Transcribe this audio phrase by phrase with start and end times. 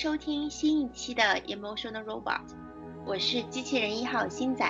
[0.00, 2.42] 收听新一期的 Emotional Robot，
[3.04, 4.64] 我是机器人一号星仔。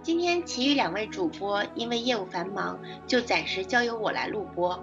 [0.00, 4.80] 今天其余两位主播因为业务繁忙，就暂时交由我来录播。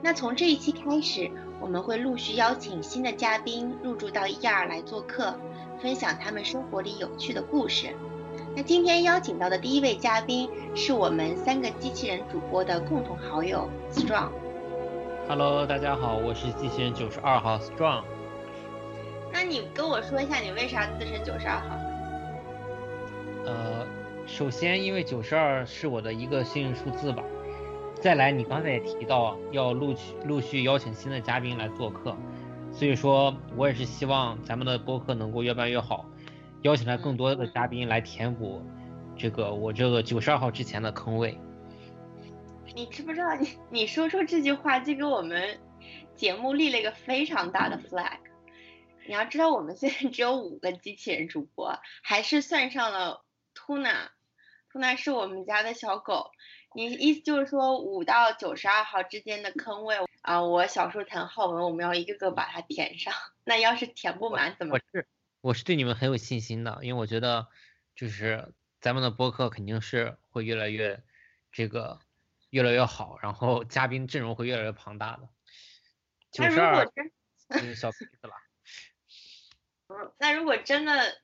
[0.00, 1.28] 那从这一期开始，
[1.60, 5.34] 我们会陆续邀请新的嘉宾入驻到一二来做客，
[5.82, 7.92] 分享他们生活里有趣的故事。
[8.54, 14.30] 那今天邀请到的第一位嘉宾是我们三个机器人主播的共同好友 Strong。
[15.26, 18.04] Hello，大家好，我是机器人九十二号 Strong。
[19.32, 21.76] 那你跟我说一下，你为啥自称九十二号？
[23.46, 23.86] 呃，
[24.26, 27.22] 首先因为九十二是我的一个幸运数字吧。
[28.00, 32.16] 再来，你刚才也提到要陆续陆续邀请新的嘉宾来做客，
[32.72, 36.06] 所以说我也是希望咱们的播客能够越办越好，
[36.62, 38.62] 邀请来更多的嘉宾来填补
[39.16, 41.38] 这个我这个九十二号之前的坑位。
[42.74, 45.58] 你知不知道你你说出这句话就给我们
[46.14, 48.18] 节目立了一个非常大的 flag。
[49.06, 53.24] 你要知道我们现在只有五个机器人主播，还是算上了
[53.54, 56.30] Tuna，Tuna 是我们家的小狗。
[56.74, 63.12] 你意思就是说五到九十二号之间的坑位啊，我小树藤浩文我们要一个个把它填上。
[63.44, 64.74] 那要是填不满怎么？
[64.74, 65.06] 我是
[65.40, 67.48] 我是对你们很有信心的，因为我觉得
[67.94, 71.02] 就是咱们的播客肯定是会越来越
[71.52, 72.00] 这个。
[72.50, 75.28] 越来越好，然后嘉宾阵容会越来越庞大的。
[76.32, 76.84] 九十二，
[77.76, 78.34] 小 case 了。
[79.90, 81.18] 嗯，那如果真的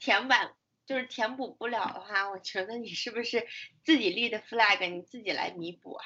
[0.00, 0.52] 填满，
[0.86, 3.46] 就是填补不了的话，我觉得你是不是
[3.84, 6.04] 自己立的 flag，你自己来弥补啊？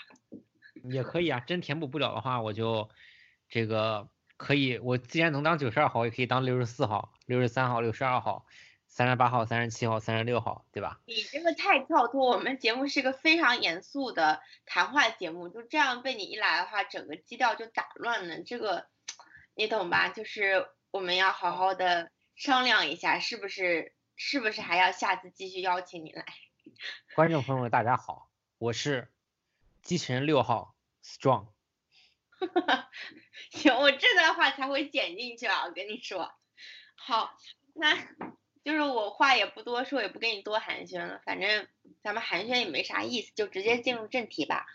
[0.90, 2.90] 也可以啊，真填补不了的话，我就
[3.48, 8.44] 这个可以，我既然能当九十二号，也可以当六十四号、六十三号、六十二号。
[8.88, 11.00] 三十八号、三十七号、三十六号，对吧？
[11.04, 18.42] 你这个太跳脱，我们节目是个非常严肃的谈话节目，就这样被你一来的话，整个基调就打乱了。
[18.42, 18.86] 这个
[19.54, 20.08] 你懂吧？
[20.08, 23.92] 就是我们要好好的商量一下，是不是？
[24.16, 26.24] 是不是还要下次继续邀请你来？
[27.14, 29.12] 观众朋友们，大家好，我是
[29.82, 30.74] 机器人六号
[31.04, 31.48] Strong。
[33.52, 35.66] 行，我这段话才会剪进去啊！
[35.66, 36.32] 我跟你说，
[36.94, 37.36] 好，
[37.74, 37.94] 那。
[38.64, 41.68] 就是我话也不多说，也不跟你多寒暄了，反正
[42.02, 44.66] 咱们寒暄也没啥意思，就直接进入正题吧。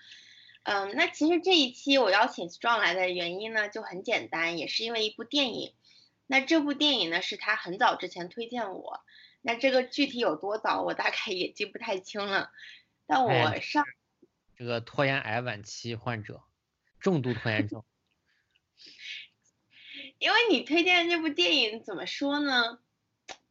[0.64, 5.74] 嗯，那其实这一期我邀请 Strong 来的原因呢，就很简单，也是因为一部电影。
[6.32, 9.04] 那这部电影呢，是他很早之前推荐我，
[9.42, 12.54] 那这个具体有多早，我大概也记不太清了。
[13.06, 13.88] 但我上、哎、
[14.56, 16.42] 这个拖延癌晚期患者，
[17.02, 17.84] 重度拖延症。
[20.20, 22.80] 因为你推荐这部电影，怎么说呢？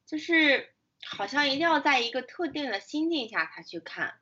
[0.06, 0.72] 就是
[1.04, 4.18] 好像一定要在一个特定的心境下才去看，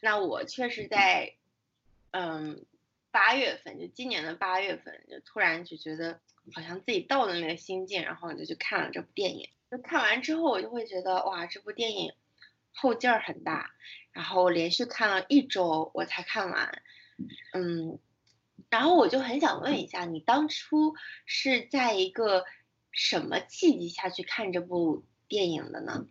[0.00, 1.36] 那我确实在，
[2.12, 2.64] 嗯，
[3.10, 6.22] 八月份就今年的八月份就突然就觉得
[6.52, 9.48] 好像自己到了那个心境，然后你就去看了这部电影。
[9.70, 12.12] 就看完之后，我就会觉得哇，这部电影
[12.72, 13.70] 后劲儿很大，
[14.12, 16.82] 然后连续看了一周我才看完，
[17.52, 17.98] 嗯，
[18.70, 20.94] 然后我就很想问一下，你当初
[21.26, 22.44] 是在一个。
[22.96, 26.06] 什么契机下去看这部电影的呢？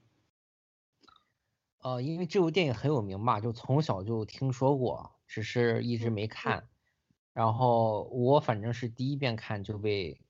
[1.79, 6.67] 呃，因为这部电影很有名吧，就从小就听说过，只是一直没看。
[7.33, 10.21] 然后我反正是第一遍看就被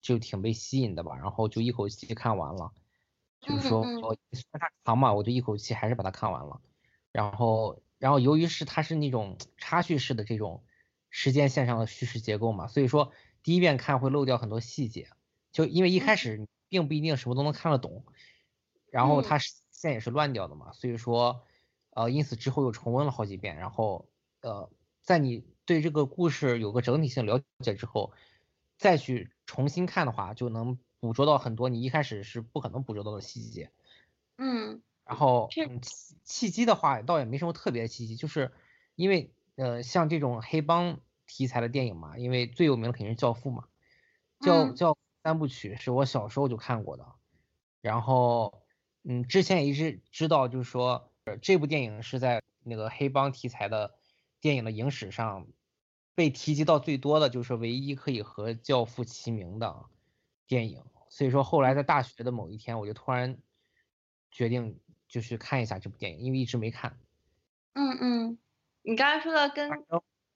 [0.00, 2.72] 就挺被吸引的吧，然后就一口气看完了。
[3.40, 4.16] 就是说，我
[4.52, 6.60] 它长嘛，我就一口气还是把它看完了。
[7.12, 10.64] 然后，然后由于是它是那种插叙式的这种
[11.10, 13.12] 时间线上的叙事结构嘛，所以说
[13.42, 15.10] 第一遍看会漏掉很多细节。
[15.52, 18.04] 就因为一开始并不一定什么都能看得懂，
[18.90, 21.42] 然后它线也是乱掉的嘛，所以说，
[21.90, 24.08] 呃，因此之后又重温了好几遍，然后，
[24.40, 24.68] 呃，
[25.02, 28.12] 在你对这个故事有个整体性了解之后，
[28.78, 33.70] 再去重新看的话，就能捕捉到很多你一开始是不可能捕捉到的细节。
[34.38, 35.80] 嗯，然后嗯
[36.24, 38.52] 契机的话，倒也没什么特别的契机，就是
[38.94, 43.64] 因为呃像这种黑帮题材的电影嘛，因为最有名的肯定是《教父》嘛，
[44.40, 44.96] 教教。
[45.24, 47.04] 三部曲是我小时候就看过的，
[47.80, 48.62] 然后，
[49.02, 51.10] 嗯，之前也一直知道，就是说
[51.42, 53.96] 这部电影是在那个黑帮题材的
[54.40, 55.48] 电影的影史上
[56.16, 59.84] 被提及到最多的，就是唯一可以和《教父》齐名的
[60.48, 60.82] 电影。
[61.08, 63.38] 所以说后来在大学的某一天，我就突然
[64.30, 66.98] 决定就去看一下这部电影，因为一直没看。
[67.74, 68.38] 嗯嗯，
[68.82, 69.70] 你刚才说的跟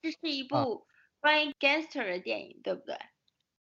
[0.02, 0.86] 这是一部
[1.18, 2.98] 关于 gangster 的电影，对不对？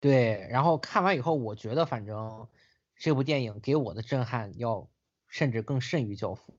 [0.00, 2.48] 对，然后看完以后，我觉得反正
[2.96, 4.88] 这部电影给我的震撼要
[5.28, 6.54] 甚至更甚于《教父》。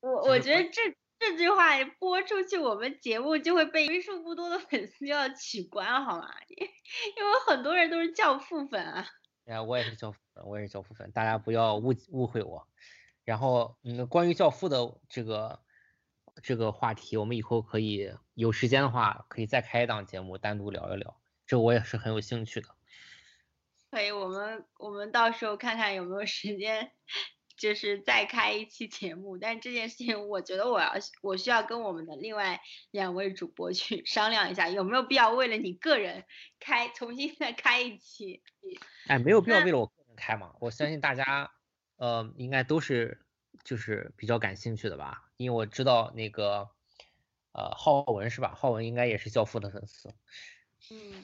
[0.00, 6.28] 我我觉得这这句话播出去，我们节目就会被为数不多的粉丝要取关，好吗？
[6.48, 9.06] 因为很多人都是教父粉啊。
[9.46, 12.66] 哎，我也是教父粉，我也是教父粉，大家不要误误会我。
[13.24, 15.60] 然后，嗯，关于教父的这个
[16.42, 22.68] 这个话题，我们以后可以有时间的话，可以再开一档节目单独聊一聊，这我也是很有兴趣的。
[23.90, 26.92] 可以，我们我们到时候看看有没有时间。
[27.56, 30.92] 就是再开一期节目，但这件事情我觉得我要
[31.22, 32.60] 我需要跟我们的另外
[32.90, 36.24] 两位主播去商量一下，有没有必要为了你个人
[36.58, 38.42] 开重新再开一期？
[39.06, 41.52] 哎，没有必要为了我个人开嘛，我相信大家
[41.96, 43.24] 呃应该都是
[43.62, 46.68] 就是比较感兴趣的吧，因为我知道那个
[47.52, 48.52] 呃浩文是吧？
[48.56, 50.12] 浩文应该也是教父的粉丝。
[50.90, 51.22] 嗯，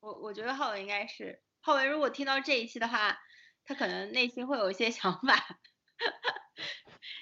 [0.00, 3.18] 我我觉得浩文应该是浩文，如果听到这一期的话。
[3.70, 5.60] 他可能内心会有一些想法。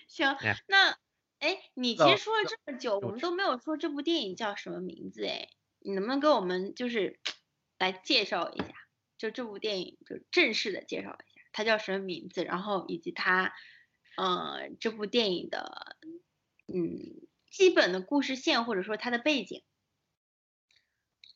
[0.06, 0.34] 行，
[0.66, 0.96] 那
[1.40, 5.50] 哎，你其实说了这么久，我们都没有说这部电影叫什么名字哎，
[5.80, 7.20] 你能不能给我们就是
[7.76, 8.64] 来介绍一下？
[9.18, 12.44] 就这部电影，就正式的介绍一下，它叫什么名字？
[12.44, 13.52] 然后以及它，
[14.16, 15.98] 呃，这部电影的
[16.66, 19.62] 嗯基本的故事线或者说它的背景。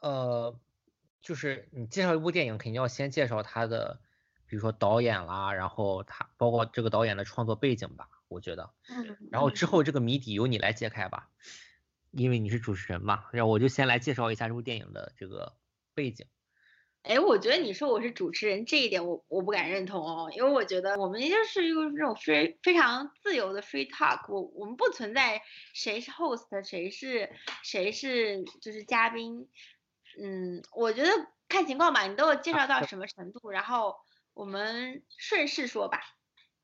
[0.01, 0.59] 呃，
[1.21, 4.01] 就是你介绍一部电影，肯定要先介绍它的。
[4.53, 11.31] 比如说导演啦，然后他包括这个导演的创作背景吧，我觉得，嗯，然后之后这个谜底由你来揭开吧，
[12.11, 15.55] 因为你是主持人嘛，然后我就先来介绍一下这部电影的这个
[15.95, 16.27] 背景。
[17.05, 25.41] 哎，我觉得你说我是主持人这一点，我我不敢认同哦，因为我觉得我们就是一个这种非非常自由的 free talk，我我们不存在
[25.73, 27.31] 谁是 host，谁是
[27.63, 29.49] 谁是就是嘉宾，
[30.23, 31.09] 嗯，我觉得
[31.49, 33.97] 看情况吧，你都有介绍到什么程度，然后。
[34.35, 36.01] 我们顺势说吧，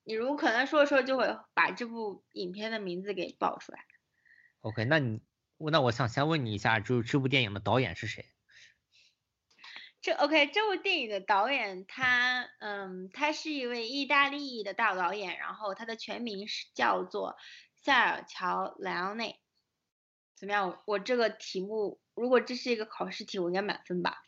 [0.05, 3.85] 你如果可能说说，就会把这部影片的名字给报出来。
[4.61, 5.21] OK，那你
[5.59, 8.25] 那我想先问你一下，就是这部电影的导演是谁？
[10.01, 17.37] 这 OK，这部电影的导演他嗯，他是一位意大利的大导演，然后他的全名是叫做
[17.75, 19.41] 塞尔乔·莱昂内。
[20.37, 20.83] 怎么样？
[20.87, 24.23] 我这个题目，如果这是一个考试题，我应该满分吧？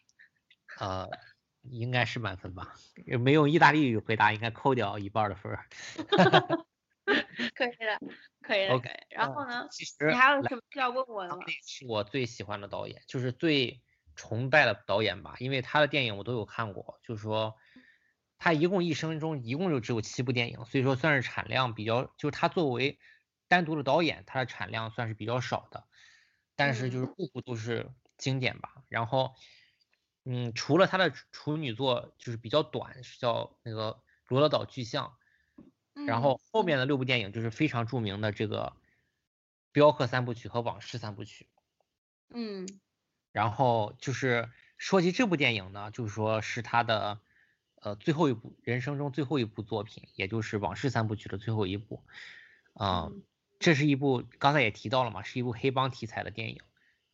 [0.79, 1.09] 呃。
[1.62, 2.75] 应该是满分吧，
[3.21, 5.59] 没用意大利语回答，应该扣掉一半的分。
[7.57, 7.99] 可以的，
[8.41, 8.75] 可以的。
[8.75, 9.67] OK，然后呢？
[9.71, 11.43] 其实你还有什么需要问我的吗？
[11.67, 13.82] 是我最喜欢的导演，就是最
[14.15, 17.01] 崇拜的导演吧，因为他的电影我都有看过。
[17.03, 17.56] 就是说，
[18.39, 23.01] 他一共一生中一共就只有七部电影，所以说算是产量比较，就是他作为
[23.49, 25.84] 单独的导演，他的产量算是比较少的。
[26.55, 29.34] 但是就是部部都是经典吧，然后。
[30.24, 33.93] 嗯，除了他的处女作就是比较短，是叫那个
[34.29, 35.17] 《罗德岛巨像》，
[36.06, 38.77] 然后后面的六部电影就是非常著名的这个
[39.72, 41.46] 《镖客三部曲》和《往事三部曲》。
[42.34, 42.69] 嗯，
[43.32, 47.19] 然后就是说起这部电影呢，就是说是他的
[47.77, 52.05] 呃最后一部人生中最后一部作品，也就是《往事三部曲》的最后一部。
[52.74, 53.22] 嗯，
[53.58, 56.60] 这是一部刚才也提到了嘛，是一部黑帮题材的电影。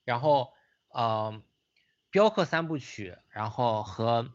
[0.04, 0.52] 然后，
[0.92, 1.44] 嗯。
[2.16, 4.32] 镖客三部曲，然后和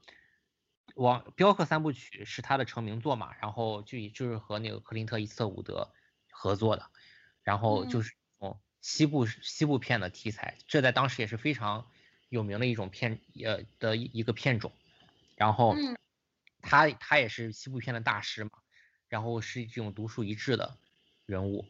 [0.94, 5.92] 王镖客三部曲是他的成名作嘛，然后就就是和那个克林特伊斯特伍德
[6.30, 6.92] 合作的，
[7.42, 11.88] 然后就是哦西部西部片的题材，这在当时也是非常
[12.30, 14.72] 有名的一种片呃的一个片种，
[15.36, 15.76] 然后
[16.62, 18.52] 他他也是西部片的大师嘛，
[19.08, 20.78] 然后是这种独树一帜的
[21.26, 21.66] 人物，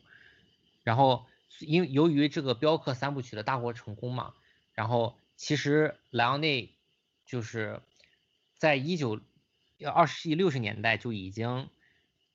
[0.84, 1.26] 然后
[1.60, 4.34] 因由于这个镖客三部曲的大获成功嘛，
[4.74, 5.16] 然后。
[5.42, 6.78] 其实莱昂内
[7.26, 7.82] 就是
[8.60, 9.20] 在一九
[9.84, 11.68] 二十世纪六十年代就已经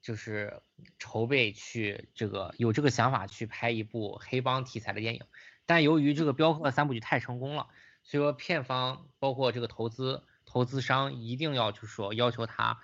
[0.03, 0.61] 就是
[0.99, 5.23] 筹备去这个有这个想法去拍一部黑帮题材的电影，
[5.67, 7.69] 但由于这个镖客三部曲太成功了，
[8.03, 12.81] 所以说片方包括这个投资投资商一定要就是说要求他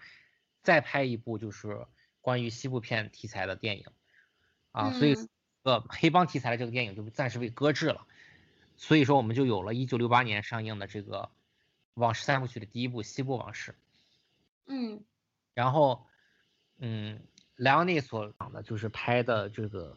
[0.62, 1.88] 再拍一部就是
[2.20, 3.86] 关于西部片题材的电影
[4.70, 5.16] 啊，所以
[5.64, 8.06] 呃黑帮题材的这个电影就暂时被搁置了。
[8.82, 11.18] 所以说，我们就有了一九六八年上映的这个
[11.94, 13.70] 《往事三部曲》的第一部《西部往事》。
[14.66, 15.04] 嗯。
[15.54, 16.04] 然后，
[16.78, 17.22] 嗯，
[17.54, 19.96] 莱昂内所讲的就是拍的这个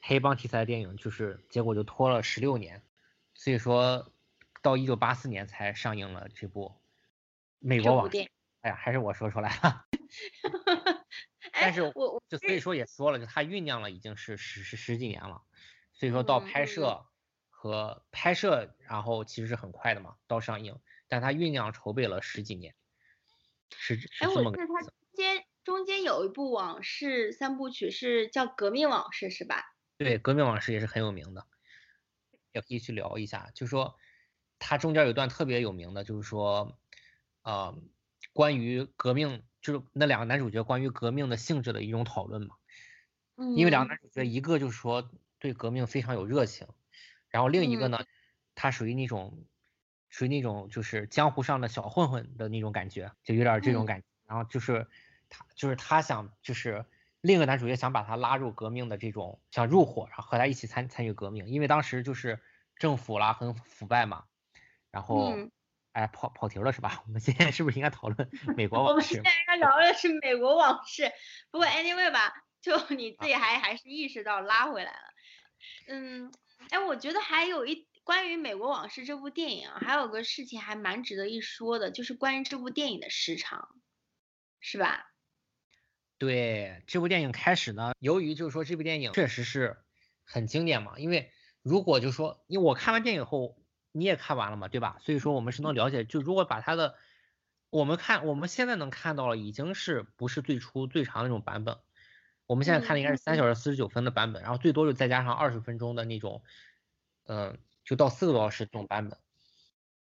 [0.00, 2.82] 黑帮题材的电影，就是结果就拖了十六年，
[3.34, 4.10] 所以说
[4.62, 6.68] 到一九八四年才上映了这部
[7.58, 8.16] 《美国往事》。
[8.62, 9.84] 哎呀，还是我说出来了。
[11.52, 15.42] 但是，我就所以说也说了，就他酝酿了已经是十十十几年了，
[15.92, 17.04] 所以说到拍摄。
[17.62, 22.74] 和拍摄，然后其实是很快的嘛，到上映，但它酝酿筹备了十几年，
[23.70, 24.60] 是是这么个。
[24.60, 29.76] 哎，我中间中间有一部往事三部曲是叫《革命往事》是吧？
[29.96, 31.46] 对，革命往事也是很有名的，
[32.50, 33.52] 也可以去聊一下。
[33.54, 33.96] 就说
[34.58, 36.76] 他中间有一段特别有名的，就是说，
[37.42, 37.78] 呃，
[38.32, 42.56] 关于革命，就是那两个男主角关于革命的性质的一种讨论嘛。
[43.36, 46.66] 嗯，因为两个男主角，一个就是说对革命非常有热情，
[47.32, 48.04] 然后另一个呢，
[48.54, 49.44] 他属于那种
[50.10, 54.06] 属于那种就是江湖上的小混混的那种感觉，就有点这种感觉。
[54.26, 54.86] 然后就是
[55.28, 56.84] 他就是他想就是
[57.20, 62.38] 另一个男主角想把他拉入革命的这种想入伙，然后和他一起参参与革命，因为当时就是
[62.76, 64.24] 政府啦很腐败嘛，
[64.90, 65.34] 然后
[65.92, 67.02] 哎跑跑题了是吧？
[67.08, 68.92] 我们现在是不是应该讨论 美国往事？
[68.92, 71.10] 我们现在应该聊的是美国往事，
[71.50, 72.44] 不过 anyway 吧。
[72.62, 75.12] 就你自己还还是意识到拉回来了，
[75.88, 76.32] 嗯，
[76.70, 83.68] 哎，我觉得还有一关于《美国往事》这部电影啊，还有个事情还蛮值得一说的，就是关于这部电影的时长，
[84.60, 85.06] 是吧？
[86.18, 89.78] 对，这部电影开始呢，由于就是说这部电影确实是
[90.24, 91.30] 很经典嘛，因为
[91.62, 93.56] 如果就说，因为我看完电影后
[93.92, 94.98] 你也看完了嘛，对吧？
[95.00, 96.96] 所以说我们是能了解，就如果把它的
[97.70, 101.78] 我们看我们现在能看到了，已经是不是最初最长那种版本。
[102.52, 106.42] 我们现在看的应该是三小时四十九分的版本，然后最多就再加上二十分钟的那种，
[107.24, 109.18] 嗯，就到四个多小时这种版本，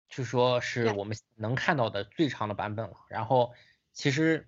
[0.10, 2.96] 就说是我们能看到的最长的版本了。
[3.08, 3.54] 然后
[3.94, 4.48] 其实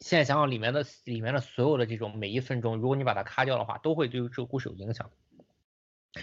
[0.00, 5.10] 现在想想里面的里面的所有的这种每一分钟，如果你把它卡掉的话，都会对这个故事有影响。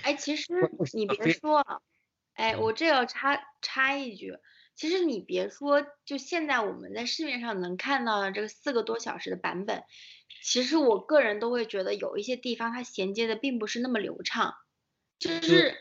[0.04, 0.54] 哎，其实
[0.94, 1.66] 你别说，
[2.34, 4.38] 哎，我这要插插一句，
[4.76, 9.84] 其实你别说，就现在我们在市面上能看到的这个四个多小时的版本。
[10.44, 14.54] 其实我个人都会觉得有一些地方它衔接的并不是那么流畅，
[15.18, 15.76] 就是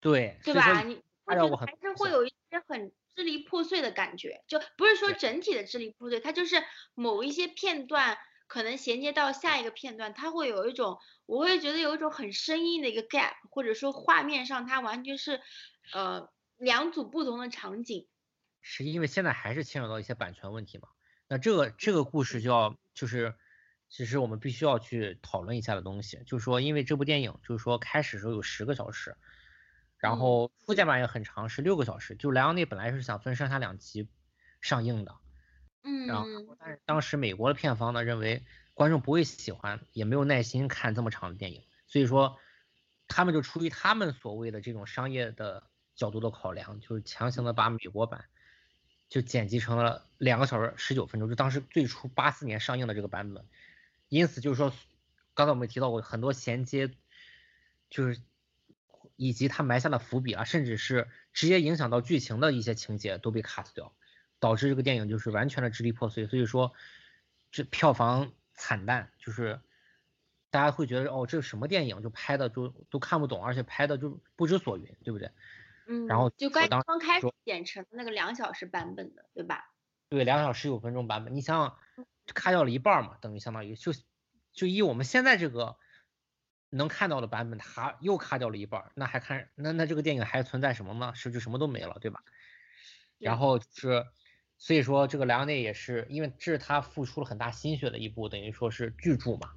[0.00, 0.82] 对对吧？
[0.82, 6.64] 你我觉得还是会有一些很支离破碎的感觉，就不是说整体的支离破碎，它就是
[6.94, 15.40] 某一些片段可能衔接到下一个片段，它会有一种，我会觉得有一种很生硬的一个 gap，或者说画面上它完全是
[15.92, 18.08] 呃两组不同的场景。
[18.62, 20.88] 是因为现在还是牵扯到一些版权问题嘛？
[21.28, 23.34] 那这个这个故事就要就是。
[23.92, 29.18] 其实我们必须要去讨论一下的东西，就是说，因为这部电影就是说开始时候有十个小时，
[29.98, 32.16] 然后附件版也很长，是六个小时。
[32.16, 34.08] 就莱昂内本来是想分上下两集
[34.62, 35.14] 上映的，
[35.82, 36.24] 嗯，然后
[36.58, 42.38] 但是当时美国的片方呢认为观众不会喜欢，也没有耐心看这么长的电影，所以说
[43.08, 48.24] 他们就出于他们所谓的这种商业的角度的考量，就是强行的把美国版
[49.10, 53.44] 就剪辑成了两个小时十九分钟，就当时最初八四年上映的这个版本。
[54.12, 54.70] 因此就是说，
[55.32, 56.90] 刚才我们提到过很多衔接，
[57.88, 58.20] 就是
[59.16, 63.94] 以及他埋下的伏笔啊，甚至是直接影响到剧情的一些情节都被 cut 掉，
[64.38, 66.26] 导致这个电影就是完全的支离破碎。
[66.26, 66.74] 所以说，
[67.50, 69.62] 这票房惨淡，就是
[70.50, 72.02] 大家会觉得哦，这是什么电影？
[72.02, 75.30] 就拍的就都看不懂，而且拍的就不知所云，对不对？
[75.86, 76.06] 嗯。
[76.06, 79.72] 然后就刚刚开始剪成那个两小时版本的，对吧？
[80.10, 82.06] 对，两小时十九分钟版本，你想想。
[82.26, 83.92] 卡掉了一半嘛，等于相当于就
[84.52, 85.76] 就以我们现在这个
[86.70, 91.12] 能看到的版本，它又卡掉了一半，那还看那那这个电影还存在什么吗？
[91.14, 92.22] 是不是什么都没了，对吧？
[93.18, 94.06] 然后是
[94.58, 99.52] 所以说这个莱昂内也是因为这是他付出了很大心血的一部，等于说是巨著嘛，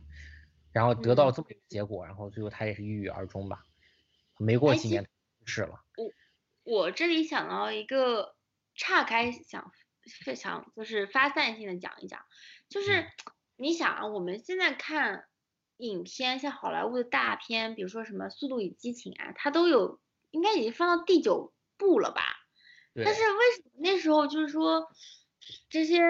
[0.72, 3.66] 然后得到了这么一个结果，然后最后他也是郁郁而终吧，
[4.38, 5.10] 没过几年去
[5.46, 5.84] 世了。
[5.96, 6.12] 我
[6.64, 8.36] 我这里想到一个
[8.76, 9.72] 岔开想
[10.26, 12.26] 非常就是发散性的讲一讲。
[12.70, 13.08] 就是
[13.58, 15.26] 你想啊，我们现在看
[15.78, 20.00] 影片，像好莱坞的大片，比如说什么《速度与激情》啊，它都有
[20.32, 22.22] 应该已经放到第九部了吧？
[22.94, 24.88] 但是为什么那时候就是说
[25.70, 26.02] 这些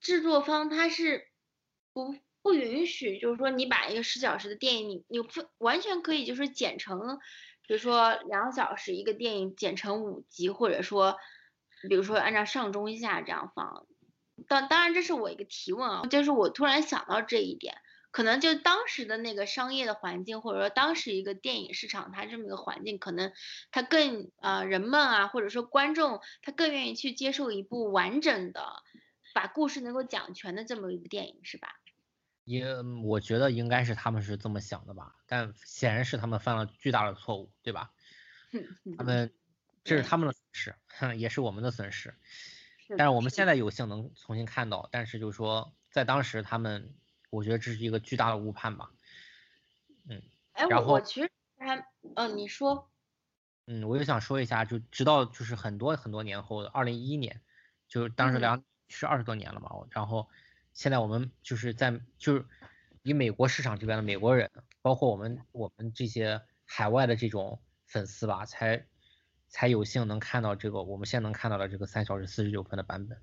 [0.00, 1.28] 制作方他是
[1.92, 7.18] 不不允许，就是说你把一个十小时的电影，你你分完全可以就是剪成，
[7.66, 11.16] 比如说两小时一个电影剪成五集，或者说
[11.88, 13.86] 比如说按照上中下这样放。
[14.48, 17.76] 当当然，这是我一个提问啊，就是我突然想到这一点，
[18.10, 23.32] 可能就当时的那个商业的环境，或者说当时一个电影市场它这么一个环境，可能
[23.70, 28.82] 它更呃人们啊，或者说观众他更愿意去接受一部完整的，
[29.34, 31.68] 把故事能够讲全的这么一部电影，是吧？
[32.44, 32.66] 也
[33.04, 37.92] 我觉得应该是他们是这么想的吧，但显然是他们犯了巨大的错误，对吧？
[38.98, 39.32] 他们
[39.84, 40.74] 这是他们的损失，
[41.16, 42.14] 也是我们的损失。
[42.96, 46.94] 但是我们现在有幸能重新看到，但是就是说，在当时他们，
[47.30, 48.90] 我觉得这是一个巨大的误判吧。
[50.08, 50.22] 嗯，
[50.52, 52.90] 哎，我其实还，嗯，你说，
[53.66, 57.40] 嗯，我就想说一下，就直到就是很多很多年后的，二零一一年，
[57.88, 60.28] 就是当时两是二十多年了嘛，然后
[60.72, 62.46] 现在我们就是在就是
[63.02, 68.86] 以美国市场这边的美国人，包括我们我们这些海外的这种粉丝吧，才
[69.52, 73.22] 才有幸能看到这个我们现在能看到的这个三小时四十九分的版本，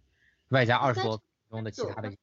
[0.50, 2.14] 外加二十多分钟的其他的。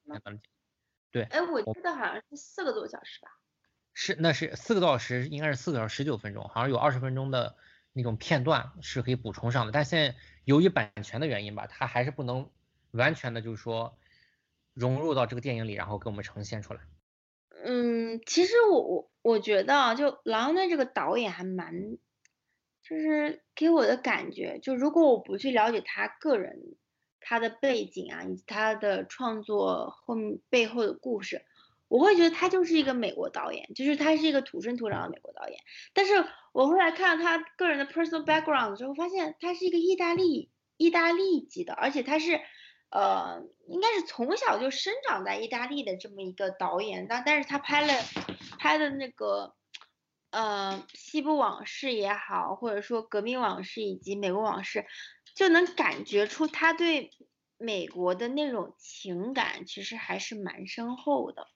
[1.11, 3.27] 对，哎，我记得好像是四个多小时吧？
[3.93, 7.55] 是，那是四个多小时，应该是四个小时十九分钟，好像有二十分钟的
[7.93, 9.71] 那种片段是可以补充上的。
[9.71, 12.49] 但现在由于版权的原因吧，它还是不能
[12.91, 13.97] 完全的，就是说
[14.73, 16.81] 融入到这个电影里，然后给我们呈现出来。
[17.63, 21.97] 嗯，其实我我我觉得，就狼的这个导演还蛮，
[22.87, 26.75] 就是给我的感觉，就如果我不去了解他个人
[27.19, 30.15] 他的背景啊，以及他的创作后
[30.49, 31.43] 背后的故事，
[31.87, 35.59] 我会觉得他就是一个美国导演，就是他是一个土生土长的美国导演。
[35.93, 42.39] 但是我后来看到他个人的 personal background 之后，发现他是一个意大利意大利籍的，而且他是。
[42.89, 47.93] 呃，应该是从小就生长在意大利的这么一个导演，但但是他拍了
[48.57, 49.56] 拍的那个
[50.31, 54.85] 呃西部往事也好，或者说革命往事以及美国往事，
[55.35, 57.11] 就能感觉出他对
[57.57, 61.47] 美国的那种情感其实还是蛮深厚的。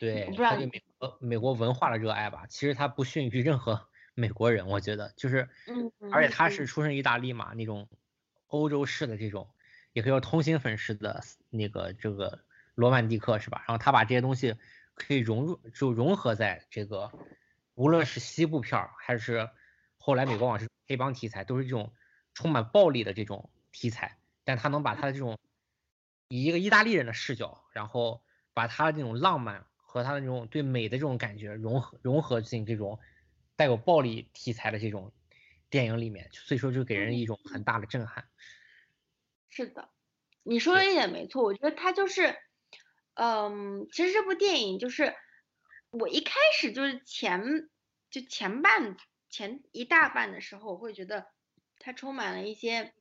[0.00, 7.88] 对，我不知道对美国美国文化的热爱吧，其实他不逊于任何 美国人，我觉得就是，嗯，而且他是出身意大利嘛，那种
[8.48, 9.48] 欧洲式的这种。
[9.94, 13.64] 也可以说通心粉式的那个这个罗曼蒂克是吧？
[13.66, 14.54] 然后他把这些东西
[14.94, 17.10] 可以融入，就融合在这个，
[17.78, 19.48] 无论是西部片儿还是
[19.98, 21.92] 后来美国往事黑帮题材，都是这种
[22.34, 24.18] 充满暴力的这种题材。
[24.42, 25.38] 但他能把他的这种
[26.28, 32.98] 以一个意大利人的视角，然后把他的这种浪漫和他的这种对美的这种感觉融合融合进这种
[33.54, 35.12] 带有暴力题材的这种
[35.70, 38.28] 电影里面，所以说就给人一种很大的震撼。
[39.50, 39.88] 是的，
[40.42, 41.44] 你说的一点没错。
[41.44, 42.34] 我觉得他就是，
[43.14, 45.14] 嗯，其实这部电影就是
[45.90, 47.68] 我一开始就是前
[48.10, 48.96] 就前半
[49.28, 51.26] 前一大半的时候，我会觉得
[51.78, 52.92] 它充满了一些，比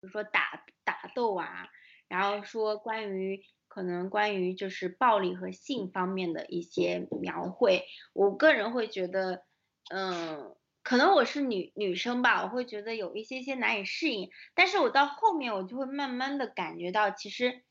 [0.00, 1.68] 如说打打斗啊，
[2.08, 7.84] 然后说关于可能关于就是暴力和性方面的一些描绘。
[8.12, 9.44] 我个人会觉得，
[9.90, 10.54] 嗯。
[10.84, 17.62] 可能我是女女生吧，我会觉得有一些些难以适应，但是我到后面我就会慢慢的感觉到，其实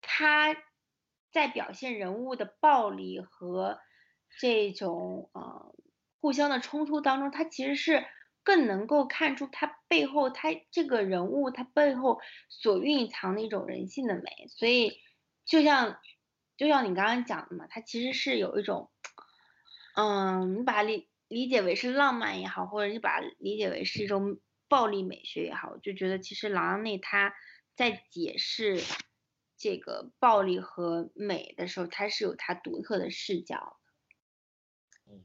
[0.00, 0.56] 他
[1.30, 3.78] 在表现人物的暴力和
[4.38, 5.74] 这种呃
[6.20, 8.04] 互相的冲突当中，他其实是
[8.42, 14.98] 更能够看出他背后他这个人物他背后所蕴藏的一种人性的美，所以
[15.44, 15.98] 就像
[16.56, 18.90] 就像你刚刚讲的嘛，他其实是有一种，
[19.96, 21.08] 嗯，你把理。
[21.30, 27.34] 理解为是浪漫也好，或者你把理解为是一种暴力美学也好，我就觉得其实朗内他
[27.76, 28.80] 在解释
[29.58, 33.76] 这个暴力和美的时候，它是有它独特的视角
[35.04, 35.12] 的。
[35.12, 35.24] 嗯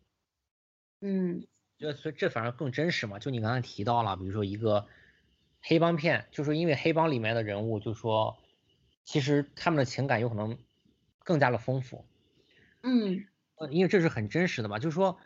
[1.00, 3.20] 嗯，这所以这反而更真实嘛？
[3.20, 4.88] 就你刚才提到了，比如说一个
[5.62, 8.38] 黑帮片，就是因为黑帮里面的人物，就说
[9.06, 10.58] 其实他们的情感有可能
[11.20, 12.06] 更加的丰富。
[12.82, 13.26] 嗯，
[13.70, 15.18] 因为这是很真实的嘛，就是说。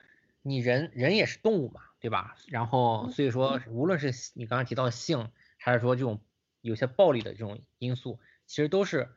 [0.43, 2.37] 你人人也是动物嘛，对吧？
[2.47, 6.21] 然后所以说，无论是你刚才提到性，还是说这种
[6.61, 8.17] 有些暴力的这种因素，
[8.47, 9.13] 其实都是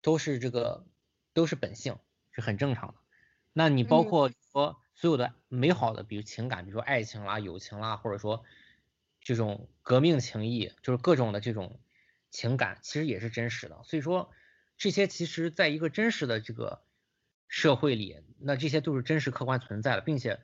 [0.00, 0.86] 都是这个
[1.32, 1.98] 都是本性，
[2.30, 2.94] 是很正常的。
[3.52, 8.44] 那你包括说所有的美好的，比如情感，比如说爱情啦、友情啦，或者说
[9.20, 11.80] 这种革命情谊，就是各种的这种
[12.30, 13.82] 情感，其实也是真实的。
[13.82, 14.30] 所以说
[14.76, 16.82] 这些其实在一个真实的这个
[17.48, 20.38] 社会里，那这些都是真实客观存在的，并且。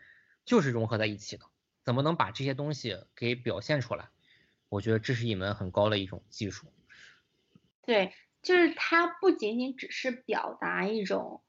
[0.46, 1.46] 就是融合在一起的，
[1.84, 4.10] 怎么能把这些东西给表现出来？
[4.68, 6.66] 我觉得这是一门很高的一种技术。
[7.86, 11.42] 对，就是它不仅仅只是表达一种，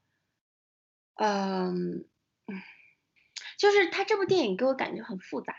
[1.16, 2.08] 嗯，
[3.58, 5.56] 就是它这部电影给我感觉很复杂。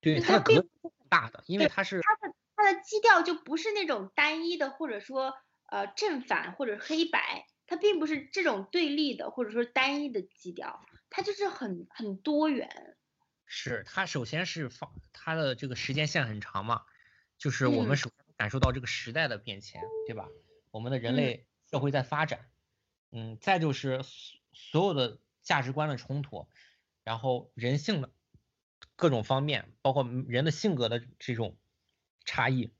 [0.00, 0.68] 对，它的格局
[1.08, 5.34] 大的，因为它是它的它的基调就不是那种单一的，或者说
[5.66, 10.84] 呃正反或者黑白，它并不是这种对立的或者说单一的基调。
[11.08, 12.96] 它就是很很多元，
[13.46, 16.82] 是它首先是放它的这个时间线很长嘛，
[17.38, 20.28] 就是我们首先感受到这个时代的变迁，对吧？
[20.70, 22.50] 我们的人类社会在发展，
[23.10, 24.04] 嗯，再就是
[24.52, 26.46] 所有的价值观的冲突，
[27.02, 28.10] 然后人性的
[28.94, 31.56] 各种方面，包括人的性格的这种
[32.24, 32.72] 差异，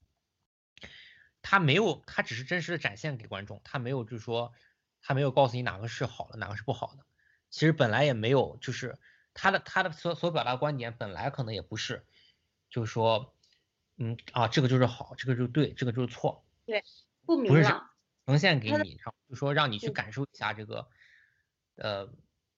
[1.41, 4.53] 他没有，他只是真实的展现给观众，他没有就是说，
[5.01, 7.05] 他没有告诉你哪个是好的，哪个是不好的。
[7.49, 8.99] 其实本来也没有，就是
[9.33, 12.05] 他的他的所所表达观点本来可能也不是，
[12.69, 13.33] 就是说，
[13.97, 16.83] 嗯啊，这个就是好，这个就对，这个就是错，对，
[17.25, 17.89] 不明朗，
[18.25, 20.87] 呈现给你，然后就说让你去感受一下这个
[21.75, 22.09] 呃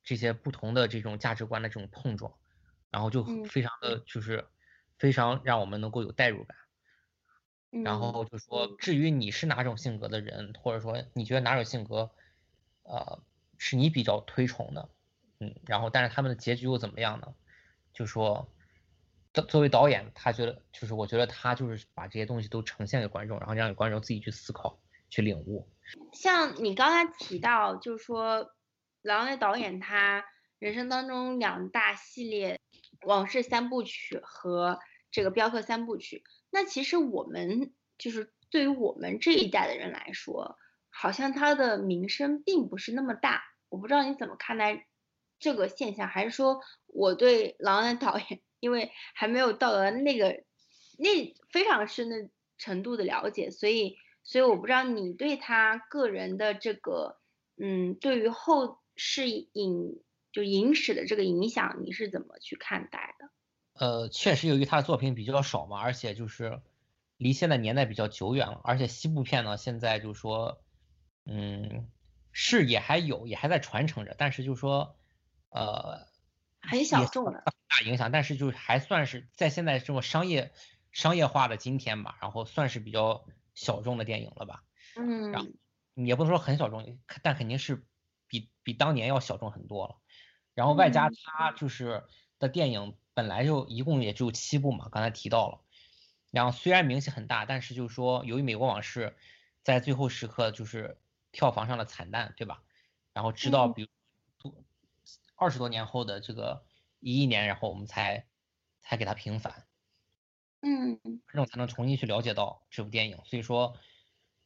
[0.03, 2.33] 这些不同的这种价值观的这种碰撞，
[2.89, 4.47] 然后就非常的就是
[4.97, 6.57] 非常让我们能够有代入感。
[7.81, 12.11] 然后就说，至于你是哪种性格的人，或者说你觉得哪种性格，
[12.83, 13.23] 呃，
[13.57, 14.89] 是你比较推崇的，
[15.39, 17.33] 嗯，然后但是他们的结局又怎么样呢？
[17.93, 18.51] 就说，
[19.33, 25.67] 作作为导演，他觉得就是我觉得他就是把这些东西都呈现给观众，然后让观众自己去思考、去领悟。
[26.13, 28.51] 像你刚才提到，就是说，
[29.01, 30.25] 狼的导演他
[30.59, 32.59] 人生当中两大系列，
[33.07, 34.79] 《往事三部曲》和
[35.11, 36.17] 这个《镖客三部曲》。
[36.49, 40.57] 那其实我们就是对于我们这一代的人来说，
[40.89, 43.43] 好像他的名声并不是那么大。
[43.69, 44.87] 我不知道你怎么看待
[45.39, 50.43] 这个现象，还是说我对狼人导演，因为还没有到达那个
[50.97, 57.17] 那非常深的程度的了解，所以所以我不知道你对他个人的这个
[57.57, 63.29] 嗯，对于后世影就影史的这个影响，你是怎么去看待的？
[63.73, 66.61] 呃，确实由于他的作品比较少嘛，而且就是
[67.15, 70.61] 离现在年代比较久远了，而且西部片呢，现在就说，
[71.25, 71.89] 嗯，
[72.33, 74.97] 是也还有，也还在传承着，但是就说，
[75.49, 76.08] 呃，
[76.61, 80.51] 很小众的，大影响，但是就是还算是在现在这么商业
[80.91, 84.63] 商业化的今天吧，然后算是比较小众的电影了吧，
[84.95, 85.47] 嗯，然后
[85.95, 87.85] 也不能说很小众，但肯定是
[88.27, 89.95] 比比当年要小众很多了，
[90.53, 92.03] 然后外加他就是
[92.39, 92.97] 的电影。
[93.15, 95.59] 本来就一共也只有七部嘛，刚才提到了，
[96.31, 99.13] 然后虽然名气很大，但是就是说由于《美国往事》
[99.61, 100.97] 在最后时刻就是
[101.31, 102.63] 票房上的惨淡，对吧？
[103.11, 103.89] 然后直到比如
[105.39, 106.63] 二十多年后的这个
[106.99, 108.27] 一一年，然后我们才
[108.81, 109.65] 才给它平反，
[110.61, 113.19] 嗯，这种才能重新去了解到这部电影。
[113.25, 113.77] 所以说，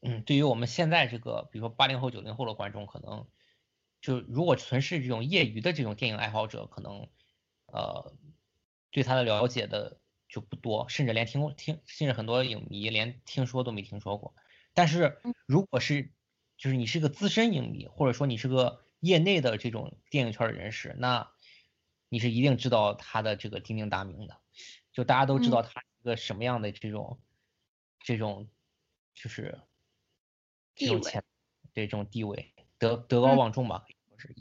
[0.02, 3.28] 嗯，对于我们现在这个比如说八零后、九零后的观众，可能
[4.00, 7.10] 就如果纯是这种业余的这种电影爱好者，可能
[7.66, 8.14] 呃。
[8.96, 14.36] 对他的了解的就不多，甚至连听过听，甚至很多影迷连听说都没听说过。
[14.76, 16.12] 但是如果是，
[16.58, 21.32] 就是你是个资深影迷，或者说你是个业内的这种电影圈的人士，那
[22.08, 24.40] 你是一定知道他的这个鼎鼎大名的。
[24.92, 27.20] 就大家都知道他一个什么样的这种，
[28.00, 28.50] 这种
[29.14, 29.60] 就是
[30.76, 31.24] 这种钱，
[31.74, 34.36] 对这种地位，德德高望重吧，可以说是。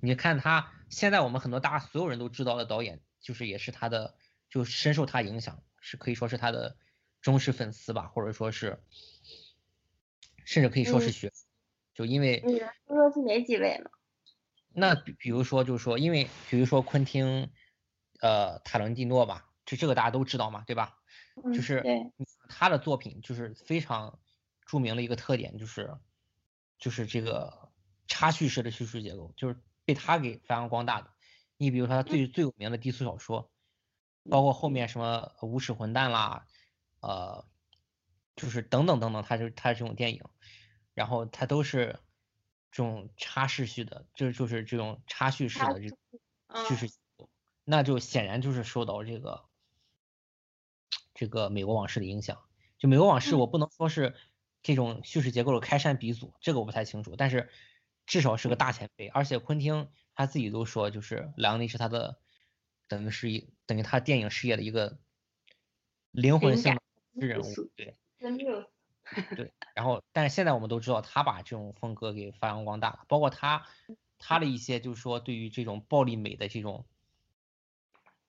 [0.00, 3.00] 你看他现在我们很多大家所有人都知道的导演。
[3.18, 4.14] 就是也是他的，
[4.48, 6.76] 就深受他影响，是可以说是他的
[7.20, 8.80] 忠实粉丝吧，或者说是，
[10.44, 11.32] 甚至可以说是学，
[11.92, 13.90] 就因为你说说是哪几位呢？
[14.78, 17.50] 那比比如说就是说，因为比如说昆汀，
[18.20, 20.98] 呃，塔伦蒂诺吧，就这个大家都知道嘛，对吧？
[21.54, 21.82] 就是
[22.50, 24.18] 他的作品就是非常
[24.66, 25.96] 著名的一个特点，就是
[26.78, 27.72] 就是这个
[28.06, 31.10] 插叙式的叙事结构，就是被他给发扬光大的。
[31.56, 33.50] 你比如说他最最有名的低俗小说，
[34.28, 36.46] 包括后面什么无耻混蛋啦，
[37.00, 37.46] 呃，
[38.36, 40.22] 就是等等等等，他就他这种电影，
[40.92, 41.98] 然后他都是
[42.70, 45.98] 这种插叙式的，就就是这种插叙式的这种
[46.68, 46.92] 叙事，
[47.64, 49.44] 那就显然就是受到这个
[51.14, 52.42] 这个美国往事的影响。
[52.78, 54.14] 就美国往事，我不能说是
[54.62, 57.48] 这种叙事结构的开山鼻祖，这个我不太清楚，但是
[58.06, 59.88] 至少是个大前辈，而且昆汀。
[60.18, 62.18] 他自己都说，就是莱昂内是他的，
[62.88, 64.98] 等于是一等于他电影事业的一个
[66.10, 67.44] 灵魂性的人物，
[67.76, 67.94] 对，
[69.36, 69.52] 对。
[69.74, 73.66] 然后，但是现在我们都知道，他把这种风格给发扬光大了，包括他
[74.18, 76.86] 他的一些，就是说对于这种暴力美的这种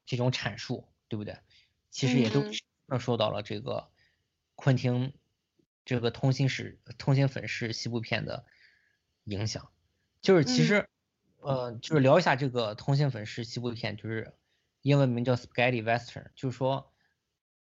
[0.05, 1.39] 这种阐述，对不对？
[1.89, 2.43] 其实也都
[2.99, 3.89] 受到了这个
[4.55, 5.13] 昆汀
[5.85, 8.45] 这个通心史通心粉饰西部片的
[9.23, 9.71] 影响，
[10.21, 10.87] 就是其实。
[11.39, 14.33] 呃，就是聊一下这个通心粉饰西部片，就是
[14.81, 16.91] 英文名叫 Spaghetti Western，就是说，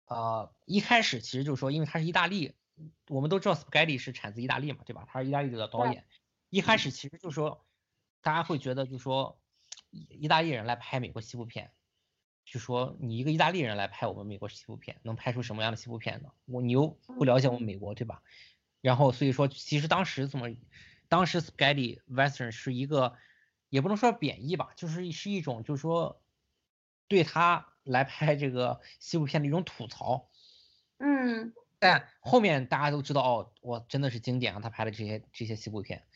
[0.04, 2.54] 呃，一开始其实就是说，因为它是意大利，
[3.08, 5.04] 我们都知道 Spaghetti 是产自意大利嘛，对吧？
[5.08, 6.06] 他是意大利的导演，
[6.50, 7.64] 一开始其实就是说，
[8.20, 9.40] 大家会觉得就说，
[9.90, 11.70] 意大利人来拍美国西部片，
[12.44, 16.30] 就说你一个意大利人来拍我们美国西部片，能拍出什么样的西部片呢？
[16.46, 18.22] 我你又不了解我们美国，对吧？
[18.80, 20.48] 然后所以说，其实当时怎么，
[21.08, 23.16] 当时 Spaghetti Western 是一个。
[23.72, 26.20] 也不能说贬义吧，就是是一种，就是说
[27.08, 30.28] 对他来拍这个西部片的一种吐槽。
[30.98, 36.06] 嗯，但后面大家都知道，哦，我真的是经典啊，他拍的这些这些西部片，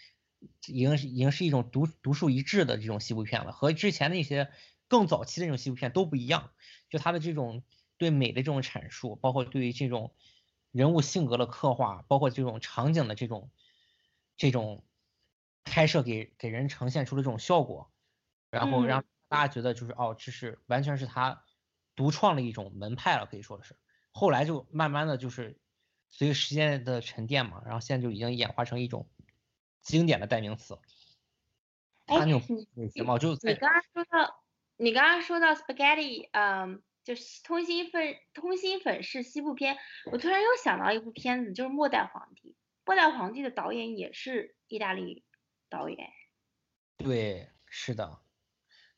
[0.68, 4.50] 已经是已经是一种独独树一帜的这种西部片了，和之前那些
[4.86, 6.52] 更早期的那种西部片都不一样。
[6.88, 7.64] 就他的这种
[7.98, 10.14] 对美的这种阐述，包括对于这种
[10.70, 13.50] 人物性格的刻画，包括这种场景的这种
[14.36, 14.84] 这种。
[15.68, 17.92] 拍摄给给人呈现出了这种效果，
[18.50, 21.42] 然后让嗯大家觉得就是哦，这是完全是他
[21.96, 23.76] 独创的一种门派了，可以说的是。
[24.16, 25.58] 后来就慢慢的就是
[26.08, 29.06] 随着时间的沉淀嘛，然后现在就已经演化成一种
[29.82, 30.78] 经典的代名词。
[32.06, 34.42] 哎你刚刚说到，
[34.78, 39.76] 你刚刚说到 spaghetti，嗯，就是通心粉通心粉是西部片，
[40.10, 42.50] 我突然又想到一部片子，就是《末代皇帝》。
[42.86, 45.24] 《末代皇帝》的导演也是意大利
[45.68, 46.08] 导演。
[46.96, 48.18] 对，是的。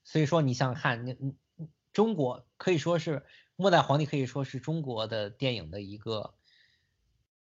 [0.05, 3.27] 所以说你想想看，你你你中国可以说是
[3.61, 6.37] 末代皇帝，可以说是中国的电影的一个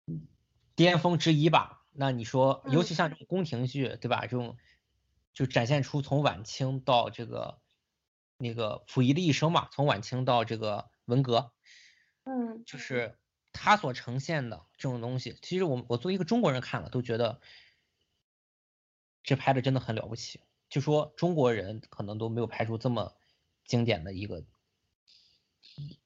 [0.07, 0.25] 嗯
[0.75, 1.85] 巅峰之一吧。
[1.91, 4.21] 那你说，尤其像这种宫廷剧，对吧？
[4.21, 4.57] 这种
[5.31, 7.59] 就展现出从晚清到这个
[8.37, 11.51] 那个溥仪的一生嘛，从晚清到这个文革，
[12.23, 13.19] 嗯就是
[13.53, 17.39] 他所呈现的这种东西，其实我我作为一个中国人看了都觉得
[19.21, 20.41] 这拍的真的很了不起。
[20.67, 23.15] 就说中国人可能都没有拍出这么
[23.65, 24.43] 经典的一个，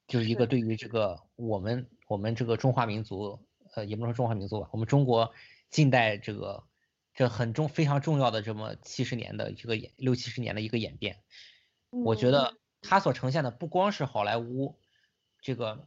[0.06, 0.60] 就是一个对。
[0.60, 3.38] 于这个我们我们这个中华民族，
[3.74, 5.32] 呃，也不能说中华民族吧，我们中国
[5.70, 6.64] 近代这个
[7.14, 11.22] 这很重非常重要的这么七十年的一个演六七十年的一个演变。
[11.90, 12.32] 我觉嗯。
[12.32, 14.76] 得它所呈现的不光是好莱坞
[15.40, 15.86] 这个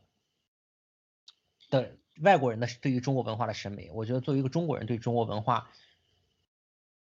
[1.70, 5.70] 的外国人的对于中国文化的审美，我觉得作为一个中国人对中国文化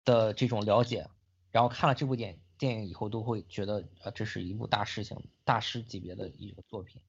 [0.05, 1.09] 的这种了解，
[1.51, 7.03] 然后看了这部电电影以后，都会觉得呃这是一部大师型大师级别的一个作品。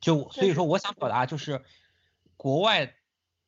[0.00, 1.62] 就所以说，我想表达就是
[2.36, 2.96] 国外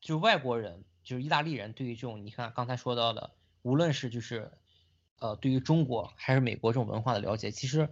[0.01, 4.53] 就外国人就是意大利人对于这种你看刚才说到的，无论是就是
[5.18, 7.88] 呃对于中国还是美国这种文化的了解，其实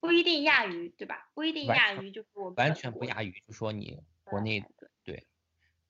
[0.00, 1.30] 不一定亚于，对吧？
[1.34, 5.26] 不一定亚于，就是我们完全不亚于就说你国内对对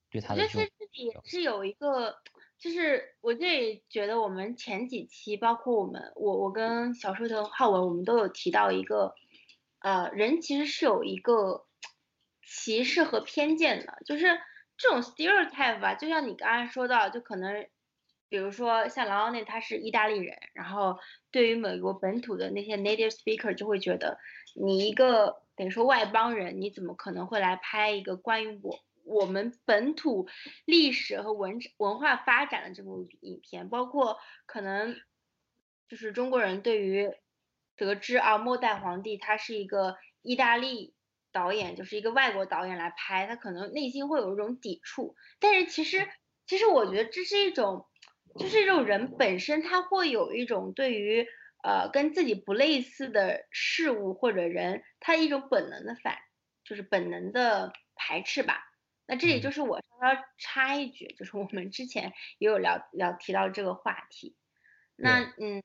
[0.09, 2.21] 对他的这种觉得其实这里也是有一个，
[2.59, 9.13] 就是我这里觉得我们前几期，包括我们我我跟小树藤浩文，我们都有提到一个，
[9.79, 11.65] 呃，人其实是有一个
[12.43, 14.25] 歧视和偏见的，就是
[14.75, 17.67] 这种 stereotype 吧，就像你刚才说到，就可能，
[18.27, 20.97] 比如说像劳奥内他是意大利人，然后
[21.31, 24.17] 对于美国本土的那些 native speaker 就会觉得
[24.55, 30.27] 你一个等于说外邦人，你怎么可能会来拍一个关于我我们本土
[30.65, 33.69] 历史和文文化发展的这部影片？
[33.69, 34.95] 包括可能
[35.87, 37.09] 就是中国人对于
[37.77, 40.93] 得知啊末代皇帝他是一个意大利
[41.31, 45.15] 导演，就是一个外国导演来拍，他可能内心会有一种抵触。
[45.39, 46.07] 但是其实
[46.45, 47.85] 其实我觉得这是一种，
[48.37, 51.25] 就是这种人本身他会有一种对于
[51.63, 56.17] 呃跟自己不类似的事物或者人，他一种本能的反，
[56.65, 58.66] 就是本能的排斥吧。
[59.07, 64.35] 那这里嗯就是我稍稍插一句，就是我们之前也有聊聊提到这个话题。
[64.95, 65.63] 那嗯，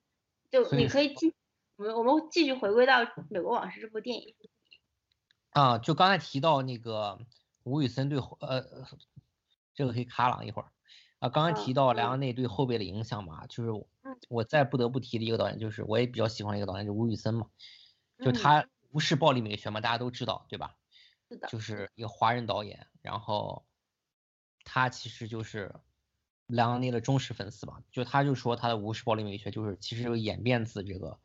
[0.51, 1.35] 就你可以继
[1.77, 4.35] 我们我们继续回归到《美国往事》这部电影。
[5.51, 7.19] 啊，就刚才提到那个
[7.65, 8.65] 吴宇森对呃，
[9.75, 10.69] 这个可以卡朗一会儿
[11.19, 11.29] 啊。
[11.29, 13.71] 刚才提嗯到莱昂内对后辈的影响嘛，就是
[14.29, 17.49] 我再不得不提的一个导演，就是我也比较喜欢的一个导演，就是吴宇森嘛。
[18.19, 20.77] 就嗯他无视暴力美学嘛，大家都知道对吧？
[21.33, 23.67] 是的，就是一个华人导演，然后
[24.65, 25.75] 他其实就是
[26.47, 27.83] 莱昂内的忠实粉丝吧。
[27.91, 31.19] 就他就说他的无视暴力美学，就是其实就演变自这个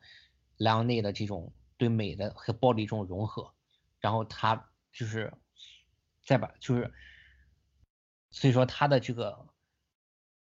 [0.57, 3.53] 莱昂内的这种对美的和暴力这种融合。
[3.99, 5.33] 然后他就是
[6.23, 6.93] 再把就是，
[8.29, 9.47] 所以说他的这个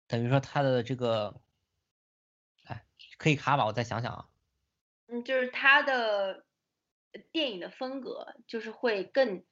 [0.07, 1.41] 等于说他的这个，
[2.63, 2.85] 哎，
[3.17, 3.65] 可以卡吧？
[3.65, 4.29] 我再想想啊。
[5.07, 6.45] 嗯，就是他的
[7.31, 9.43] 电影的风格就是会更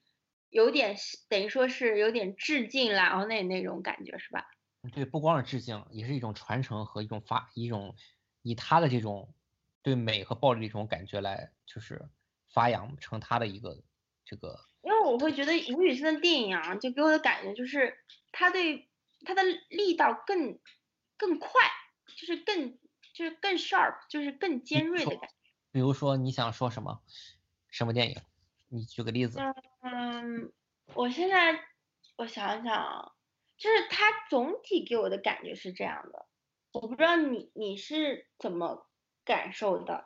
[0.50, 0.96] 有点
[1.30, 4.46] 等于说是有点致敬莱昂内那种感觉是吧？
[4.94, 7.96] 对，不光是致敬，也是一种传承和一种发一种
[8.42, 9.34] 以他的这种
[9.82, 12.10] 对美和暴力这种感觉来就是
[12.50, 13.78] 发扬成他的一个
[14.26, 17.96] 这个因为我会觉得吴宇森的电影啊，就给我的感觉就是
[18.32, 18.90] 他对
[19.24, 20.60] 他的力道更
[21.16, 21.50] 更快，
[22.18, 22.80] 就是更
[23.14, 25.36] 就是更 sharp，就是更尖锐的感觉。
[25.72, 27.04] 比如说你想说什么
[27.72, 28.18] 什么电影？
[28.70, 29.40] 你举个例子。
[29.82, 30.54] 嗯，
[30.94, 31.60] 我现在
[32.18, 33.12] 我想想啊，
[33.58, 36.28] 就是他总体给我的感觉是这样的，
[36.72, 38.88] 我不知道你你是怎么
[39.26, 40.06] 感受的。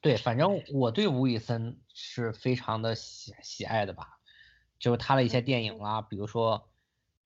[0.00, 4.18] 对，反正我对吴宇森是非常的喜喜爱的吧，
[4.78, 6.70] 就是他的一些电影啦，比如说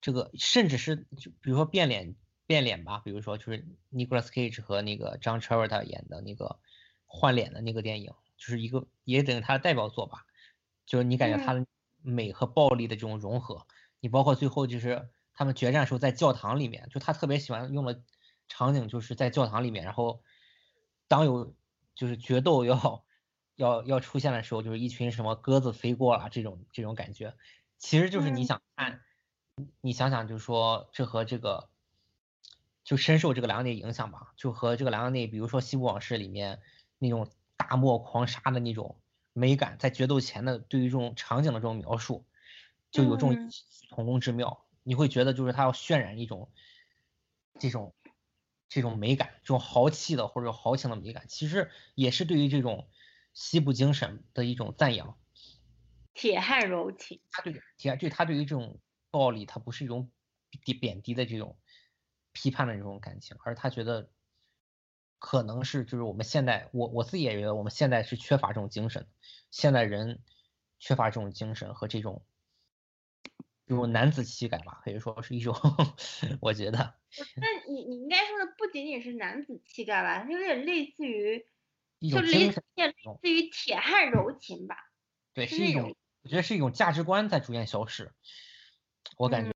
[0.01, 2.15] 这个，甚至是就比如说变脸
[2.47, 6.59] 变脸吧，比如说就是 Nicolas Cage 和那个 John Travolta 演的那个
[7.07, 10.27] 换脸的那个电影，就是一个也等于他的代表作吧，
[10.85, 11.67] 就是你感觉他的
[12.03, 13.67] 美和暴力的这种融合，
[14.01, 18.03] 你包括最后就是他们决战时候在教堂里面，就他特别喜欢用的
[18.49, 20.23] 场景就是在教堂里面，然后
[21.09, 21.55] 当有
[21.95, 23.05] 就是决斗要
[23.57, 27.35] 要要出现的时候，就是一群什么鸽子飞过了这种这种感觉，
[27.79, 29.01] 其实就是你想看，
[29.81, 31.71] 你想想就是说这和这个
[32.85, 36.61] 就深受这个莱昂内影响吧，就和这个莱昂内，比如说《西部往事》里面
[36.99, 37.29] 那种
[37.69, 38.97] 大漠狂沙的那种
[39.33, 42.25] 美感，在决斗前的对于这种场景的这种描述，
[42.91, 44.65] 就有这种异曲同工之妙。
[44.85, 46.51] 你会觉得就是他要渲染一种
[47.59, 47.93] 这种
[48.69, 52.89] 这种美感，这种豪气的或者豪情的美感，其实也是对于这种
[53.33, 55.19] 西部精神的一种赞扬。
[56.15, 58.79] 铁汉柔情，他对铁对他对于这种
[59.11, 60.11] 暴力，他不是一种
[60.65, 61.59] 低贬低的这种
[62.33, 64.09] 批判的这种感情，而他觉得
[65.19, 69.07] 可能是就是我们现代，我我自己也觉得我们现在是缺乏这种精神，
[69.51, 70.21] 现代人
[70.79, 72.25] 缺乏这种精神和这种。
[73.69, 75.53] 这种男子气概吧，可以说是一种，
[76.41, 76.95] 我觉得。
[77.35, 81.45] 那你你应该说的不仅仅是男子气概吧，有点类似于，
[82.09, 82.63] 就类似
[83.23, 84.77] 于铁汉柔情吧。
[85.35, 88.13] 对，是一种，我觉得是一种价值观在逐渐消失，
[89.19, 89.56] 我感觉。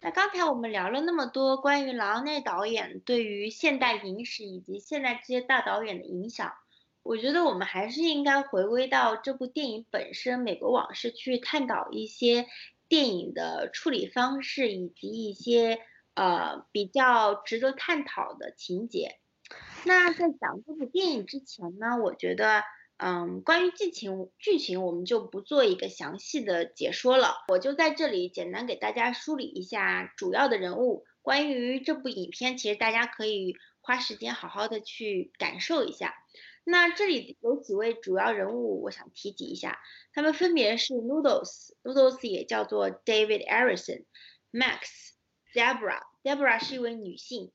[0.00, 6.52] 那刚才我们聊了那么多关于劳内导演对于现代影史以及现在这些大导演的影响，
[7.02, 12.46] 我觉得我们还是应该回归到这部电影本身《美国往事》去探讨一些。
[12.90, 15.78] 电影的处理方式以及一些
[16.14, 19.18] 呃比较值得探讨的情节。
[19.84, 22.62] 那在讲这部电影之前呢，我觉得
[22.98, 31.06] 嗯，关于剧情剧情我们就不做一个详细的解说了，我就在这里简单给大家梳理一下主要的人物。
[31.22, 36.12] 关于这部影片，其实大家可以花时间好好的去感受一下。
[36.64, 39.78] 那这里有几位主要人物，我想提及一下，
[40.12, 44.04] 他们分别是 Noodles，Noodles 也叫做 David a r i s o n
[44.50, 45.14] m a x
[45.52, 47.52] d e b o r a h d e b o r a 是一位女性，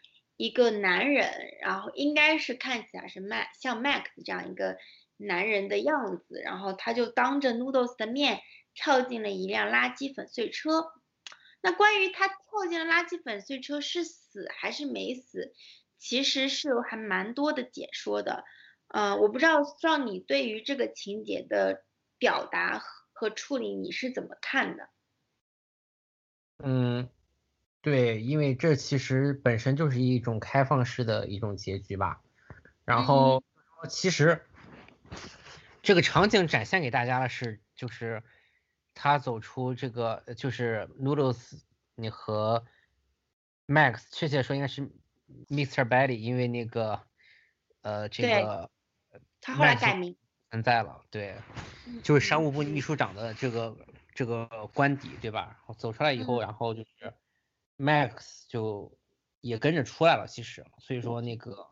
[0.42, 4.80] 一个男人，然后应该是看起来是 Max 像 Max 这样一个
[5.18, 8.42] 男人的样子，然后他就当着 Noodles 的面
[8.74, 10.92] 跳进了一辆垃圾粉碎车。
[11.62, 15.54] 那关于他跳进了垃圾粉碎车是死还是没死，
[16.00, 18.44] 其实是有还蛮多的解说的。
[18.88, 21.86] 呃，我不知道让你对于这个情节的
[22.18, 22.82] 表达
[23.14, 24.90] 和处理你是怎么看的？
[26.64, 27.08] 嗯，
[27.82, 32.22] 对，因为这其实本身就是一种开放式的一种结局吧。
[32.86, 33.44] 然后
[33.90, 34.42] 其实
[35.82, 38.24] 这个场景展现给大家的是就是。
[38.94, 41.62] 他走出这个就是 Noodles，
[41.96, 42.66] 你和
[43.66, 44.82] Max，确切说应该是
[45.48, 45.88] Mr.
[45.88, 47.02] Belly，因为那个
[47.84, 48.70] 呃这个
[49.40, 50.16] 他后来改名
[50.52, 51.38] 存在了，对，
[52.04, 53.76] 就是商务部秘书长的这个
[54.14, 55.58] 这个官邸，对吧？
[55.78, 57.14] 走出来以后，然后就是
[57.82, 58.96] Max 就
[59.40, 61.68] 也跟着出来了，其实，所以说那个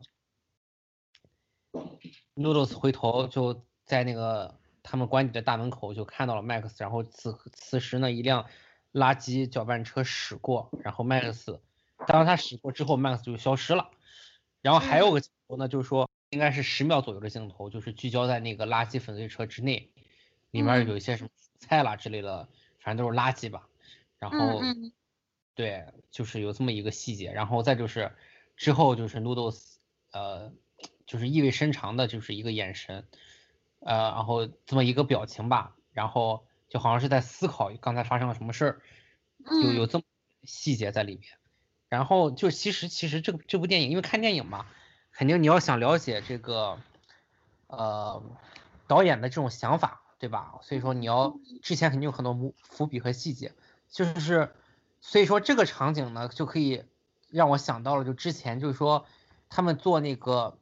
[2.34, 4.58] Noodles 回头就在那个。
[4.82, 8.48] 他们官邸的大门口就看到了 Max，然后此此时呢，一辆
[8.94, 11.60] 垃圾搅拌车驶过，然后 Max，
[12.06, 13.90] 当他驶过之后，Max 就消失了。
[14.62, 19.90] 然后还有个镜头呢，就是说应该是十秒左右的镜头，就是聚焦在那个垃圾粉碎车之内，
[20.50, 22.48] 里面有一些什么菜啦之类的，
[22.80, 23.68] 反正都是垃圾吧。
[24.18, 24.62] 然后，
[25.60, 27.32] 对，就是有这么一个细节。
[27.32, 28.12] 然后再就是
[28.56, 29.74] 之后就是 Noodles，
[30.10, 30.50] 呃，
[31.04, 33.04] 就是意味深长的，就是一个眼神。
[33.80, 38.80] 呃，然后这么一个表情吧，然后就好像是在思考刚才发生了什么事儿，
[39.62, 40.04] 有有这么
[40.44, 41.30] 细节在里面。
[41.90, 44.66] 然后就其实其实这这部电影，因为看电影嘛，
[45.12, 46.78] 肯定你要想了解这个
[47.66, 48.22] 呃
[48.86, 50.58] 导演的这种想法，对吧？
[50.62, 53.52] 所以说你要之前肯定有很多伏伏笔和细节，
[53.90, 54.54] 就是
[55.00, 56.84] 所以说这个场景呢就可以
[57.28, 59.06] 让我想到了，就之前就是说
[59.48, 60.58] 他们做那个，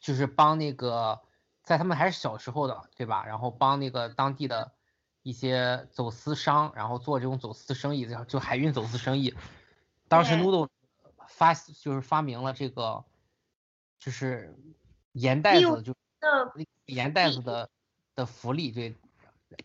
[0.00, 1.20] 就是帮那个
[1.62, 3.24] 在他们还是小时候的，对吧？
[3.26, 4.72] 然后帮那个当地的
[5.22, 9.34] 一些走私商，然后做这种走私生意，就海运走私生意。
[10.08, 10.68] 当时 Noodle
[11.28, 13.04] 发就是发明了这个，
[13.98, 14.56] 就是
[15.12, 15.94] 盐袋子，就
[16.86, 17.70] 盐袋子的
[18.14, 18.96] 的福利，对，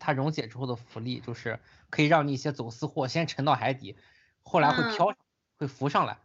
[0.00, 1.60] 它溶解之后的浮力，就是
[1.90, 3.96] 可以让那些走私货先沉到海底。
[4.42, 5.14] 后来会飘，
[5.58, 6.18] 会浮上来，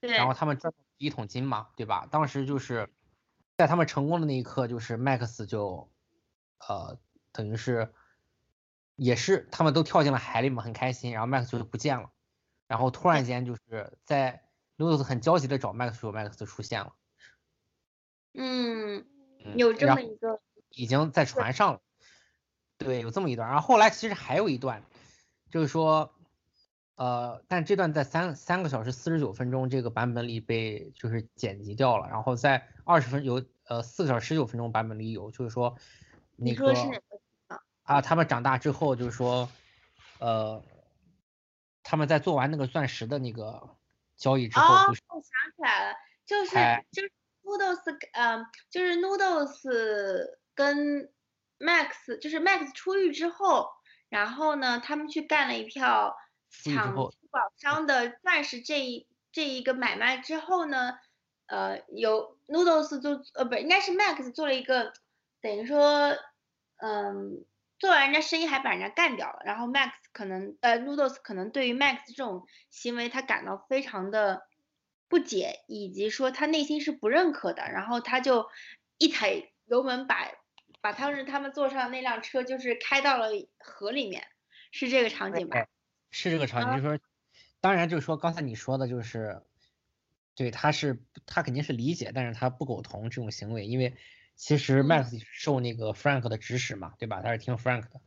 [0.00, 2.08] 然后他们赚第一桶金嘛，对吧？
[2.10, 2.88] 当时就是
[3.56, 5.88] 在他们成功的那一刻，就是 Max 就，
[6.58, 6.98] 呃，
[7.30, 7.94] 等于是
[8.96, 12.10] 也是他们都跳进了海里嘛，很开心，然后 Max 就不见了，
[12.66, 14.42] 然后突然间就是在
[14.76, 16.94] Noodles 很焦急的找 Max 的时候，Max 出现了，
[18.34, 19.06] 嗯，
[19.54, 20.40] 有这么一个，
[20.70, 21.80] 已经在船上了，
[22.78, 24.82] 对，有这么一段，然后后来其实还有一段，
[25.50, 26.12] 就是说。
[26.94, 35.76] 呃，但这段在三三个小时四十九分钟这个版本里被就是剪辑掉了，然后在二十分有呃四个小时十九分钟版本里有，就是说
[36.36, 36.72] 那个
[37.82, 39.48] 啊，他们长大之后就是说
[40.18, 40.62] 呃
[41.82, 43.70] 他们在做完那个钻石的那个
[44.16, 45.96] 交易之后，哦，我想起来了，
[46.26, 46.54] 就是
[46.92, 47.10] 就是
[47.42, 51.10] Noodles 嗯就是 Noodles 跟
[51.62, 53.70] Max 就是 Max 出狱之后，
[54.08, 56.16] 然后呢他们去干了一票。
[56.54, 60.98] 抢珠宝商的钻石这一这一个买卖之后呢，
[61.46, 64.92] 呃，有 Noodles 就呃不应该是 Max 做了一个
[65.40, 66.14] 等于说
[66.76, 67.42] 嗯
[67.78, 74.42] 做完人家生意还把人家干掉了，然后 Max 可能呃 Noodles 可能对于 Max 这种行为他感到非常的
[75.08, 78.46] 不解，以及说他内心是不认可的，然后他就
[78.98, 80.28] 一踩油门把
[80.82, 83.28] 把当时他们坐上那辆车就是开到了
[83.58, 84.24] 河里面，
[84.70, 85.66] 是这个场景吧？
[86.10, 87.04] 是这个场景，就是说，
[87.60, 89.42] 当然就是说，刚才你说的就是，
[90.34, 93.96] 对，他是他肯定是理解，但是他不苟同这种行为，因为
[94.34, 97.22] 其实 Max 受那个 Frank 的指使嘛，对吧？
[97.22, 98.00] 他是听 Frank 的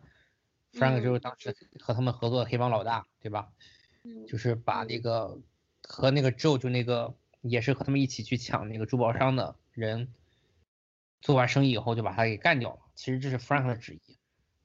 [0.73, 3.49] ，Frank 就是当时和他们合作的黑帮老大，对吧？
[4.27, 5.39] 就是把那个
[5.81, 10.13] 和那个 Joe 就那个也是和他们一起去抢那个珠宝商的人，
[11.21, 12.79] 做完生意以后就把他给干掉了。
[12.95, 14.17] 其实这是 Frank 的旨意，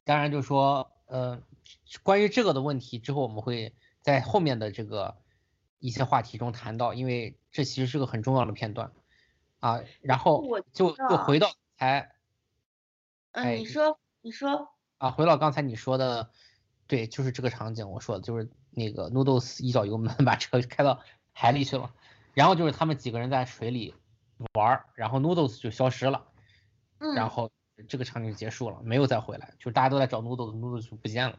[0.04, 1.42] 当然就是说，呃。
[2.02, 5.18] 关于这个的问题，之后我们会在后面的这个
[5.78, 8.90] 一些话题中谈到，因为这其实是个很重要的片段
[9.60, 9.80] 啊。
[10.00, 10.42] 然后
[10.72, 12.10] 就就回到才，
[13.32, 16.30] 嗯，你说你说啊，回到刚才你说的，
[16.88, 21.00] 对，就是这个场景，我说的就是那个 Noodles 一脚油门把车开到
[21.32, 21.94] 海里去了，
[22.34, 23.94] 然后就是他们几个人在水里
[24.54, 26.26] 玩，然后 Noodles 就消失了，
[27.14, 27.50] 然后。
[27.88, 31.38] 这个场景结束了，没有再回来，就是大家都在找 Noodles，Noodles 就不见了。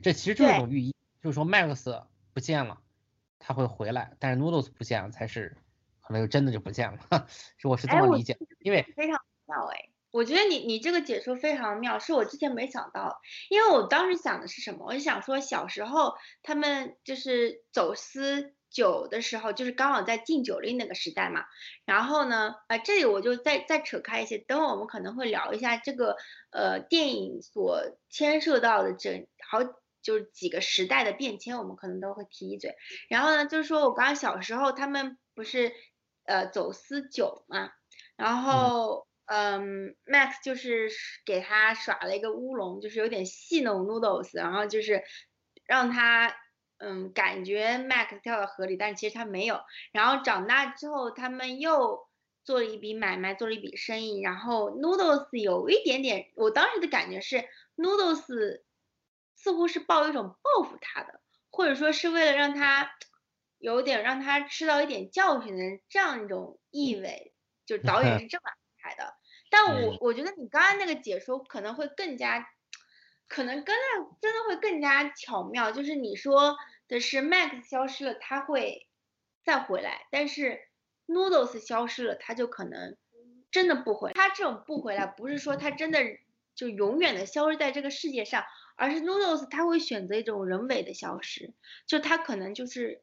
[0.00, 2.02] 这其实就是一种寓意，就是说 Max
[2.32, 2.80] 不见了，
[3.38, 5.54] 他会回来，但是 Noodles 不见了才是
[6.00, 6.98] 可能就真的就不见了。
[7.58, 14.86] 是我是这么理解，因为非常妙哎，我觉得你你这个解说非常妙，是我之前没想到，因为我当时想的是什么？
[14.86, 18.54] 我就想说小时候他们就是走私。
[18.74, 21.44] 酒的时候，就是刚好在禁酒令那个时代嘛。
[21.86, 26.16] 然后呢，啊，这里我就再再扯开一些，等会我们可能会聊一下这个
[26.50, 29.60] 呃电影所牵涉到的这好
[30.02, 32.74] 就是几个时代的变迁，我们可能都会提一嘴。
[33.08, 35.72] 然后呢，就是说我刚刚小时候他们不是
[36.24, 37.70] 呃走私酒嘛，
[38.16, 40.90] 然后嗯，Max 就是
[41.24, 45.04] 给他耍了一个乌龙，就是有点戏弄 Noodles，然后就是
[45.64, 46.34] 让他。
[46.78, 49.60] 嗯，感觉 Max 跳到河里，但其实他没有。
[49.92, 52.08] 然后长大之后，他们又
[52.42, 54.20] 做了一笔买卖，做了一笔生意。
[54.20, 57.44] 然后 Noodles 有一点点，我当时的感觉是
[57.76, 58.62] Noodles
[59.36, 61.20] 似乎是抱一种报复他的，
[61.50, 62.90] 或者说是为了让他
[63.58, 69.14] 有点让他吃到一点教训的这样一种意味，就导演是这么安排的。
[69.48, 72.46] 但我我觉得你刚刚那个解说可能会更加。
[73.26, 76.56] 可能跟那真的会更加巧妙，就是你说
[76.86, 78.86] 的是 Max 消失了，他会
[79.42, 80.60] 再回来，但是
[81.06, 82.96] Noodles 消失了，他就可能
[83.50, 84.12] 真的不回。
[84.12, 86.00] 他这种不回来，不是说他真的
[86.54, 88.44] 就永远的消失在这个世界上，
[88.76, 91.54] 而是 Noodles 他会选择一种人为的消失，
[91.86, 93.02] 就他可能就是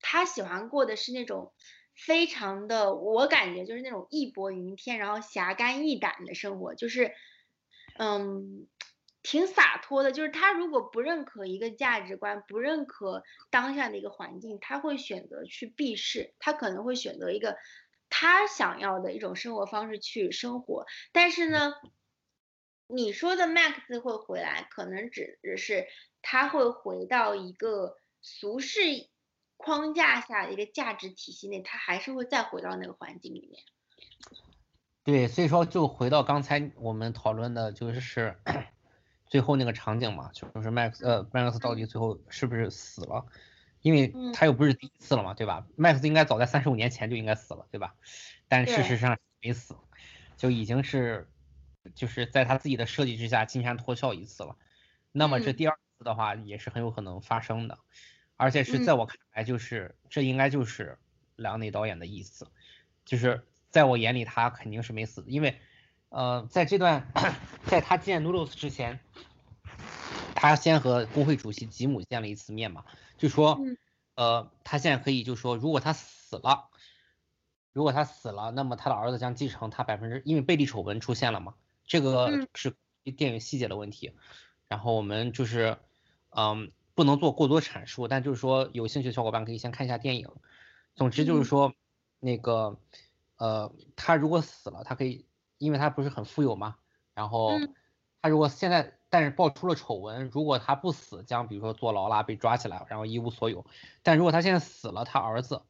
[0.00, 1.52] 他喜欢过的是那种
[1.96, 7.12] 非常的，我感觉就是那种义薄云天，然后侠肝义胆的生活，就是
[7.98, 8.68] 嗯。
[9.22, 17.56] 挺洒脱的，就是他如果不认可一个价值观，不认可当下的一个环境，他会选择去避世，他可能会选择一个
[18.10, 20.86] 他想要的一种生活方式去生活。
[21.12, 21.74] 但是呢，
[22.88, 25.86] 你说的 Max 会回来，可能指的是
[26.20, 28.80] 他会回到一个俗世
[29.56, 33.62] 框架下的一个价值体系内，他还是会再回到那个环境里面。
[35.04, 38.36] 对，所以说就回到刚才我们讨论的，就是
[39.32, 43.24] 最后那个场景嘛，就是 Max 呃麦克斯到底最后是不是死了？
[43.80, 47.94] 因为他又不是第一次了嘛，对吧？？Max 应该早在三十五年前就应该死了，对吧？
[48.46, 49.74] 但事实上没死，
[50.36, 51.30] 就已经是
[51.94, 54.54] 就是在他自己的设计之下金蝉脱壳一次了。
[55.12, 57.78] 那么这第二次的话也是很有可能发生的，
[58.36, 60.98] 而且是在我看来就是这应该就是
[61.36, 62.46] 梁内导演的意思，
[63.06, 63.46] 就是。
[63.70, 65.58] 在我眼里，他肯定是没死，因为，
[66.12, 67.10] 呃，在这段，
[67.64, 69.00] 在他见 Noodles 之前，
[70.34, 72.84] 他先和工会主席吉姆见了一次面嘛，
[73.16, 73.58] 就说，
[74.14, 76.68] 呃，他现在可以就说，如果他死了，
[77.72, 81.54] 如果他死了，那么他的儿子将继承他百分之，因为贝利丑闻出现了嘛，
[81.86, 82.76] 这个是
[83.16, 84.12] 电影细节的问题，
[84.68, 85.78] 然后我们就是，
[86.28, 90.28] 嗯，不能做过多阐述，但就是说，有兴趣的小伙伴可以先看一下电影，
[90.94, 91.74] 总之就是说，
[92.20, 92.78] 那个。
[93.38, 95.26] 呃，他如果死了，他可以，
[95.64, 96.76] 因为他不是很富有嘛。
[97.14, 97.52] 然后
[98.20, 103.64] 他如果现在，但是爆出了丑闻，如果他不死，将比如说坐牢啦，被抓起来，然后一无所有。
[104.02, 105.62] 但如果他现在死了，他儿子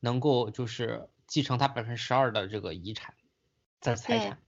[0.00, 3.14] 能够就是继承他百分之十二的这个遗产，
[3.80, 4.38] 这财产。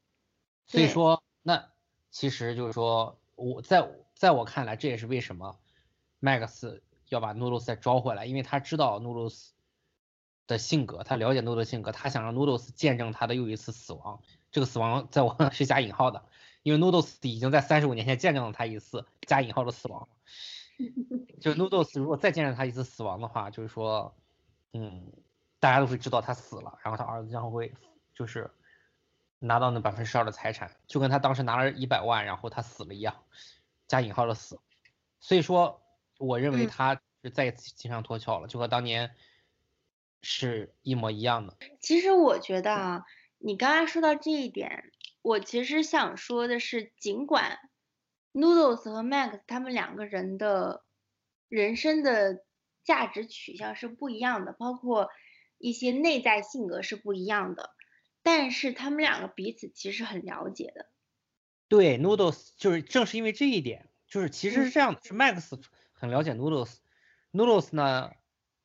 [0.66, 1.70] 所以说，那
[2.10, 5.58] 其实就是说，我在在我看来，这也是为什么
[6.20, 9.50] Max 要把 Noodles 再招回来，因为他知道 Noodles。
[10.46, 14.20] 的性格，他了解 Noodles 性格，他想让 Noodles 见证他的又一次死亡。
[14.50, 16.24] 这个死亡在我 是加引号的，
[16.62, 20.08] 因为 Noodles 已经在三十五年前见证了他一次加引号的死亡。
[21.40, 24.14] 就 Noodles 如果再见证他一次死亡的话，就是说，
[24.72, 25.12] 嗯，
[25.58, 27.72] 大家都会知道他死了，然后他儿子将会
[28.14, 28.50] 就是
[29.38, 33.14] 拿到那百分之十二的财产，就跟他当时拿了一百万，然后他死了一样，
[33.86, 34.58] 加引号的死。
[35.20, 35.82] 所以说，
[36.18, 39.14] 我认为他是再一次金蝉脱壳了，就和当年。
[40.22, 41.56] 是一模一样的。
[41.80, 43.06] 其实我觉得啊，
[43.42, 47.58] 你刚刚说到这一点，我其实想说的是，尽管
[48.34, 50.84] Noodles 和 Max 他们两个人的
[51.48, 52.44] 人生的
[52.84, 55.08] 价值取向是不一样的，包括
[55.56, 57.70] 一些内在性格是不一样的，
[58.22, 60.90] 但是他们两个彼此其实很了解的。
[61.66, 65.58] 对，Noodles 就是正是因为这一点，就是其实是这样的，是 Max
[65.92, 68.12] 很了解 Noodles，Noodles 呢。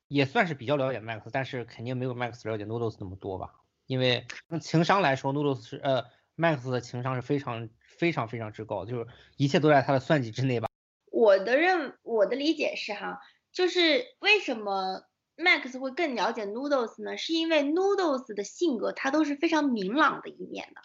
[0.08, 3.56] 也算是比较了解 Max，但是肯定没有 Max 了解 Noodles 那么多吧？
[3.86, 6.06] 因为从情商来说，Noodles 是呃
[6.36, 9.08] Max 的情商是非常非常非常之高，就是
[9.38, 10.70] 一切都在他的算计之内吧。
[11.12, 13.20] 我的认我的理解是哈，
[13.52, 15.04] 就是为什么
[15.38, 17.18] Max 会更了解 Noodles 呢？
[17.18, 20.82] 是因为 Noodles 的性格他都是非常明朗的一面的，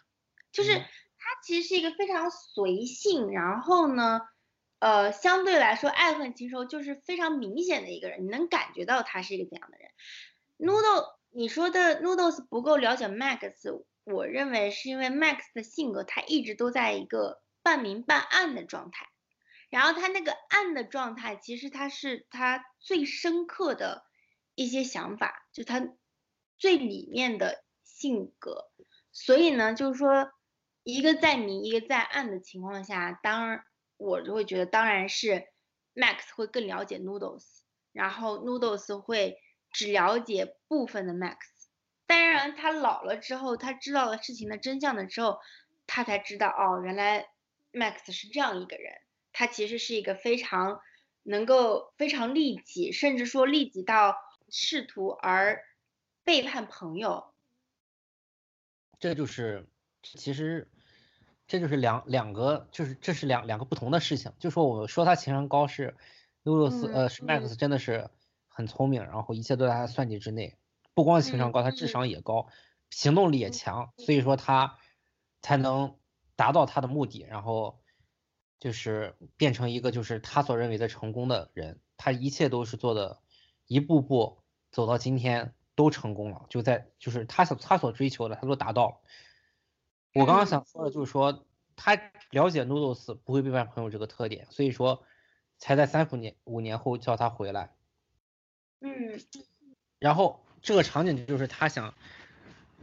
[0.53, 0.85] 就是他
[1.43, 4.21] 其实是一个非常随性，然后呢。
[4.83, 9.91] 呃，相对来说，爱恨情仇就是非常明显的一个人，你能感觉到他是一个怎样的人。
[10.57, 19.07] Noodle，你说的 Noodles 不够了解 Max，我认为是因为 Max 的性格，他一直都在一个半明半暗的状态。
[19.69, 24.05] 然后他那个暗的状态，其实他是他最深刻的
[24.55, 25.95] 一些想法，就他
[26.59, 28.71] 最里面的性格。
[29.13, 30.31] 所以呢，就是说，
[30.83, 33.65] 一个在明，一个在暗的情况下，当然。
[34.03, 35.45] 我就会觉得，当然是
[35.95, 37.45] Max 会更了解 Noodles，
[37.93, 39.37] 然后 Noodles 会
[39.71, 41.37] 只了解部分的 Max。
[42.07, 45.41] 当然，他老了之后，他知道了事情的真相了之后，
[45.87, 47.29] 他才知道哦，原来
[47.73, 48.95] Max 是这样一个人。
[49.33, 50.81] 他其实是一个非常
[51.23, 54.17] 能够非常利己，甚至说利己到
[54.49, 55.63] 试图而
[56.25, 57.33] 背叛朋友。
[58.99, 59.67] 这就是
[60.03, 60.69] 其实。
[61.47, 64.33] 这就是两两个，就是这是两两个不同的事情。
[64.39, 65.97] 就说我说他情商高是，
[66.45, 68.09] 露露斯呃是 Max 真的是
[68.51, 70.59] 很聪明，然后一切都在他算计之内。
[70.93, 72.49] 不光情商高，他智商也高，
[72.91, 74.77] 行动力也强，所以说他
[75.41, 75.97] 才能
[76.37, 77.81] 达到他的目的，然后
[78.59, 81.81] 就是变成一个就是他所认为的成功的人。
[81.97, 83.21] 他一切都是做的
[83.67, 84.43] 一步步
[84.73, 88.97] 走到今天都成功了，就在就是他所他所追求的他都达到了。
[90.15, 91.47] 我刚刚想说的就是说，
[91.77, 91.95] 他
[92.31, 95.05] 了解 Noodles 不会背叛朋友这个特点，所以说
[95.59, 97.75] 才在三五年五年后叫他回来。
[98.81, 99.21] 嗯。
[99.99, 101.95] 然后这个场景就是他想，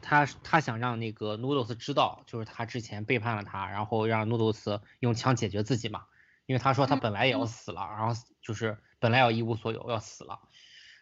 [0.01, 6.05] 他他想让那个 Noodles 知道，就是他之前背叛了他，然后让 Noodles 用枪解决自己嘛，
[6.45, 10.39] 因为他说他本来也要死了，然后就是本来要一无所有要死了，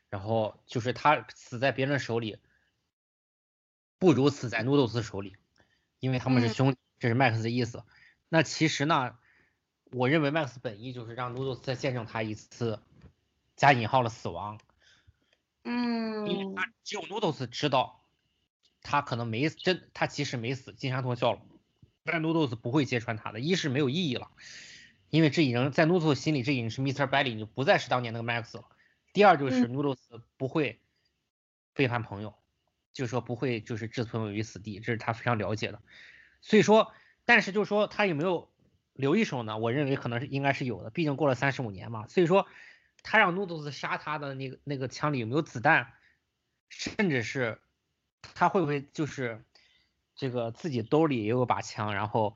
[0.09, 2.37] 然后就是他死在别人手里，
[3.97, 5.35] 不如死在 Noodles 手里。
[6.01, 7.83] 因为他们是兄弟，这是 Max 的意思。
[8.29, 9.17] 那其实呢，
[9.91, 12.79] 我认为 Max 本意就是让 Noodles 再见证他一次
[13.55, 14.59] 加引号的死亡。
[15.68, 16.28] 嗯，
[16.84, 18.03] 只有 Noodles 知道，
[18.84, 21.41] 他可能没真，他其实没死，金山脱壳了，
[22.03, 24.30] 但 Noodles 不会揭穿他的，一是没有意义了，
[25.09, 27.09] 因为这已经在 Noodles 心里，这已经是 Mr.
[27.09, 28.66] Belly，就不再是当年那个 Max 了。
[29.11, 29.97] 第二就是 Noodles
[30.38, 30.80] 不会
[31.74, 32.36] 背叛朋友，
[32.93, 35.82] 就是说不会就是置朋友于死地，这是他非常了解的。
[36.41, 36.93] 所以说，
[37.26, 38.51] 但是就是说他有没有
[38.93, 39.57] 留一手呢？
[39.57, 42.07] 我认为可能是应该是有的，毕竟过了三十五年嘛。
[42.07, 42.45] 所以说。
[43.07, 45.93] 他让 Noodles 杀他的那个那个枪里有没有子弹，
[46.69, 47.61] 甚至是
[48.33, 49.45] 他会不会就是
[50.15, 52.35] 这个自己兜里也有把枪，然后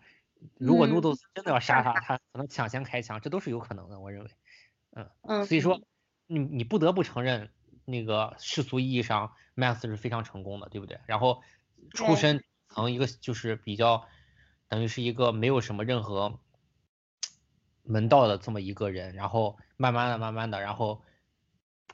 [0.60, 4.30] 如果 Noodles 真的要杀他，他可能抢先开枪，这都是有可能的，我认为，
[4.92, 5.82] 嗯嗯，所以说
[6.28, 7.50] 你你不得不承认
[7.86, 11.00] 那个世俗意义上 Max 是非常成功的，对不对？
[11.08, 11.42] 然后
[11.96, 14.08] 出身从一个就是比较
[14.68, 16.40] 等于是一个没有什么任何。
[17.92, 21.02] 门道的这么一个人，然后慢慢的、慢慢的，然后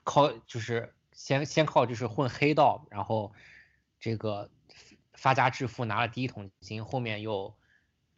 [0.03, 3.33] 靠就是先先靠就是混黑道，然后
[3.97, 4.51] 这个
[5.13, 7.55] 发家致富拿了第一桶金，后面又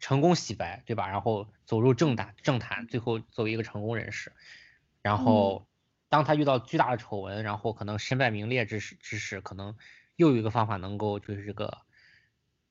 [0.00, 1.08] 成功洗白，对吧？
[1.08, 4.32] 然后走入政坛，政坛最后作为一个成功人士，
[5.00, 5.68] 然后
[6.08, 9.76] 当他遇到巨大的丑闻，然后可能身败名裂之时之时，可能
[10.16, 11.78] 又有一个方法能够就是这个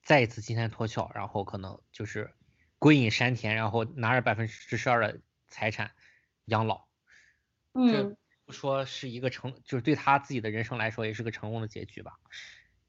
[0.04, 2.34] 再一次金蝉脱壳，然后可能就是。
[2.80, 5.92] 归隐山田，然后拿着百分之十二的财产
[6.46, 6.86] 养老，
[7.74, 8.16] 这
[8.46, 12.20] 不说是一个成，就是对他自己的人生来说也是个成功的结局吧。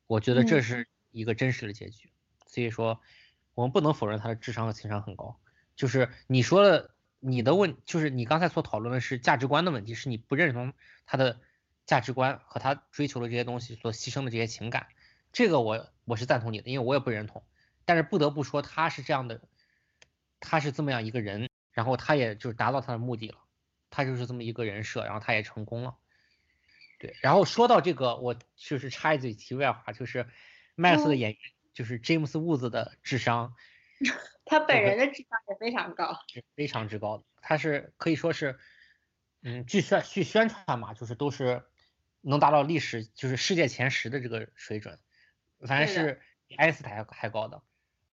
[0.06, 2.10] 我觉得这是一个真实的结局，
[2.46, 3.00] 所以说
[3.54, 5.40] 我们不能否认他的智商和情商很高。
[5.74, 10.74] 就是你说的你的问，就是你刚才所讨论的是价值观的问题，是你不认同
[11.06, 11.40] 他的
[11.86, 14.88] 价值观和他追求的这些东西所牺牲的这些情感，
[15.32, 17.42] 这个我我是赞同你的，因为我也不认同。
[17.84, 19.40] 但是不得不说他是这样的。
[20.40, 23.38] 他是这么样一个人，然后他也就是达到他的目的了，
[23.90, 25.96] 他就是这么一个人设，然后他也成功了。
[26.98, 30.26] 对，然后说到这个，我就是插一嘴题外话，就是
[30.74, 31.40] 麦斯的演员
[31.72, 33.54] 就是 James Woods 的智商，
[34.44, 37.24] 他本人的智商也非常高，是非常之高的。
[37.40, 38.58] 他是可以说是，
[39.42, 41.64] 嗯，据宣据宣传嘛，就是都是
[42.20, 44.98] 能达到历史就是世界前十的这个水准，
[45.60, 47.62] 反正是比爱因斯坦还高的。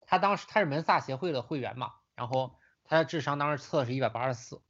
[0.07, 1.93] 他当时他是门萨协会的会员嘛。
[2.21, 4.61] 然后他的智商当时测的是一百八十四，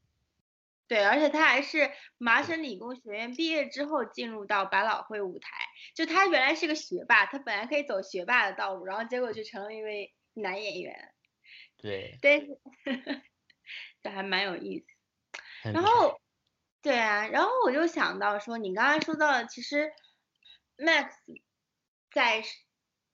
[0.88, 5.52] 对，而且他还是麻省理工学院毕业之后进入到百老汇舞台，
[5.94, 11.14] 就他原来是个学霸，他本来可以走学霸的道路，然后结果就成了一位男演员，
[11.76, 12.48] 对，对，
[14.02, 14.86] 这还蛮有意思。
[15.74, 16.22] 然后，
[16.82, 19.92] 对啊，然后我就想到说，你刚才说到，其实
[20.78, 21.10] Max
[22.12, 22.46] 在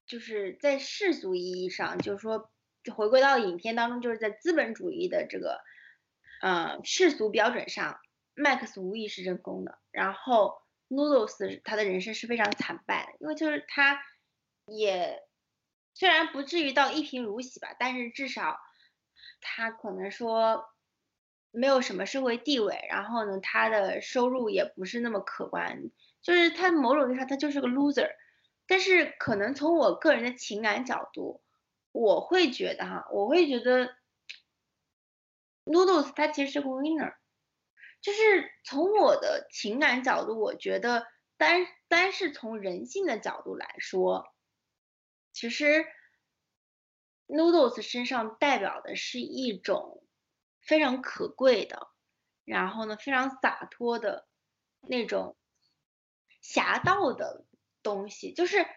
[0.06, 2.52] 就是在世俗意义上，就是说。
[2.92, 5.60] 回归到影片当中，就是在资本主义的这个，
[6.42, 8.00] 呃世俗标准上
[8.36, 9.78] ，Max 无疑是成功的。
[9.92, 14.00] 然后 Noodles 他的人生是非常惨败的，因为就是他
[14.66, 15.24] 也
[15.94, 18.60] 虽然不至于到一贫如洗吧，但是至少
[19.42, 20.66] 他可能说
[21.52, 25.90] 没有什么社会地位，然后呢，他的收入也不是那么可观，
[26.22, 28.10] 就是他某种意义上他就是个 loser。
[28.70, 31.42] 但是可能从我个人的情感角度。
[32.00, 33.98] 我会觉得哈，我会觉得
[35.66, 37.16] ，Noodles 他其实是个 winner，
[38.02, 44.32] 就是从我的情感角度，我觉得单单是从人性的角度来说，
[45.34, 45.88] 其实
[47.26, 50.04] Noodles 身上代表的是一种
[50.62, 51.88] 非常可贵的，
[52.44, 54.28] 然后呢非常洒脱的
[54.82, 55.36] 那种
[56.42, 57.44] 侠盗的
[57.82, 58.68] 东西，就是。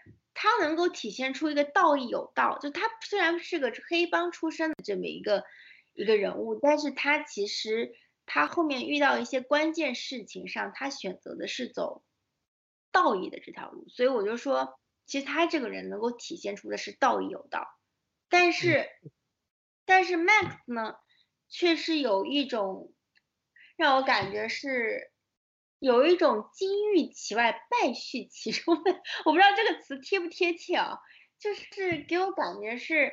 [0.42, 5.44] 他能够体现出一个道义有道，就他虽然是个黑帮出身的这么一个
[5.92, 12.02] 一个人物，但是他其实他后面遇到一些关键事情上，他选择的是走
[12.90, 17.68] 道义的这条路，所以我就说，其实他这个人能够体现出的是道义有道，
[18.30, 18.88] 但是
[19.84, 20.96] 但是 Max 呢，
[21.50, 22.94] 却是有一种
[23.76, 25.12] 让我感觉是。
[25.80, 28.92] 有一种金玉其外，败絮其中的，
[29.24, 30.98] 我不知道这个词贴不贴切啊，
[31.38, 33.10] 就是给我感觉是，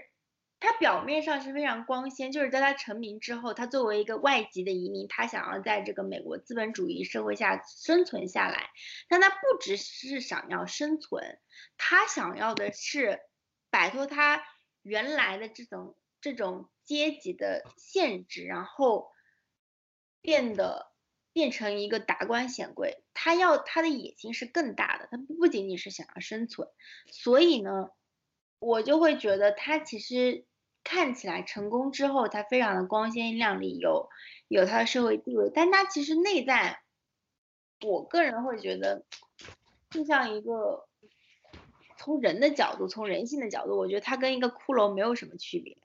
[0.59, 8.69] 他表面上是非常光鲜，就是在他成名之后，他作为一个外籍的移民，他想要在这个美国资本主义社会下生存下来，
[9.07, 11.39] 但他不只是想要生存，
[11.77, 13.21] 他想要的是
[13.69, 14.43] 摆脱他
[14.81, 19.09] 原来的这种这种阶级的限制，然后
[20.21, 20.91] 变得。
[21.37, 26.67] 变成一个达官显贵，他要他的野心是更大的，他不仅仅是想要生存，
[27.11, 27.91] 所以呢，
[28.57, 30.45] 我就会觉得他其实
[30.83, 34.09] 看起来成功之后，他非常的光鲜亮丽，有
[34.47, 36.81] 有他的社会地位，但他其实内在，
[37.85, 39.05] 我个人会觉得
[39.91, 40.87] 就像一个
[41.99, 45.77] 从人的角度，从人性的角度，我觉得他跟一个骷髅没有什么区别。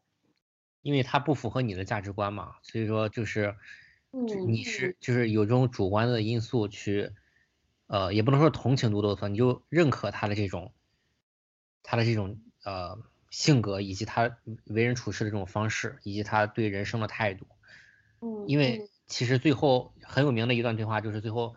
[0.81, 3.55] 因为他不符合你的价值观嘛，所以说就是，
[4.15, 7.13] 嗯，你是就是有这种主观的因素去，
[7.87, 10.75] 呃，也不能说同情多多斯，你就认可他的这种，
[11.83, 12.99] 他的这种呃
[13.31, 17.47] 性格以及他为人处事的这种方式，以及他对人生的态度。
[18.21, 21.57] 嗯，因为其实最后很有名的一段对话就是最后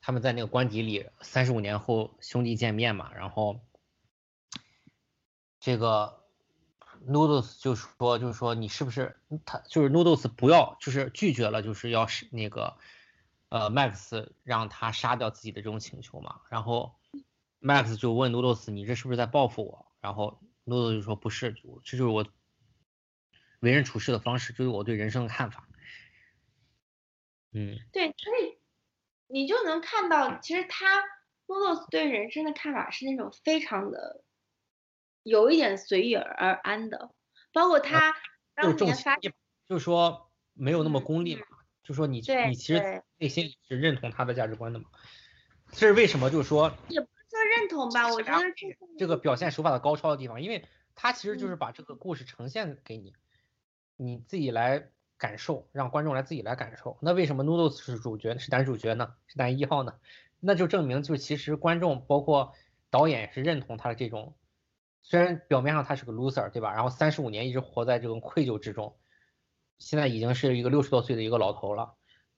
[0.00, 3.60] 他们在那个官邸里三十五年后兄弟见面嘛，然后
[5.60, 6.21] 这个。
[7.06, 12.76] Noodles 就是说，就是说你是不是他就是 Noodles 不要就是拒绝了，就是要是那个
[13.48, 16.40] 呃 Max 让他杀掉自己的这种请求嘛。
[16.48, 16.94] 然后
[17.60, 19.92] Max 就问 Noodles 你这是不是在报复我？
[20.00, 21.52] 然后 Noodles 就说不是，
[21.84, 22.26] 这就是我
[23.60, 25.68] 为人处事的方式，就是我对人生的看法。
[27.52, 28.58] 嗯，对，所以
[29.26, 31.02] 你就能看到，其实他
[31.46, 34.22] Noodles 对人生的看法是那种非常的。
[35.22, 37.10] 有一点随遇而安的，
[37.52, 38.14] 包括他
[38.54, 39.32] 当年发，就
[39.70, 41.42] 是说没有那么功利嘛，
[41.84, 44.86] 就说你你其实内心是认同他的价值观的嘛，
[45.70, 46.28] 这是为什么？
[46.28, 48.44] 就是说也不是说认同吧，我觉得
[48.98, 50.64] 这个表现手法的高超的地方，因为
[50.94, 53.14] 他其实就是把这个故事呈现给你，
[53.96, 56.98] 你自己来感受，让观众来自己来感受。
[57.00, 59.14] 那为什么 Noodles 是主角是男主角呢？
[59.28, 59.94] 是男一号呢？
[60.40, 62.52] 那就证明就其实观众包括
[62.90, 64.34] 导演是认同他的这种。
[65.04, 66.72] 虽然表面上他是个 loser，对吧？
[66.72, 68.96] 然后三十五年一直活在这种愧疚之中，
[69.78, 71.94] 现在已经是一个六十多岁的一个老头了，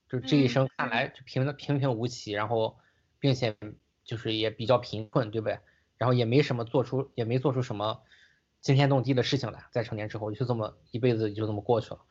[0.09, 2.79] 就这一生看来就平平平无奇，然后
[3.19, 3.55] 并且
[4.03, 5.59] 就是也比较贫困，对不对？
[5.97, 8.01] 然后也没什么做出，也没做出什么
[8.61, 12.01] 惊天动地的事情来，在成年之后就这么一辈子就这么过去了。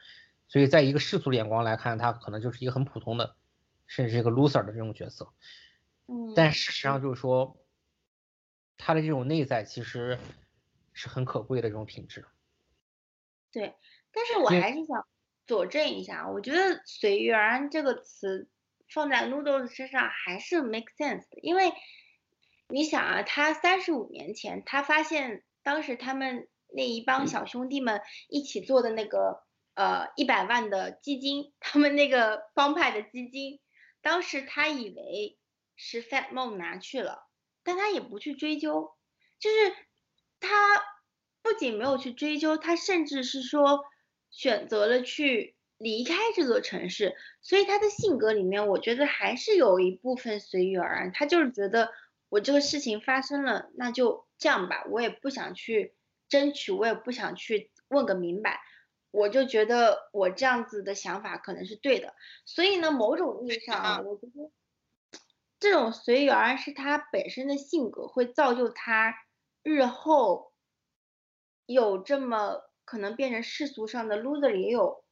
[0.46, 3.34] 所以在一个世俗眼光来看，他可能就是一个很普通的，
[3.88, 5.32] 甚至是一个 loser 的这种角色。
[6.06, 6.32] 嗯。
[6.36, 7.56] 但事实上就是说，
[8.78, 10.16] 他的这种内在其实。
[10.94, 12.24] 是很可贵的这种品质，
[13.50, 13.74] 对，
[14.12, 15.06] 但是我还是想
[15.44, 18.48] 佐证一下，我觉得“随遇而安”这个词
[18.88, 21.72] 放在 Noodles 身上还是 make sense 的，因为
[22.68, 29.42] 你想啊，他三十五年前，他发现当时他们那一帮小兄弟们一起做的那个
[29.74, 33.58] 呃一百万的基金，他们那个帮派的基金，
[34.00, 35.36] 当时他以为
[35.74, 37.28] 是 Fat Mom 拿去了，
[37.64, 38.96] 但他也不去追究，
[39.40, 39.56] 就是。
[40.44, 40.82] 他
[41.42, 43.84] 不仅没有去追究，他甚至是说
[44.30, 51.12] 选择了去离开这座城市，所以他的性格里面，我觉得还是有一部分随遇而安。
[51.12, 51.92] 他就是觉得
[52.28, 55.94] 我这个事情发生了，那就这样吧，我也不想去
[56.28, 58.60] 争取，我也不想去问个明白，
[59.10, 62.14] 我就觉得我这样子的想法可能是对的。
[62.46, 64.50] 所以呢，某种意义上啊，我觉得
[65.60, 69.14] 这种随遇而安是他本身的性格会造就他。
[69.64, 70.52] 日后
[71.66, 75.04] 有这么可能变成世俗上的 loser 也有，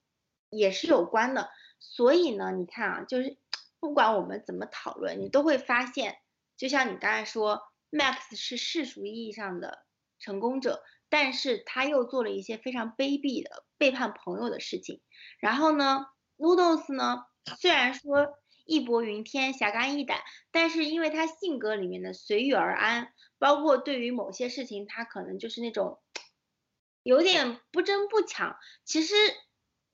[0.51, 1.51] 也是有关的。
[1.81, 3.39] 所以呢，你看啊，就是
[3.81, 6.19] 不管我们怎么讨论，你都会发现，
[6.57, 9.85] 就像你刚才说，Max 是世俗意义上的
[10.19, 15.01] 成功者，但是他又做了一些非常卑鄙的背叛朋友的事情。
[15.39, 17.25] 然后呢，Noodles 呢，
[17.59, 18.39] 虽然说。
[18.65, 26.01] 义薄云天，侠肝义胆，但是因为他性格里面的随遇而安，包括对于某些事情，他可能就是那种
[27.03, 28.57] 有点不争不抢。
[28.85, 29.15] 其实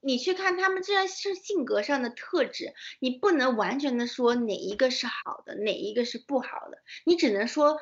[0.00, 7.78] 你去看他们这样是性格上的特质，你不能完全的说哪一个是好的，哪一个是不好的，你只能说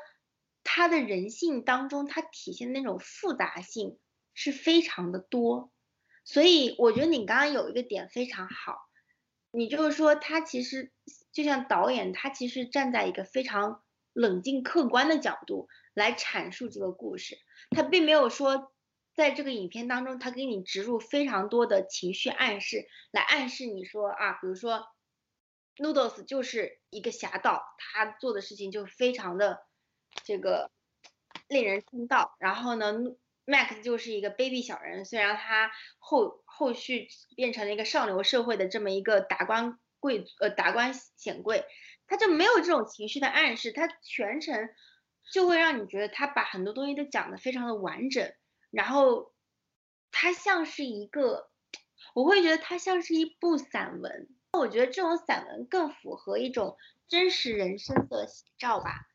[0.65, 3.99] 他的人性当中，他体现的那种复杂性
[4.35, 5.71] 是非常的多。
[6.25, 8.86] 所以我觉得你刚刚有一个点非常好。
[9.57, 10.93] 你就是说，他其实
[11.33, 13.83] 就像导演，他其实站在一个非常
[14.13, 17.39] 冷静客观的角度来阐述这个故事，
[17.71, 18.75] 他并没有说
[19.15, 24.89] 在这个影片当中，他给你植入非常多的情绪暗示，来暗示你说啊，比如说
[25.77, 29.61] ，Noodles 就是一个侠盗，他做的事情就非常的
[30.23, 30.71] 这个
[31.49, 32.93] 令人称道，然后呢。
[33.47, 35.71] Max 就是一个卑鄙小人，虽然他
[36.01, 41.65] 后后续变成了一个上流社会的这么一个达官贵族呃达官显贵，
[42.09, 44.69] 他就没有这种情绪的暗示，他全程
[45.33, 48.33] 就会让你觉得他把很多东西都讲得非常的完整，
[48.73, 49.33] 然后
[50.11, 51.49] 他像是一个，
[52.15, 56.77] 我会觉得他像是一部散文，我觉得这种散文更符合一种
[57.07, 59.07] 真实人生的写照吧，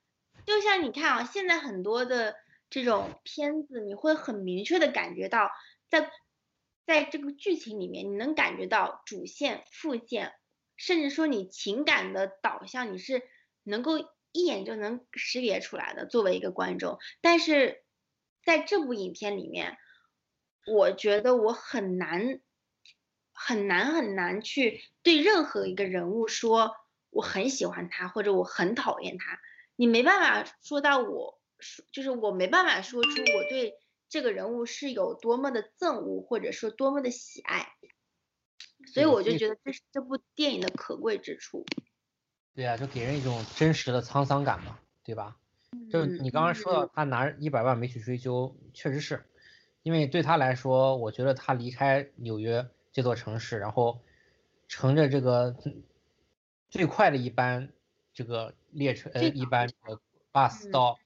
[0.46, 2.38] 就像你看啊，现在很多的。
[2.72, 5.52] 这种片子你会很明确的感觉到，
[5.90, 6.10] 在
[6.88, 10.34] 在这个剧情里面，你能感觉到主线、副线，
[10.78, 13.22] 甚至说你情感的导向，你是
[13.64, 14.00] 能够
[14.32, 16.98] 一眼就能识别出来的，作为一个观众。
[17.22, 17.84] 但是
[18.44, 19.78] 在这部影片里面，
[20.66, 22.40] 我觉得我很难
[23.34, 26.78] 很难很难去对任何一个人物说
[27.10, 29.42] 我很喜欢他或者我很讨厌他。
[29.76, 33.76] 你没办法说到我说，就是我没办法说出我对
[34.10, 37.68] 这个人物是有多么的憎恶或者说多么的喜爱。
[38.94, 41.66] 所以我就觉得这是这部电影的可贵之处。
[42.54, 45.38] 对呀，就给人一种真实的沧桑感嘛，对吧？
[45.90, 49.24] 就你刚刚说到他拿一百万没去追究，确实是
[49.84, 54.02] 因为对他来说，我觉得他离开纽约这座城市，然后
[54.68, 55.56] 乘着这个
[56.70, 57.72] 最快的一班
[58.14, 59.70] 这个列车呃一班
[60.34, 61.00] bus 到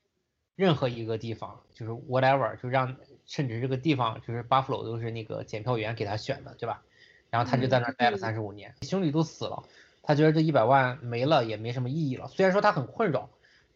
[0.56, 2.96] 任何一个地方，就是 whatever，就让
[3.26, 6.84] 甚至这个地方就是 Buffalo 都是那个检票员给他选的，对吧？
[7.30, 9.64] 然后他就在那儿待了三十五年，兄弟都死了。
[10.02, 13.30] 他觉得这一百万没了也没什么意义了，虽然说他很困扰，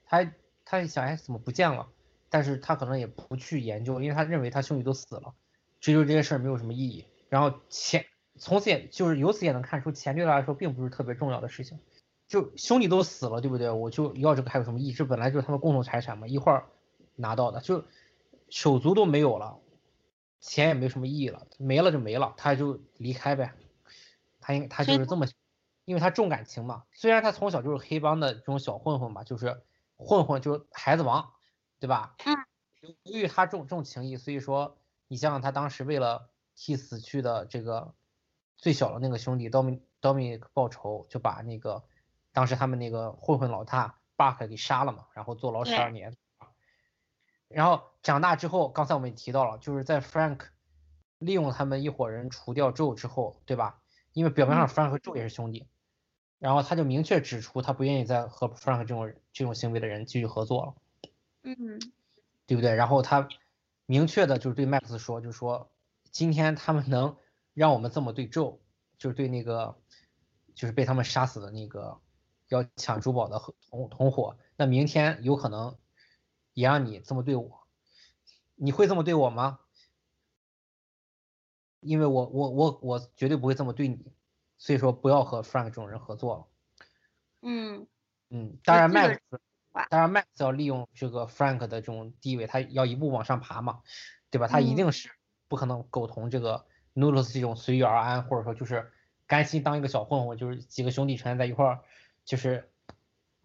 [0.05, 0.31] 他
[0.63, 1.87] 他想哎怎么不见了，
[2.29, 5.33] 但是他可能也不去研究，因为他认为他兄弟都死了，
[5.81, 7.05] 追究这些事儿没有什么意义。
[7.29, 8.05] 然后钱
[8.37, 11.79] 从此也就是由此也能看出钱对他来说并不是特别重要的事情，
[12.29, 13.69] 就兄弟都死了，对不对？
[13.69, 14.93] 我就要这个还有什么意义？
[14.93, 16.69] 这本来就是他们共同财产嘛，一块儿
[17.15, 17.83] 拿到的，就
[18.49, 19.59] 手足都没有了，
[20.39, 23.53] 钱也没什么意义了，没了就没了，他就离开呗，
[24.39, 25.27] 他应他就是这么。
[25.85, 29.63] 因为他重感情嘛，虽然他从小就是黑帮的这种小混混嘛，就是
[29.97, 31.31] 混混，就是孩子王，
[31.79, 32.15] 对吧？
[32.25, 32.35] 嗯。
[33.01, 34.77] 由于他重重情义，所以说
[35.07, 37.95] 你想想他当时为了替死去的这个
[38.55, 41.83] 最小的那个兄弟 Dominic Dominic 报仇，就把那个
[42.39, 46.15] 当时他们那个混混老大 Buck 给杀了嘛，然后坐牢十二年。
[47.49, 50.43] 然后长大之后，刚才我们也提到了，就是在 Frank
[51.17, 53.81] 利用他们一伙人除掉 Joe 之后，对吧？
[54.13, 55.67] 因为表面上 Frank 和 Joe 也是兄弟。
[56.37, 60.75] 然后他就明确指出，他不愿意再和 Frank 这种这种行为的人继续合作了，
[61.43, 61.77] 嗯，
[62.45, 62.73] 对不对？
[62.73, 63.27] 然后他
[63.85, 65.69] 明确的就是对 Max 说，就是说
[66.09, 67.17] 今天他们能
[67.53, 68.59] 让我们这么对 Joe，
[68.97, 69.77] 就是对那个
[70.55, 71.99] 就是被他们杀死的那个
[72.49, 75.77] 要抢珠宝的同同伙，那明天有可能
[76.53, 77.63] 也让你这么对我，
[78.55, 79.59] 你会这么对我吗？
[81.79, 84.11] 因为我我我我绝对不会这么对你。
[84.61, 86.45] 所以说不要和 Frank 这种人合作了。
[87.41, 87.87] 嗯
[88.29, 89.17] 嗯，当然 Max，
[89.89, 93.81] 当然 Max 要利用这个 Frank 的这种地位，他要一步往上爬嘛，
[94.29, 94.49] 对吧？
[94.49, 95.09] 他一定是
[95.47, 98.91] 不可能苟同这个 Noodles 这种随遇而安，或者说就是
[99.27, 101.79] 甘心当一个小混混，就是几个兄弟成天在一块儿，
[102.29, 102.69] 就是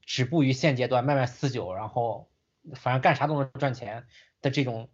[0.03, 2.28] 止步于现阶段卖卖私酒，然后
[2.74, 4.07] 反正干啥都能赚钱
[4.43, 4.91] 的这种。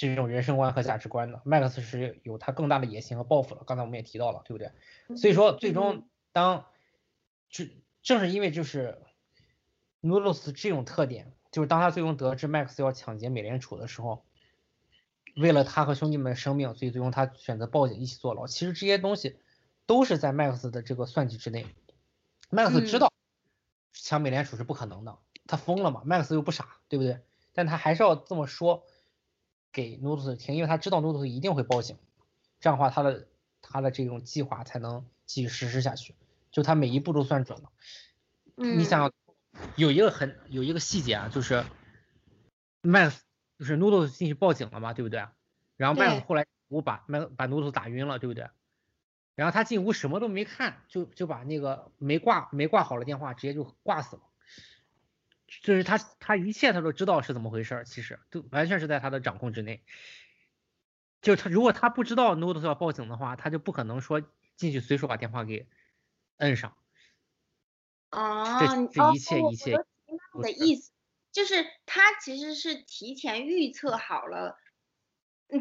[0.00, 3.64] 这种人生观和价值观的，Max 是有他更大的野心和抱负了。
[3.66, 4.70] 刚才我们也提到了，对不对？
[5.16, 6.66] 所以说，最终当
[7.50, 7.64] 就
[8.00, 9.02] 正是因为就是
[10.00, 14.24] Noodles 这种特点，就是当他最终得知 Max 要抢劫美联储的时候，
[15.34, 18.46] 为了他和兄弟们的生命，所以最终他选择报警一起坐牢。
[18.46, 19.40] 其实这些东西
[19.84, 21.66] 都是在 Max 的这个算计之内。
[22.52, 23.12] Max 知道
[23.92, 27.20] 抢美联储是不可能的，他疯了嘛？Max 又不傻，对不对？
[27.52, 28.84] 但他还是要这么说。
[29.70, 31.98] 给 Noodles 听，因为他知道 Noodles 一定会报警，
[32.58, 33.28] 这样的话他的
[33.60, 36.14] 他的这种计划才能继续实施下去，
[36.50, 37.70] 就他每一步都算准了。
[38.56, 38.78] 嗯。
[38.78, 39.12] 你想
[39.76, 41.64] 有一个很有一个细节啊，就是
[42.82, 43.18] Max
[43.58, 45.26] 就是 Noodles 进去报警了嘛，对不对？
[45.76, 48.48] 然后 Max 后来我把 Max 把 Noodles 打晕了，对不对？
[49.38, 54.22] 然后他进屋什么都没看，就就把那个没挂没挂好的电话直接就挂死了。
[55.62, 59.84] 就是他，他一切他都知道是怎么回事，其实都完全是在他的掌控之内。
[61.22, 64.20] 就是他如果他不知道 Noodles 要报警的话，他就不可能说
[64.56, 65.68] 进去随手把电话给
[66.38, 66.76] 摁上。
[68.10, 69.76] 啊，这这一切一切。
[70.32, 70.90] 我的意思
[71.30, 74.58] 就是他其实是提前预测好了，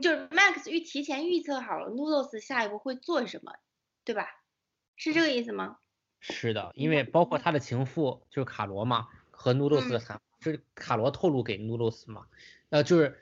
[0.01, 3.53] 就是 Max 预提前预测好了 Noodles 下一步会做什么，
[4.07, 4.25] 对吧？
[4.95, 5.77] 是这个意思吗？
[6.19, 9.09] 是的，因为包括他的情妇就是卡罗嘛。
[9.39, 12.25] 和 Noodles 的谈，就是卡罗透露给 Noodles 嘛，
[12.69, 13.19] 呃，就是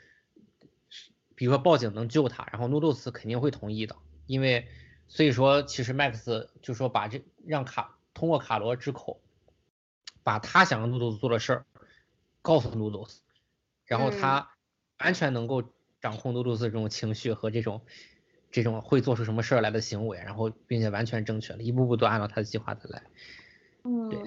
[1.35, 4.69] 比如说报警能救他，然后 Noodles 肯定会同意的，因为
[5.09, 9.21] 所以说其实 Max 就说把这让卡通过卡罗之口，
[10.23, 11.65] 把他想让 Noodles 做的事儿
[12.41, 13.17] 告诉 Noodles，
[13.83, 14.55] 然后他
[14.99, 15.63] 完全能够
[15.99, 17.85] 掌控 Noodles 这种情绪和这种
[18.55, 23.03] 这种会做出什么事儿来的行为，然后并且完全正确了，一步步都按照他的计划的来，
[23.83, 24.17] 嗯，对。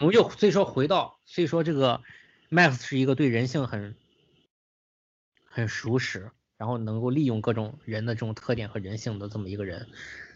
[0.00, 2.02] 我们就所以说回到，所以说这个
[2.50, 3.94] Max 是一个对人性很
[5.44, 9.86] 很熟识，然后能够利用各种人的这种特点和人性的这么一个人，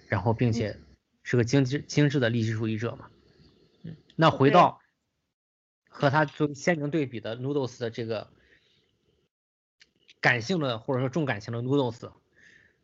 [0.06, 0.78] 然后并且
[1.24, 3.10] 是个精致精致的利己主义者嘛。
[3.82, 4.80] 嗯，那回到
[5.88, 8.30] 和他作为鲜明对比的 Noodles 的这个
[10.20, 12.12] 感性的或者说重感情的 Noodles，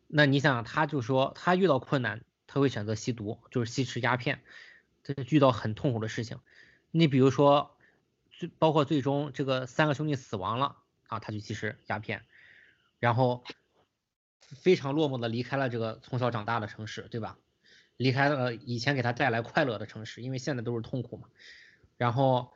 [0.07, 4.41] 那你想他就说他遇到困难他会选择吸毒，就是吸食鸦片，
[5.03, 6.39] 这是遇到很痛苦的事情。
[6.91, 7.77] 你比如说
[8.31, 10.77] 最包括最终这个三个兄弟死亡了
[11.07, 12.25] 啊，他去吸食鸦片，
[12.99, 13.43] 然后
[14.39, 17.37] 非常落寞的离开了这个从小长大的城市，对吧？
[17.97, 21.27] 离开了以前给他带来快乐的城市，因为现在都是痛苦嘛。
[21.97, 22.53] 然后，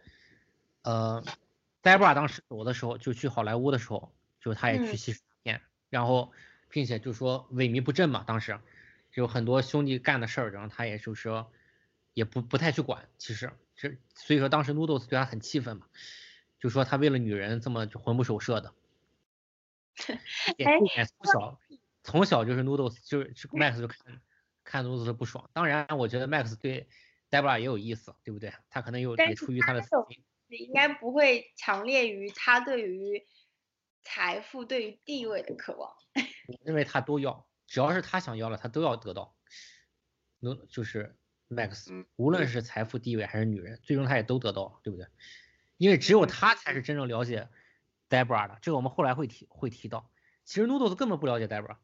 [0.83, 1.23] 呃，
[1.81, 6.31] 戴布尔当时走的时候，就去好莱坞的时候，就他也去吸食鸦片，然后
[6.71, 8.23] 并且就说萎靡不振嘛。
[8.25, 8.59] 当时
[9.13, 11.51] 有很多兄弟干的事儿，然后他也就是说
[12.13, 13.07] 也不不太去管。
[13.19, 15.87] 其实这所以说当时 Noodles 对他很气愤嘛，
[16.59, 18.73] 就说他为了女人这么魂不守舍的。
[20.57, 21.59] 哎，从小
[22.01, 24.21] 从小就是 Noodles 就是 Max 就看。
[24.63, 26.87] 看东西是不爽，当然，我觉得 Max 对
[27.31, 28.53] Debra 也有意思，对不对？
[28.69, 33.25] 他可能有也出于他的私心，应该不会强烈于他对于
[34.03, 35.91] 财富、对于地位的渴望。
[36.51, 39.35] 我认为他都要，只要是他想要了，他都要得到。
[40.39, 41.15] 能就是
[41.49, 45.07] Max，无论是财富、地位还是女人，最终他也都得到了，对不对？
[45.77, 47.49] 因为只有他才是真正了解
[48.09, 50.11] Debra 的，这个我们后来会提会提到。
[50.43, 51.77] 其实 Noodles 根本不了解 Debra。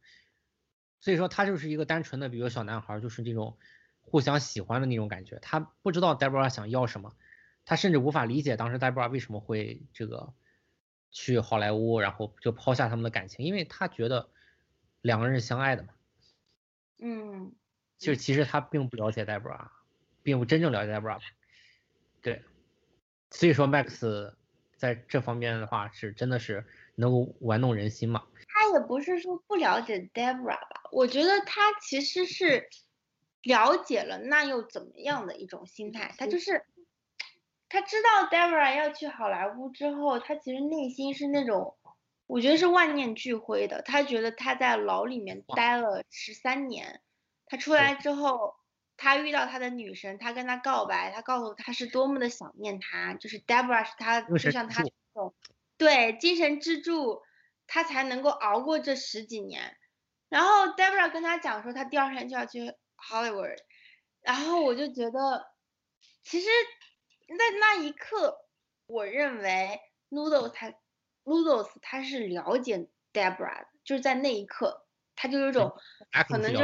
[0.99, 3.57] 所以说他就是一个单纯的，比如小男孩，就是那种
[4.01, 5.38] 互相喜欢的那种感觉。
[5.39, 7.15] 他不知道 Debra 想要什么，
[7.65, 10.34] 他甚至无法理解当时 Debra 为什么会这个
[11.11, 14.32] 去好莱坞，然后就抛下他们的感情，因为他觉得
[15.02, 15.89] 两个人是相爱的嘛。
[17.00, 17.54] 嗯，
[17.98, 19.68] 就是其实他并不了解 Debra，
[20.24, 21.20] 并不真正了解 Debra。
[22.22, 22.43] 对，
[23.32, 24.34] 所以说 Max
[24.76, 28.24] 在这方面的话是真的是能够玩弄人心嘛。
[28.48, 32.68] 他也不是说不了解 Debra 吧，我觉得他其实是
[33.43, 36.16] 了解了，那又怎么样的一种心态？
[36.18, 36.66] 他就是
[37.70, 41.76] 他知道 Debra 要去好莱坞之后，他其实内心是那种，
[42.28, 43.82] 我觉得是万念俱灰的。
[43.82, 47.01] 他觉得他在牢里面待了十三年，
[47.47, 48.55] 他出来之后，
[48.95, 55.34] 他遇到他的女神，他跟他告白，他告诉他是多么的想念他，就是 Debra 是他就像他这种
[55.78, 57.23] 对精神支柱。
[57.69, 59.75] 他才能够熬过这十几年，
[60.30, 63.57] 然后 Debra 跟他讲说他第二天就要去 Hollywood，
[64.21, 65.51] 然后我就觉得，
[66.23, 66.47] 其实，
[67.28, 68.38] 在那一刻，
[68.86, 70.73] 我认为 Noodles 他
[71.28, 75.75] Noodles 他是了解 Debra 的，就是在那一刻，他就有种
[76.28, 76.59] 可能就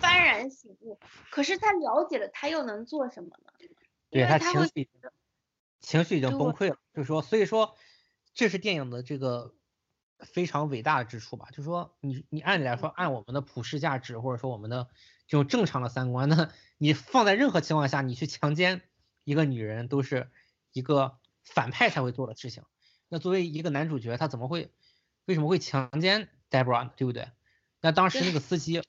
[0.00, 0.98] 幡然醒悟。
[1.30, 3.52] 可是他了解了，他又能做什么呢？
[4.08, 4.88] 对他情绪
[5.80, 7.76] 情绪已经崩溃了，就是说，所以说
[8.32, 9.54] 这是电影的这个。
[10.22, 14.88] 非常伟大的之处吧，就是说你你按理来说，按我们的普世价值或者说我们的
[15.26, 18.82] 这种正常的三观，那你放在任何情况下，你去强奸
[19.24, 20.30] 一个女人都是
[20.70, 22.62] 一个反派才会做的事情。
[23.12, 24.70] 那作为一个男主角，他怎么会
[25.26, 27.28] 为什么会强奸 Debra 呢对不对？
[27.82, 28.82] 那当时那个司机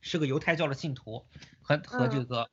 [0.00, 1.26] 是个犹太教的信徒，
[1.60, 2.48] 和和这个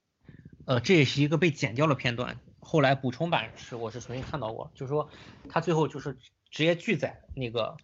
[0.66, 5.10] 呃这也是一个被剪掉的片段，后来补充版是我是重新看到过，就是说
[5.48, 6.18] 他最后就是
[6.52, 7.78] 直接拒载那个。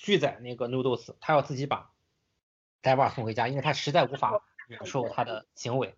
[0.00, 1.90] 拒载那个 Noodles，他要自己把
[2.82, 5.96] Debra 送回家，因为他实在无法忍受他的行为。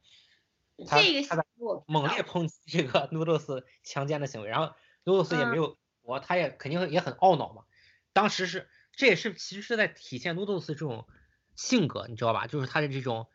[0.88, 0.96] 他
[1.28, 1.44] 他在
[1.86, 5.76] 猛烈抨击这个 Noodles 强奸的行为，然后 Noodles 也没有
[6.10, 7.64] 我，他也肯定也很懊恼嘛。
[8.12, 11.06] 当时是这也是其实是在体现 Noodles 这种
[11.54, 12.48] 性格，你知道吧？
[12.48, 13.28] 就是他的这种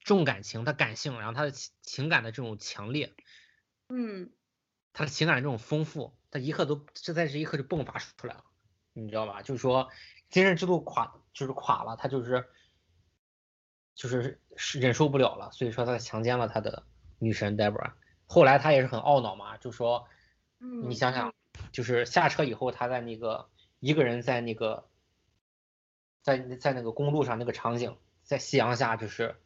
[0.00, 3.14] 重感情，他感性，然后他的情情感的这种强烈，
[3.88, 4.30] 嗯，
[4.92, 8.44] 他的情感的这种丰富，他一刻都这在这一刻就迸发出来了。
[8.92, 9.40] 你知道吧？
[9.40, 9.88] 就是说，
[10.28, 12.46] 精神制度垮，就是垮了，他就是，
[13.94, 14.38] 就是
[14.74, 16.84] 忍受不了了，所以说他强奸了他的
[17.18, 17.94] 女神 Debra。
[18.26, 20.06] 后来他也是很懊恼嘛，就说，
[20.88, 21.34] 你想想，
[21.72, 23.48] 就是下车以后，他在那个
[23.80, 24.88] 一个人在那个，
[26.22, 29.36] 在在那个公路上那个场景，在夕阳下，就是，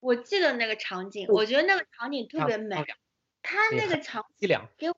[0.00, 2.76] 我记得那个场景，我觉得那个场景特别美，
[3.42, 4.88] 他那个场凄凉，给，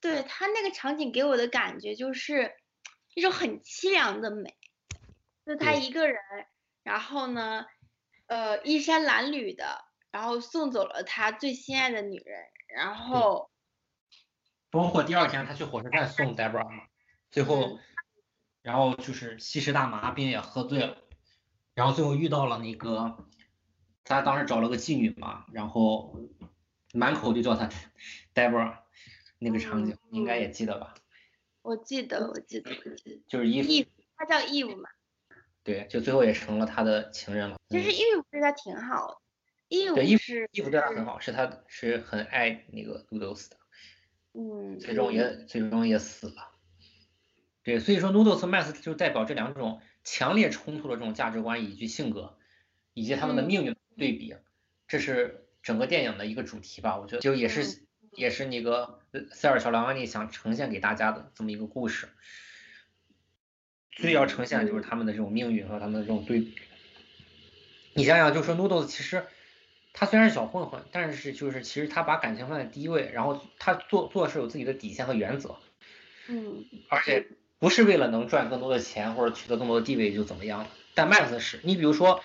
[0.00, 2.54] 对他那个场景给我的感觉就是。
[3.14, 4.58] 一种很凄凉的美，
[5.46, 6.18] 就他一个人，
[6.82, 7.64] 然后呢，
[8.26, 13.50] 呃，衣衫褴褛的，然后送走了他最心爱的女人，然后，
[14.70, 16.84] 包括第二天他去火车站送 Debra 嘛，
[17.30, 17.78] 最后，
[18.62, 20.96] 然后就是吸食大麻，并且喝醉了，
[21.74, 23.26] 然后最后遇到了那个，
[24.04, 26.18] 他当时找了个妓女嘛，然后
[26.92, 27.68] 满口就叫他
[28.34, 28.78] Debra，
[29.38, 30.94] 那个场景应该也记得吧？
[31.62, 34.88] 我记得，我记得，我记得，就是 Eve，，他叫 Eve 嘛，
[35.64, 37.56] 对，就最后也成了他的情人了。
[37.68, 39.20] 其实 Eve 对他挺好
[39.68, 43.56] 的，Eve 是 Eve 对他很好，是他是很爱那个 Noodles 的，
[44.38, 46.50] 嗯，最终也最终也死了。
[47.62, 52.38] 对，所以说 Noodles 和 Max 就代表这两种强烈冲突的这种价值观以及性格，
[52.92, 54.36] 以及他们的命运对比，
[54.86, 56.98] 这是整个电影的一个主题吧？
[56.98, 59.00] 我觉得就也是也是那个
[59.32, 62.08] 塞尔乔梁安妮想呈现给大家的这么一个故事。
[63.90, 66.54] 最要呈现的就是他们的这种命运和他们的这种对比。
[67.94, 69.24] 你想想，就说 Noodles 其实
[69.96, 75.56] 他虽然是小混混，但是就是其实他把感情放在第一位，然后他做做事有自己的底线和原则。
[76.28, 77.26] 嗯，而且。
[77.58, 82.22] 不是为了能赚更多的钱或者取得更多的地位就怎么样但 Max 是你比如说，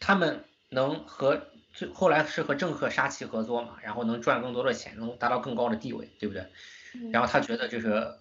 [0.00, 6.44] 他们能和最后来是和政客沙奇合作嘛，然后能赚更多的钱，能达到更高的地位，对不对？
[7.10, 8.14] 然后他觉得就是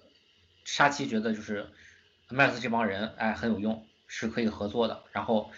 [0.63, 1.69] 沙奇觉得就是
[2.29, 5.03] Max 这帮人哎很有用，是可以合作的。
[5.11, 5.51] 然后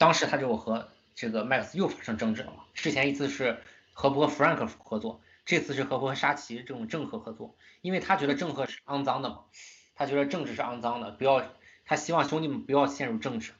[0.00, 3.58] 当时他就和这个 Max 又发生争执了嘛，之前一次是
[3.92, 5.20] 和不和 Frank 合作。
[5.44, 9.40] 这次是和和沙奇这种政和合作，因为他觉得政和是肮脏的嘛，
[9.96, 11.44] 他觉得政治是肮脏的，不要
[11.84, 13.52] 他希望兄弟们不要陷入政治。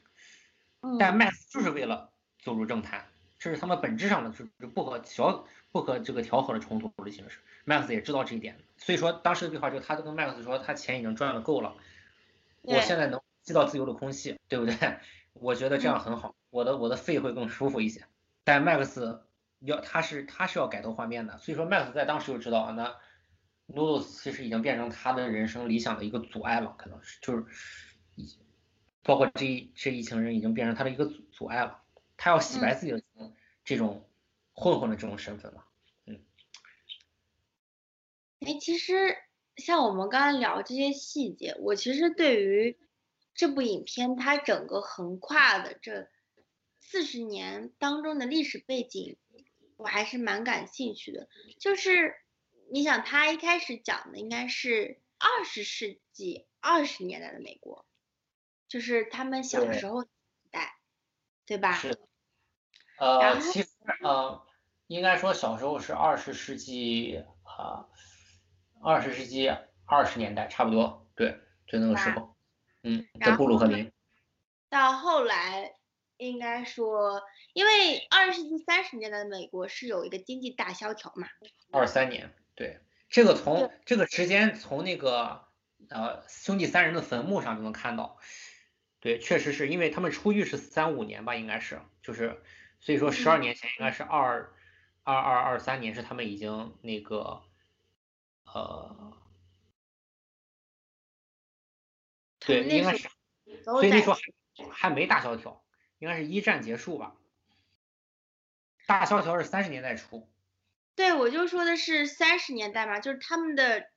[0.97, 2.09] 但 Max 就是为了
[2.41, 3.05] 走入政坛，
[3.37, 7.39] 这是他们本质上的就是不可调不可这个调和的冲突的形式。
[7.65, 11.75] Max 也知道这一点，所以说当时的对话就是他就跟 Max 说，他钱已经赚的够了，
[12.61, 14.75] 我现在能吸到自由的空气，对不对？
[15.33, 18.05] 我觉得这样很好，我的我的肺会更舒服一些。
[18.43, 19.21] 但 Max。
[19.63, 22.97] 要他是他是要改头换面的，所以说 Max 在当时就知道啊，那
[23.67, 27.45] Noodles 其实已经变成他的人生理想的一个阻碍了，可能是就是
[28.15, 28.27] 已
[29.03, 31.83] 包括这一这一群人已经变成他的一个阻阻碍了，
[32.17, 33.03] 他要洗白自己的
[33.63, 34.09] 这种
[34.53, 35.63] 混混的这种身份了，
[36.07, 36.19] 嗯。
[38.39, 39.15] 哎，其实
[39.57, 42.79] 像我们刚才聊这些细节，我其实对于
[43.33, 46.09] 这部影片它整个横跨的这
[46.79, 49.17] 四十年当中的历史背景。
[49.77, 51.27] 我还是蛮感兴趣的，
[51.59, 52.15] 就是
[52.71, 57.83] 你想他一开始讲的应该是二十世纪二十年代的美国，
[58.67, 60.03] 就是他们小时候
[60.51, 60.75] 代，
[61.47, 61.73] 对吧？
[61.73, 61.99] 是。
[62.99, 63.69] 呃，其实
[64.03, 64.45] 呃，
[64.85, 67.89] 应该说小时候是二十世纪啊，
[68.83, 69.49] 二十世纪
[69.87, 72.30] 二十年代差不多，对，就那个时候，
[72.83, 73.91] 嗯，在布鲁克林。
[74.69, 75.75] 到后来。
[76.17, 81.27] 应该说，因为二十世纪三十年代的美国是有一个经济大萧条嘛。
[81.71, 82.79] 二三年，对，
[83.09, 85.47] 这个从这个时间从那个
[85.89, 88.19] 呃兄弟三人的坟墓上就能看到，
[88.99, 92.39] 对，确实是因为他们出狱是三五年吧，应该是，就是
[92.79, 94.53] 所以说十二年前应该是二
[95.01, 97.41] 二二二三年是他们已经那个
[98.45, 99.17] 呃，
[102.45, 103.09] 对，应该是，
[103.63, 105.63] 所以那时候还还没大萧条。
[105.99, 107.15] 应该是一战结束吧，
[108.87, 110.27] 大萧条是三十年代初。
[110.95, 113.87] 对，我就说的是三十年代嘛，就是他们的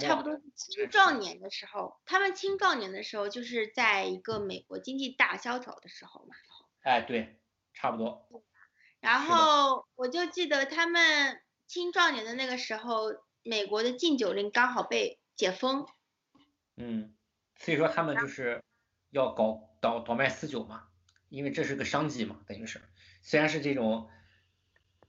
[0.00, 6.34] 差不多青壮年的时候，他们青壮年的时候就是在一个美国经济大萧条的时候嘛。
[6.80, 7.38] 哎，对，
[7.74, 8.26] 差不多。
[9.00, 15.86] 然后我就记得他们青壮年的那个时候，美国的禁酒令刚好被解封。
[16.76, 17.14] 嗯，
[17.56, 18.62] 所以说他们就是
[19.10, 20.88] 要搞倒倒卖私酒嘛。
[21.30, 22.80] 因为这是个商机嘛，等于是，
[23.20, 24.08] 虽然是这种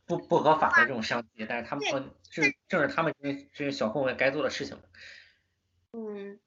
[0.07, 1.85] 不不合法的这种商机，但是他们
[2.23, 4.81] 这正是他们这些这些小混混该做的事情。
[5.91, 6.39] 嗯，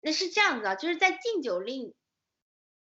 [0.00, 1.92] 那是这样子啊，就是在禁酒令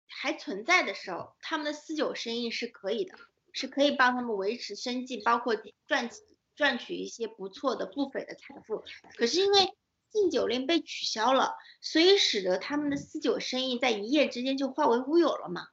[0.08, 3.18] 还存在的时候，他们的私酒生意是可以的，
[3.52, 5.56] 是可以帮他们维持生计，包括
[5.88, 6.12] 赚
[6.56, 8.84] 赚取一些不错的不菲的财富。
[9.18, 9.76] 可是因为
[10.16, 15.68] 禁酒令被取消了，所以使得他们的私酒生意在一夜之间就化为乌有了嘛。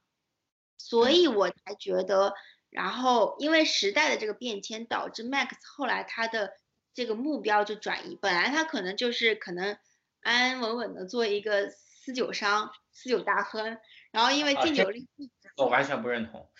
[0.76, 2.34] 所以我才觉得，
[2.68, 6.52] 然后因为时代的这个变迁，导致 Max 后来他的
[6.92, 8.18] 这个目标就转移。
[8.20, 9.78] 本来他可能就是可能
[10.20, 13.78] 安安稳稳的做一个私酒商、私酒大亨，
[14.10, 15.06] 然后因为禁酒令，
[15.56, 16.50] 我完全不认同。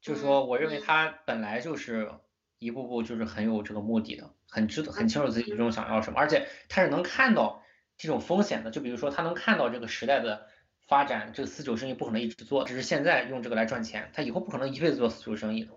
[0.00, 2.12] 就说我认为他本来就是
[2.58, 7.64] 一步步就是很有这个目的的，很知很清楚自己最终想要什么，而且他是能看到
[7.96, 8.70] 这种风险的。
[8.70, 10.46] 就比如说他能看到这个时代的。
[10.88, 15.70] 发展这个私酒生意不可能一直做，只是现在用这个来赚钱，他以后不可能一辈子做私酒生意的。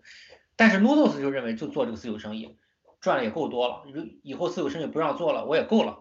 [0.57, 2.57] 但是 Noodles 就认为就做这个私酒生意，
[2.99, 3.83] 赚的也够多了，
[4.23, 5.99] 以后私酒生意不让做了，我也够了，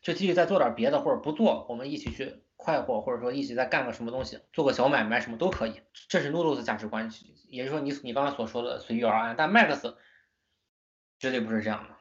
[0.00, 5.82] 就继续再做点别的或者不做，我们一起去快活，或者说一起再干个什么东西，做个小买卖什么都可以。
[6.08, 7.10] 这是 Noodles 价值观，
[7.50, 9.34] 也就是说你你刚才所说的随遇而安。
[9.36, 9.96] 但 Max
[11.18, 11.95] 绝对不是这样的，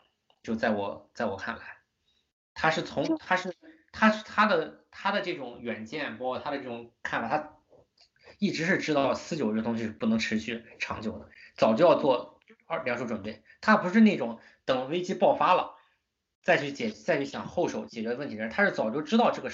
[0.45, 1.79] 就在我在我看来，
[2.53, 3.53] 他是从他是
[3.91, 4.85] 他是他的。
[4.97, 7.57] 他的这种远见，包括他的这种看法，他
[8.39, 13.43] 一直是知道私酒这东西是不能持续长久的，早就要做二两手准备。
[13.59, 15.75] 他不是那种等危机爆发了
[16.41, 19.51] 再去解再去想后手解决问题的人，他是早就知道这个，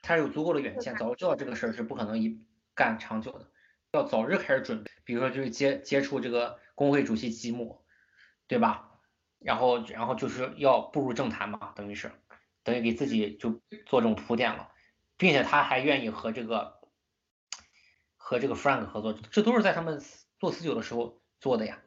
[0.00, 2.40] 他有足够的远见，早就知道这个事儿是不可能一
[2.72, 3.50] 干长久的，
[3.90, 7.84] 要早日开始准备，比如说就是接接触这个工会主席吉姆，
[8.46, 8.93] 对吧？
[9.44, 12.10] 然后然后就是要步入政坛嘛，等于是
[12.62, 14.72] 等于给自己就做这种铺垫了，
[15.18, 16.80] 并且他还愿意和这个
[18.16, 20.02] 和这个 Frank 合作，这都是在他们
[20.38, 21.82] 做四九的时候做的呀，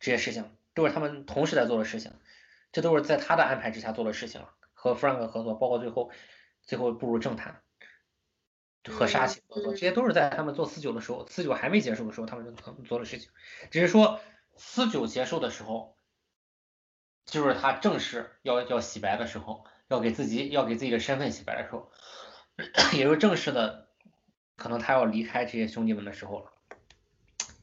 [0.00, 2.12] 这些事情都是他们同时在做的事情，
[2.72, 4.44] 这都是在他的安排之下做的事情，
[4.74, 6.10] 和 Frank 合作，包括最后
[6.62, 7.62] 最后步入政坛，
[8.90, 13.30] 和沙奇合作，这些都是在他们做四九的时候，四九还没结束的时候他们就做的事情，
[13.70, 14.20] 只是说
[14.56, 15.96] 四九结束的时候。
[17.30, 21.92] 就是他正式要要洗白的时候，要给自己要给自己的身份洗白的时候，
[22.96, 23.88] 也就正式的，
[24.56, 26.52] 可能他要离开这些兄弟们的时候了。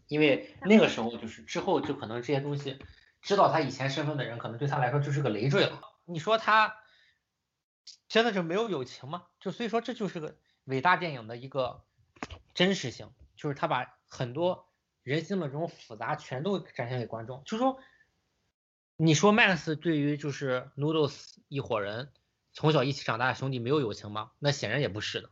[0.08, 2.78] 因为那个时候就是之后就可能这些东西，
[3.24, 5.82] 知道他以前身份的人，可能对他来说就是个累赘了。
[6.06, 6.78] 你说他
[8.08, 9.24] 真的就没有友情吗？
[9.40, 11.84] 就所以说这就是个伟大电影的一个
[12.54, 14.70] 真实性，就是他把很多
[15.02, 17.80] 人性的这种复杂全都展现给观众，就是说。
[18.98, 22.14] 你说 Max 对于就是 Noodles 一伙人
[22.54, 24.32] 从小一起长大的兄弟没有友情吗？
[24.40, 25.30] 那显然也不是的。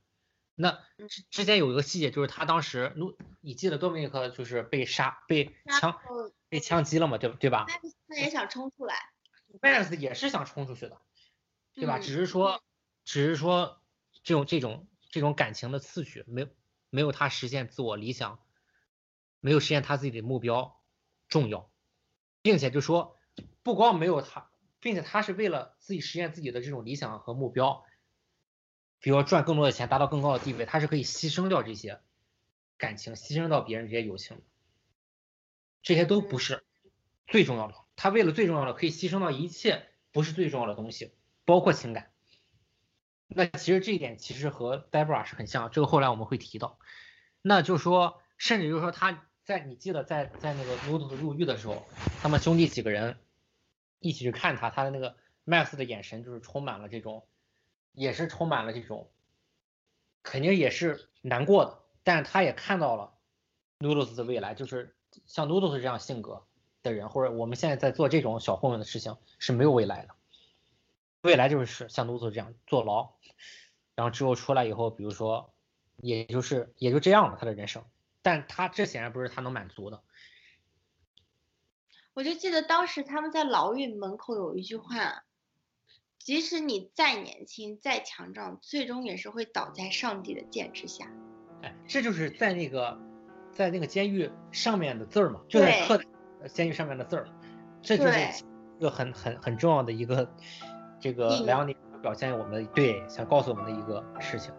[0.55, 2.93] 那之之前有一个细节，就是他当时，
[3.39, 5.97] 你记得多米尼克就是被杀、被枪、
[6.49, 7.17] 被枪击了嘛？
[7.17, 8.95] 对对吧？Max 他也想冲出来
[9.61, 10.97] ，Max 也是想冲出去的，
[11.73, 11.99] 对吧？
[11.99, 12.61] 只是说，
[13.05, 13.81] 只是说
[14.23, 16.47] 这种这种这种感情的次序没
[16.89, 18.39] 没有他实现自我理想，
[19.39, 20.81] 没有实现他自己的目标
[21.29, 21.71] 重要，
[22.41, 23.17] 并且就说。
[23.63, 24.49] 不光没有他，
[24.79, 27.85] 并且他是为了自己实现自己的这种理想和目标，
[28.99, 32.01] 比如赚更多的钱，达到更高的地位，他是可以牺牲掉这些
[32.77, 34.41] 感情，牺牲到别人这些友情，
[35.81, 36.63] 这些都不是
[37.25, 37.75] 最重要的。
[37.95, 41.13] 他为了最重要的，可以牺牲到一切不是最重要的东西，
[41.45, 42.11] 包括情感。
[43.27, 46.79] 那其实这一点其实和 Debra 是很像，这个后来我们会提到。
[47.41, 49.25] 那就是说，甚至就是说他。
[49.43, 51.83] 在你记得在在那个 Noodles 入狱的时候，
[52.21, 53.17] 他们兄弟几个人
[53.99, 57.27] 一起去看他，他的那个 Max 的眼神就是充满了这种，
[57.91, 59.11] 也是充满了这种，
[60.21, 63.13] 肯定也是难过的，但是他也看到了
[63.79, 64.95] Noodles 的未来，就是
[65.25, 66.45] 像 Noodles 这样性格
[66.81, 70.15] 的人，或者我们现在在做这种小混混的事情是没有未来的，
[71.21, 73.13] 未来就是像 Noodles 这样坐牢，
[73.95, 75.53] 然后之后出来以后，比如说
[75.97, 77.83] 也就是也就这样了，他的人生。
[78.23, 80.01] 但他这显然不是他能满足的。
[82.15, 85.23] 我就记得当时他们在牢狱门口有一句话
[86.17, 91.11] ：“即使你再年轻、再强壮，最终也是会倒在上帝的剑之下。”
[91.61, 92.99] 哎，这就是在那个
[93.51, 96.01] 在那个监狱上面的字儿嘛，就在刻
[96.47, 97.27] 监狱上面的字儿，
[97.81, 98.43] 这就是
[98.79, 100.35] 一个很很很重要的一个
[100.99, 104.53] 这个莱昂尼表现我们对想告诉我们的一个事情。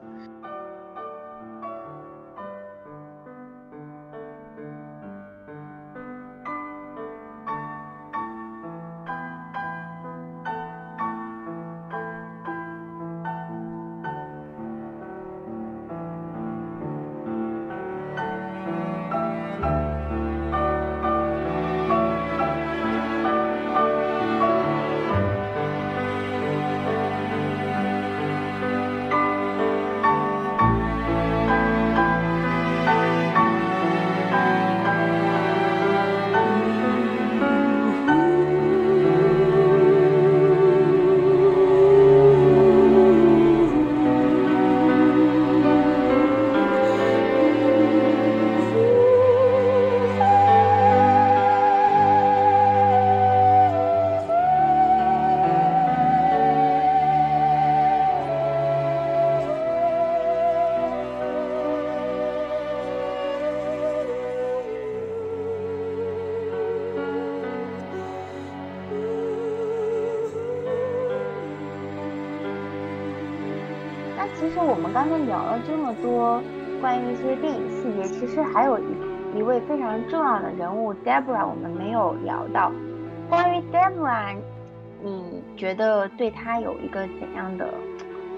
[86.44, 87.72] 他有一个怎样的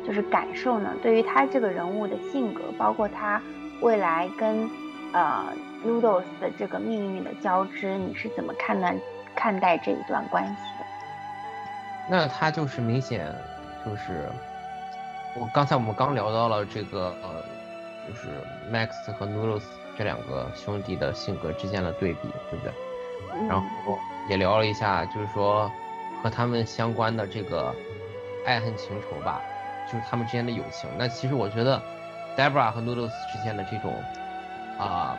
[0.06, 0.94] 就是感受呢？
[1.02, 3.42] 对于他这个人物的性格，包括他
[3.80, 4.70] 未来跟
[5.12, 5.52] 呃
[5.84, 8.94] Noodles 的这个命运的交织，你是怎么看待
[9.34, 10.86] 看待这一段关系的？
[12.08, 13.26] 那他就是明显
[13.84, 14.28] 就是
[15.34, 17.42] 我刚才我们刚聊到了这个呃，
[18.06, 18.28] 就是
[18.72, 19.64] Max 和 Noodles。
[19.98, 23.48] 这两个兄弟的性格之间的对比，对不对？
[23.48, 25.72] 然后也聊了一下，就是说
[26.22, 27.74] 和他们相关的这个
[28.46, 29.42] 爱恨情仇吧，
[29.86, 30.88] 就是他们之间的友情。
[30.96, 31.82] 那其实我觉得
[32.36, 33.92] Debra 和 Noodles 之间的这种
[34.78, 35.16] 啊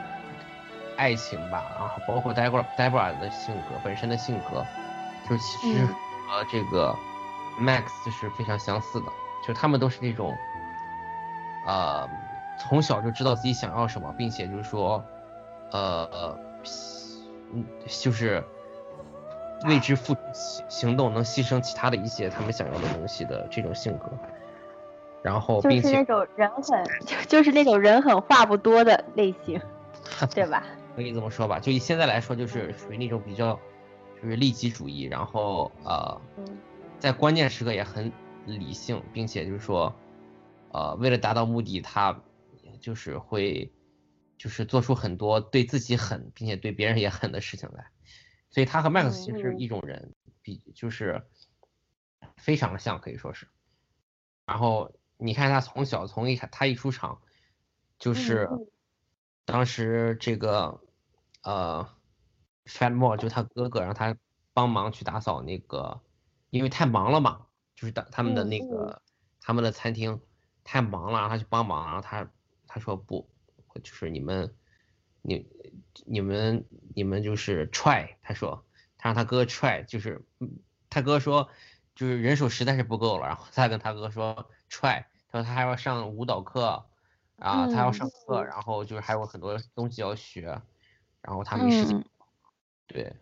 [0.95, 4.65] 爱情吧，然后包括 Debra Debra 的性格本身的性格，
[5.29, 6.95] 就其实和这个
[7.59, 9.05] Max 是非常相似的，
[9.45, 10.35] 就他们都是那种
[11.65, 12.09] 呃
[12.57, 15.03] 从小就知道自己想要什么，并且就是说
[15.71, 16.37] 呃。
[17.53, 18.43] 嗯，就是
[19.65, 24.11] 为之付行行动，能牺牲其他的一些他们想要的东西的这种性格，
[25.23, 29.59] 然后并且 就是那种人狠，就就是那种人狠话不多的类型，
[30.33, 30.63] 对吧？
[30.95, 33.59] 可以这么说吧，就以现在来说，就是属于那种比较
[34.21, 36.19] 就是利己主义，然后呃，
[36.99, 38.11] 在关键时刻也很
[38.45, 39.93] 理性，并且就是说
[40.71, 42.19] 呃，为了达到目的，他
[42.79, 43.71] 就是会。
[44.39, 47.83] 就是做出很多对自己狠，并且对别人也狠的事情来，
[48.57, 51.21] 所以他和 Max 其实是一种人，比就是
[52.37, 53.47] 非常的像，可以说是。
[54.47, 57.21] 然后你看他从小从一他一出场，
[57.99, 58.49] 就是
[59.45, 60.81] 当时这个
[61.43, 61.87] 呃
[62.65, 64.17] f a t m o r e 就他哥哥让他
[64.53, 66.01] 帮忙去打扫那个，
[66.49, 69.03] 因为太忙了嘛，就是打他们的那个
[69.39, 70.19] 他们的餐厅
[70.63, 72.27] 太忙了，让他去帮忙，然后他
[72.65, 73.29] 他说不。
[73.83, 74.55] 就是你们，
[75.27, 75.45] 你
[76.05, 76.63] 你们
[76.95, 78.63] 你们就是 try，他说
[78.97, 80.23] 他让他哥 try，就是
[80.89, 81.49] 他哥说
[81.95, 86.85] 就是人手实在是不够了，然后再跟他哥说 try，他说他还要上舞蹈课
[87.39, 90.61] 啊，他要上课，然后就是还有很多东西要学，
[91.21, 92.05] 然后他没时间。
[92.87, 93.13] 对，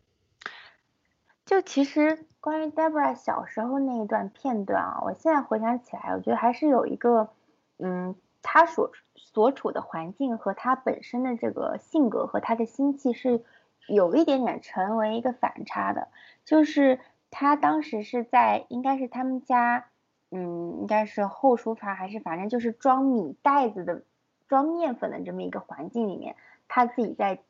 [1.43, 7.31] 就其实关于 Debra 小时候那一段片段啊，我现在回想起来，我觉得还是有一个
[7.77, 8.15] 嗯。
[8.47, 13.43] 他所所处的环境和他本身的这个性格和他的心气是
[13.87, 16.09] 有一点点成为一个反差的，
[16.45, 16.99] 就是
[17.31, 19.87] 他当时是在应该是他们家，
[20.29, 24.03] 嗯，应该是后厨房还是反正就是装米袋子的、
[24.47, 26.35] 装面粉的这么一个环境里面，
[26.67, 27.41] 他自己在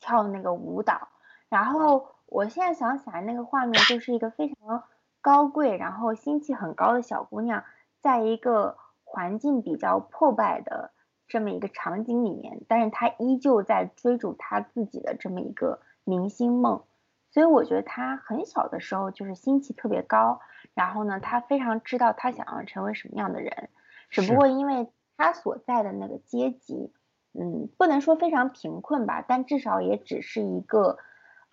[0.00, 1.08] 跳那个舞蹈。
[1.48, 4.84] 然后我现在想起来那个画面，就是一个非常
[5.22, 7.64] 高贵，然后心气很高的小姑娘，
[8.02, 8.76] 在一个。
[9.12, 10.90] 环境比较破败的
[11.28, 16.82] 这么一个场景里面，但是他依旧在追逐他自己的这么一个明星梦，
[17.30, 20.40] 所以我觉得他很小的时候就是心气特别高，
[20.72, 23.68] 然后呢，他非常知道他想要成为什么样的人，
[24.08, 26.90] 只不过因为他所在的那个阶级，
[27.38, 30.96] 嗯，不能说非常贫困吧，但至少也只是一个，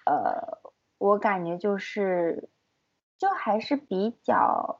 [0.05, 0.61] 呃，
[0.97, 2.49] 我感觉就是，
[3.17, 4.79] 就还是比较。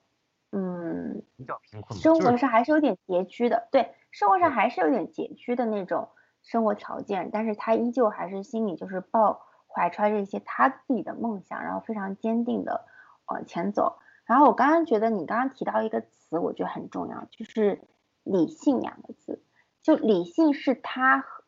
[0.51, 3.67] 嗯，比较贫困，生活上还是有点拮据的。
[3.71, 6.09] 对，生活上还是有点拮据的那种
[6.41, 12.85] 生活条件，但是他依旧还是心里就是抱怀揣着一些他自己的梦想，然后非常坚定的
[13.27, 13.99] 往前走。
[14.26, 17.81] 然后我刚刚觉得你刚刚提到一个词，我觉得很重要，就是
[18.23, 19.43] 理性两个字。
[19.81, 21.43] 就理性是他和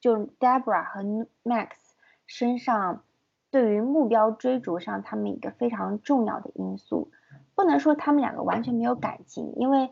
[0.00, 1.70] 就 Debra 和 Max
[2.26, 3.04] 身上
[3.50, 7.10] 对于目标追逐上他们一个非常重要的因素。
[7.60, 9.90] 不能说他们两个完全没有感情，因为，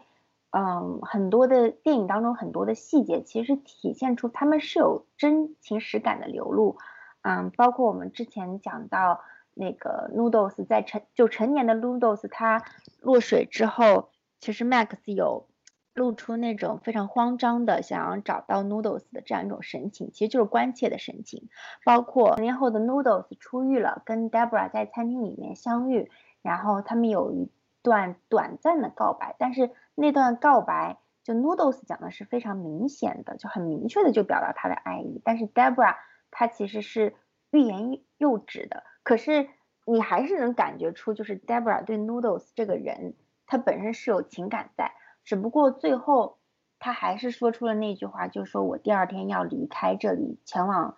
[0.53, 6.79] 嗯，很多的电影当中很多的细节其实体现出他们是有真情实感的流露，
[7.21, 9.21] 嗯，包括我们之前讲到
[9.53, 12.63] 那个 Noodles 在成就成年的 Noodles 他
[13.03, 14.09] 落水之后，
[14.41, 15.47] 其实 Max 有
[15.93, 21.51] 露出那种非常慌张的想要找到 Noodles 的这样一种神情，其实就是关切的神情，
[21.85, 27.51] 包括成年后的 Noodles 出狱了，跟 Debra 在餐厅里面相遇，然后他们有一。
[27.89, 35.23] 段短暂的告白，但是那段告白就 Noodles 讲的是非常明显的，就很明确的就表达他的爱意。
[35.25, 35.97] 但是 Debra
[36.31, 37.15] 他其实是
[37.51, 39.49] 欲言又止的，可是
[39.87, 43.15] 你还是能感觉出，就是 Debra 对 Noodles 这个人，
[43.47, 44.93] 他本身是有情感在，
[45.25, 46.37] 只不过最后
[46.79, 50.95] 他还是说出了那句话，就说我第二天要离开这里，前往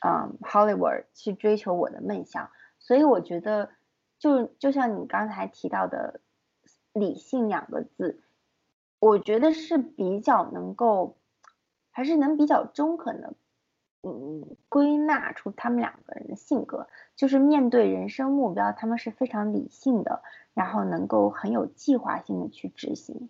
[0.00, 2.50] 嗯 Hollywood 去追求我的梦想。
[2.78, 3.68] 所以我觉得。
[4.20, 6.20] 就就像你刚才提到的
[6.92, 8.20] “理性”两个字，
[8.98, 11.16] 我觉得是比较能够，
[11.90, 13.34] 还是能比较中肯的，
[14.02, 20.22] 嗯，归纳出他们两个人的性格，就是面对人生目标，他们是非常理性的，
[20.54, 23.28] 然后能够很有计划性的去执行。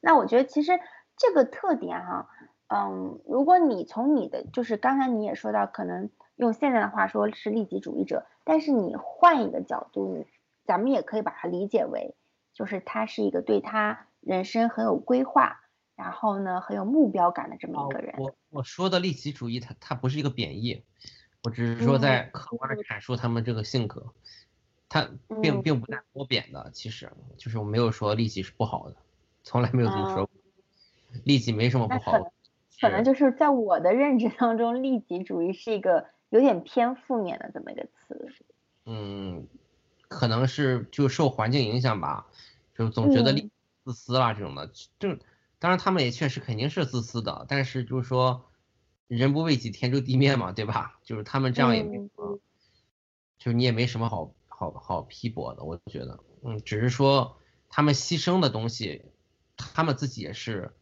[0.00, 0.78] 那我觉得其实
[1.16, 2.28] 这个特点哈，
[2.68, 8.26] 嗯，如果你从你的就是刚才你也说到，可能用现在的话说是利己主义者。
[8.44, 10.24] 但是你换一个角度，
[10.64, 12.14] 咱们也可以把它理解为，
[12.58, 15.60] 就是他是一个对他人生很有规划，
[15.94, 18.16] 然后呢很有目标感的这么一个人。
[18.18, 20.82] 我我说的利己主义，它它不是一个贬义，
[21.44, 24.12] 我只是说在客观的阐述他们这个性格，
[24.88, 25.08] 他
[25.40, 28.96] 并并不带褒贬的，其实就是我没有说利己是不好的，
[29.44, 30.30] 从来没有这么说过，
[31.22, 32.32] 利己没什么不好的。
[32.80, 38.34] 可能就是在我的认知当中，利己主义是一个有点偏负面的这么一个词。
[38.86, 39.46] 嗯，
[40.08, 42.27] 可能是就受环境影响吧，
[42.78, 43.34] 就总觉得
[43.84, 44.68] 自私啦这种的，
[44.98, 45.18] 就
[45.58, 48.44] 当然他们也确实肯定是自私的，但是就是说。
[49.08, 51.00] 人不为己，天诛地灭嘛，对吧？
[51.02, 52.38] 就是他们这样也没什么，
[53.38, 57.38] 就你也没什么好好好批驳的，我觉得，嗯，只是说
[57.70, 59.06] 他们牺牲的东西，
[59.56, 60.74] 他们自己也是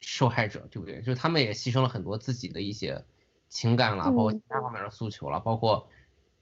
[0.00, 0.96] 受害者，对不对？
[1.02, 3.04] 就是他们也牺牲了很多自己的一些
[3.48, 5.88] 情感啦，包括其他方面的诉求啦，包括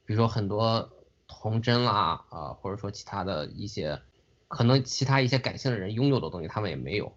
[0.06, 0.90] 比如说很多
[1.26, 4.00] 童真啦，啊，或者说其他的一些
[4.48, 7.12] 可能其他一些感性的人拥有的东西，他们也没有。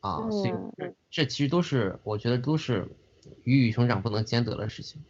[0.00, 2.86] 啊，所以这这其实都是我觉得都是
[3.42, 5.02] 鱼与熊掌不能兼得的事情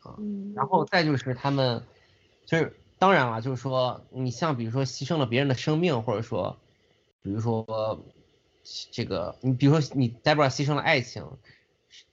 [0.00, 0.18] 啊。
[0.54, 1.80] 然后再就是他们，
[2.44, 6.58] 就是当然了，就是说你像比如说牺牲了别人的生命，或者说
[7.22, 8.04] 比如说
[8.90, 11.24] 这个你比如说你 Debra 牺牲了爱情，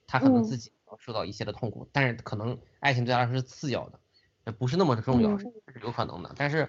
[0.06, 0.70] 他可能自己
[1.00, 3.98] 受到一些的痛苦，但是可能爱情对他来说是次要的，
[4.46, 5.50] 也不是那么的重要，是
[5.82, 6.32] 有可能的。
[6.36, 6.68] 但是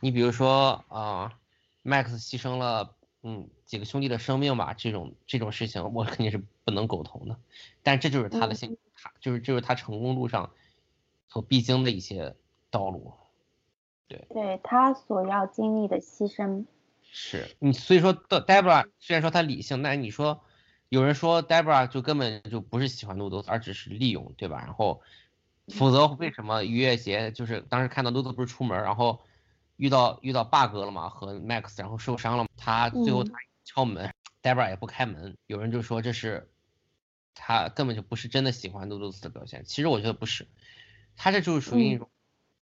[0.00, 1.38] 你比如说啊
[1.84, 2.94] ，Max 牺牲了。
[3.24, 7.36] 嗯，几个兄弟的生命吧，这种这种事情我肯定是不能苟同的，
[7.82, 10.52] 但这就是他的性，他就是就是他成功路上
[11.28, 12.36] 所必经的一些
[12.70, 13.12] 道路，
[14.06, 16.64] 对，对他所要经历的牺牲，
[17.02, 20.40] 是你所以说，Debra 虽然说他理性，但你说
[20.88, 24.60] 有人说 Debra 就根本就不是喜欢 Noodles，而只是利用，对吧？
[24.60, 25.02] 然后
[25.74, 29.18] 否则为什么逾越节就是当时看到 Noodles 不是出门，然后。
[29.78, 31.08] 遇到遇到 bug 了嘛？
[31.08, 33.32] 和 Max 然后受伤了，他最后他
[33.64, 35.36] 敲门，Debra 也不开门。
[35.46, 36.50] 有人就说这是
[37.32, 39.64] 他根本就不是真的喜欢 Noodles 的表现。
[39.64, 40.48] 其实我觉得不是，
[41.16, 42.10] 他这就是属于一种，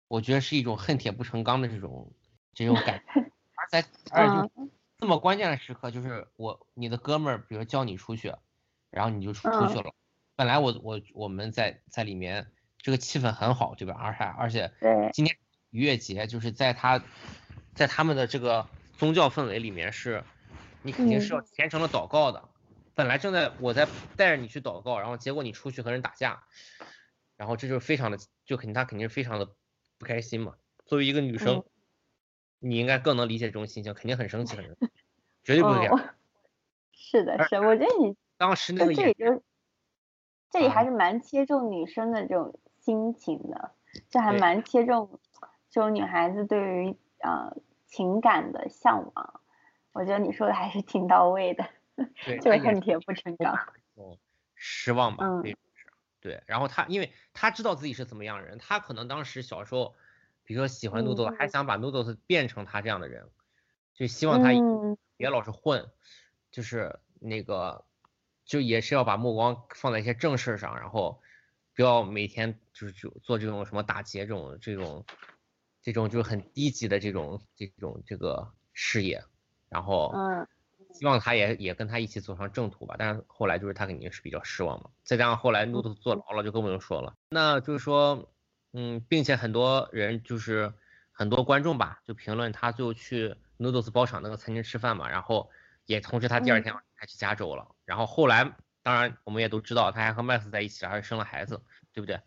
[0.06, 2.12] 我觉得是一种恨铁不成钢的这种
[2.52, 3.04] 这种感觉。
[3.56, 8.34] 而在而且就这么关键的时刻，就是我你的哥们儿，比如叫你出去，
[8.90, 9.94] 然后你就出出去了。
[10.36, 13.94] 本来我我我们在在里面这个气氛很好，对吧？
[13.94, 15.34] 而且而且今天。
[15.70, 17.02] 逾越节就是在他，
[17.74, 18.66] 在他们的这个
[18.96, 20.24] 宗教氛围里面，是
[20.82, 22.48] 你肯定是要虔诚的祷告的。
[22.94, 23.86] 本来正在我在
[24.16, 26.42] 带着你去祷告，然后结果你出去和人打架，
[27.36, 29.46] 然后这就非常的，就肯定他肯定是非常的
[29.98, 30.54] 不开心嘛。
[30.84, 31.62] 作为一个女生，
[32.58, 34.88] 你应该更能理解这种心情，肯定很生气，很生气，
[35.44, 36.14] 绝对不会这样。
[36.92, 39.42] 是的，是，我觉得你当时那个这里就
[40.50, 43.70] 这里还是蛮切中女生的这种心情的，
[44.10, 45.20] 这还蛮切中。
[45.70, 49.40] 这种女孩子对于呃情感的向往，
[49.92, 51.68] 我觉得你说的还是挺到位的，
[52.40, 53.54] 就是恨铁不成钢。
[53.94, 54.16] 哦，
[54.54, 55.56] 失望吧，嗯，
[56.20, 56.42] 对。
[56.46, 59.94] 然后他，因为他知道自己是怎么样的人，他可能当时小时候，
[60.44, 63.28] 比如说喜欢 Noodles，还想把 Noodles 变成他这样的人，
[63.94, 64.50] 就希望他
[65.16, 65.90] 别老是混，
[66.50, 67.84] 就是那个，
[68.44, 71.20] 就也是要把目光放在一些正事上，然后
[71.74, 75.04] 不要每天就是就做这种什么打劫这种这种。
[75.88, 79.24] 这种就是很低级的这种这种这个事业，
[79.70, 80.46] 然后嗯，
[80.92, 82.94] 希望他也也跟他一起走上正途吧。
[82.98, 84.90] 但是后来就是他肯定是比较失望嘛。
[85.02, 87.14] 再加上后来 Noodles 坐牢了，就更不用说了。
[87.30, 88.30] 那就是说，
[88.74, 90.70] 嗯，并且很多人就是
[91.10, 95.48] 很多观众吧，就评论他最后去 Noodles 包场那个餐厅吃饭嘛，然后
[95.86, 97.66] 也同时他第二天还去加州了。
[97.86, 101.62] 然后后来当然我们也都知道，他还和 Max 在一起，还生了孩子，
[101.94, 102.20] 对不对？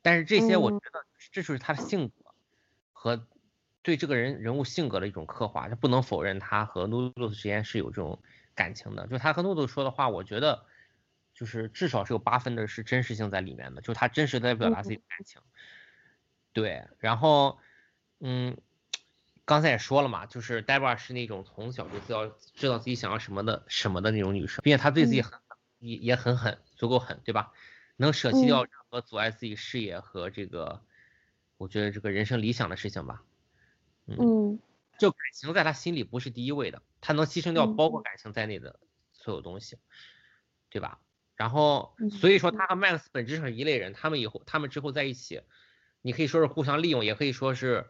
[0.00, 2.23] 但是这些我觉得这就是他的性格。
[3.04, 3.26] 和
[3.82, 8.22] 对这个人人物性格的一种刻画，就不能否认他和 Noodles 之间是有这种
[8.54, 9.06] 感情的。
[9.08, 10.64] 就他和 Noodles 说的话，我觉得
[11.34, 15.42] 就是至少是有八分的是真实性在里面的，就他真实在表达自己的感情。
[16.54, 17.58] 对，然后
[18.20, 18.56] 嗯，
[19.44, 25.38] 刚才也说了嘛，就是 Debra 是那种从小就知道知道自己想要什么的什么的那种女生，并且她对自己很
[25.78, 27.52] 也也很狠，足够狠，对吧？
[27.96, 30.82] 能舍弃掉任何阻碍自己事业和这个。
[31.64, 33.22] 我觉得这个人生理想的事情吧，
[34.06, 34.60] 嗯，
[34.98, 38.78] 就感情在他心里不是第一位的，他能牺牲掉包括感情在内的
[39.14, 39.78] 所有东西，
[40.68, 41.00] 对吧？
[41.36, 45.40] 然后所以说他和 Max 本质上是一类人，他们以后他们之后在一起，
[46.02, 47.86] 你可以说是互相利用，也可以说是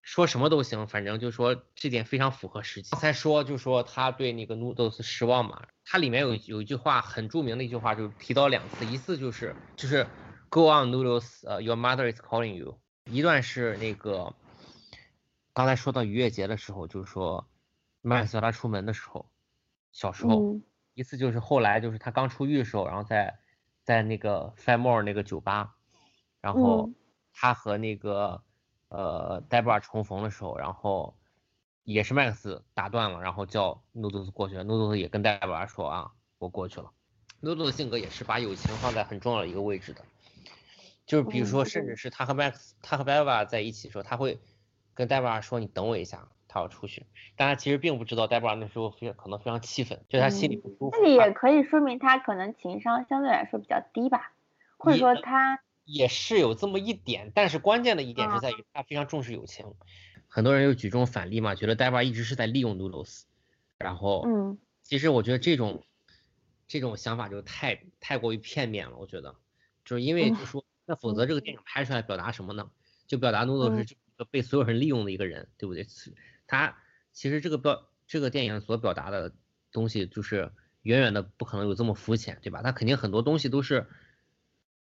[0.00, 2.90] 说什么都行，反正就说这点非常符合实际。
[2.92, 10.06] 刚才说就说他对那个 Noodles 失望嘛，他里面有有一句话很著名的一句话，就提到两次，一次就是就是
[10.48, 12.78] Go on Noodles，呃，Your mother is calling you。
[13.04, 14.34] 一段是那个
[15.52, 17.46] 刚才说到逾越节的时候，就是说
[18.00, 19.26] 麦斯他出门的时候，
[19.92, 20.60] 小时候
[20.94, 23.38] 一次就是后来就是他刚出狱的时候，然后在
[23.84, 25.74] 在在那个 Five More 那个酒吧，
[26.40, 26.94] 然后嗯。
[27.34, 28.42] 他和那个
[28.88, 31.16] 呃 Debra 重逢的时候，然后
[31.82, 36.92] 也是 Max 打断了，然后叫 Noodles 过去了，Noodles 也跟 Debra 说啊，我过去了。
[37.40, 40.04] Noodles 的性格也是把友情放在很重要的一个位置的，
[41.06, 44.40] 就是比如说，嗯甚至是他和 Max 他和 Debra 在一起的时候，他会
[44.94, 47.06] 跟 Debra 说你等我一下，他要出去，
[47.36, 50.90] 但他其实并不知道 Debra 那时候非可能非常气愤，就是他心里不舒服。
[50.92, 54.32] 这里他也可以说明他可能情商相对来说比较低吧，
[54.76, 59.74] 或者说他也是有这么一点，但是关键的一点是在于他非常重视友情。
[60.28, 63.22] 很多人又举这种反例嘛，觉得 Debra 一直是在利用 Noodles，
[63.78, 64.58] 然后嗯。
[64.82, 65.84] 其实我觉得这种
[66.66, 69.36] 这种想法就太太过于片面了，我觉得。
[69.84, 70.34] 就是因为嗯。
[70.36, 72.70] 就说那否则这个电影拍出来表达什么呢？
[73.06, 73.96] 就表达 Noodles 嗯是
[74.30, 75.86] 被所有人利用的一个人，对不对？
[76.46, 76.76] 他
[77.14, 79.34] 其实这个表这个电影所表达的
[79.70, 80.52] 东西就是
[80.82, 82.60] 远远的不可能有这么肤浅，对吧？
[82.60, 83.88] 他肯定很多东西都是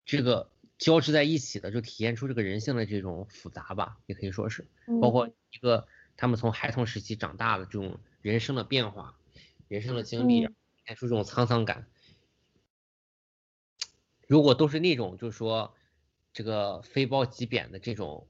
[0.06, 4.66] 这个交织在一起的，就体现出这个人性的这种复杂吧，也可以说是。
[5.02, 5.86] 包括嗯一个
[6.16, 9.14] 他们从孩童时期长大的这种人生的变化、
[9.68, 11.86] 人生的经历，嗯体现出这种沧桑感。
[14.26, 15.74] 如果都是那种就是说
[16.32, 18.26] 这个非褒即贬的这种，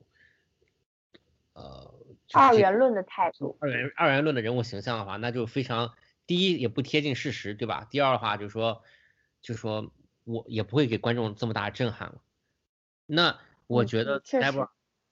[1.52, 1.94] 呃，
[2.26, 5.94] 就是二元论的态度，二元二元论的人物形象的话，那就非常
[6.26, 7.86] 第一也不贴近事实，对吧？
[7.90, 8.82] 第二的话就是说，
[9.40, 9.92] 就说
[10.24, 12.22] 我也不会给观众这么大的震撼了。
[13.06, 14.20] 那我嗯觉得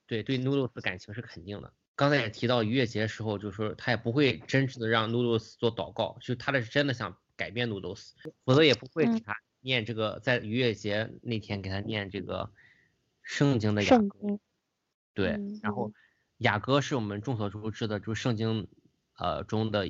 [0.06, 1.72] 对对 Noodles 的感情是肯定的。
[1.94, 8.12] 刚才也提到逾越节的时候，就是说他也不会真实的让 Noodles 做祷告，就他的是真的想改变 Noodles，
[8.44, 12.50] 否则也不会给嗯他念这个在逾越节那天给他念这个
[13.30, 14.40] 圣经的雅歌。
[15.14, 15.92] 对，嗯然后
[16.38, 18.66] 雅歌是我们众所周知的，就是圣经
[19.16, 19.86] 呃中的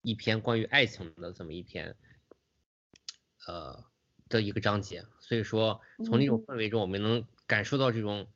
[0.00, 1.96] 一篇关于爱情的这么一篇
[3.48, 3.84] 呃
[4.28, 8.28] 的一个章节，所以说从那种嗯氛围中，我们能感受到这种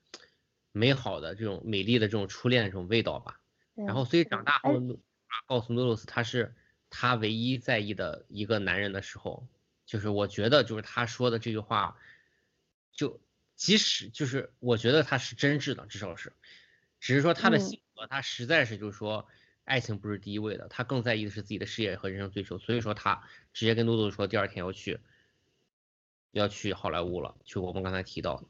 [0.73, 3.41] 美好的这种美丽的这种初恋的这种味道吧。
[3.75, 4.99] 然后所以长大哎后，努
[5.47, 6.57] 告诉诺鲁斯他是
[6.91, 9.47] 他唯一在意的一个男人的时候，
[9.87, 11.97] 就是我觉得就是他说的这句话，
[12.91, 13.21] 就
[13.57, 16.33] 即使就是我觉得他是真挚的，至少是，
[17.01, 19.27] 只是说他的嗯性格他实在是就是说
[19.65, 23.23] 爱情不是第一位的，他更在意的是自己的事业和人生追求，所以说他
[23.53, 25.01] 直接跟诺洛斯说第二天要去
[26.31, 28.47] 要去好莱坞了，就我们刚才提到的，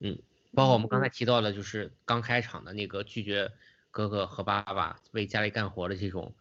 [0.00, 0.18] 嗯。
[0.54, 3.52] 包括我们刚才提到的，就是刚开场的那个拒绝
[3.90, 6.34] 哥哥和爸爸为家里干活的这种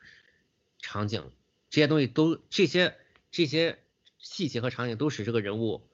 [0.79, 1.29] 场景，
[1.69, 2.95] 这些东西都这些
[3.31, 3.77] 这些
[4.17, 5.85] 细节和场景都使这个人物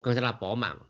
[0.00, 0.86] 更加的饱满了。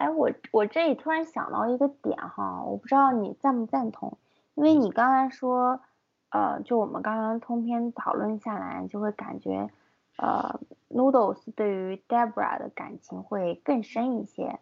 [0.00, 4.16] 哎，我我这里突然想到一个点哈，我不知道你赞不赞同，
[4.54, 5.82] 因为你刚才说，
[6.30, 9.68] 呃，就我们刚刚通篇讨论下来，就会感觉，
[10.16, 10.58] 呃
[10.88, 14.58] ，Noodles 对于 Debra 的感情会更深一些，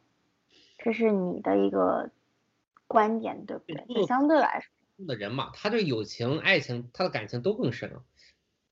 [0.78, 2.10] 这是你的一个
[2.88, 3.76] 观点，对不对？
[3.94, 8.02] 就相对来说，的人嘛，他对友情、爱情，他的感情都更深了，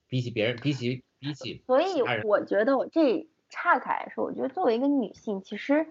[0.09, 5.87] 比起别人，比起比起所以我觉得我这岔开来说，我觉得作为一个女性，其实，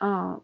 [0.00, 0.42] 嗯，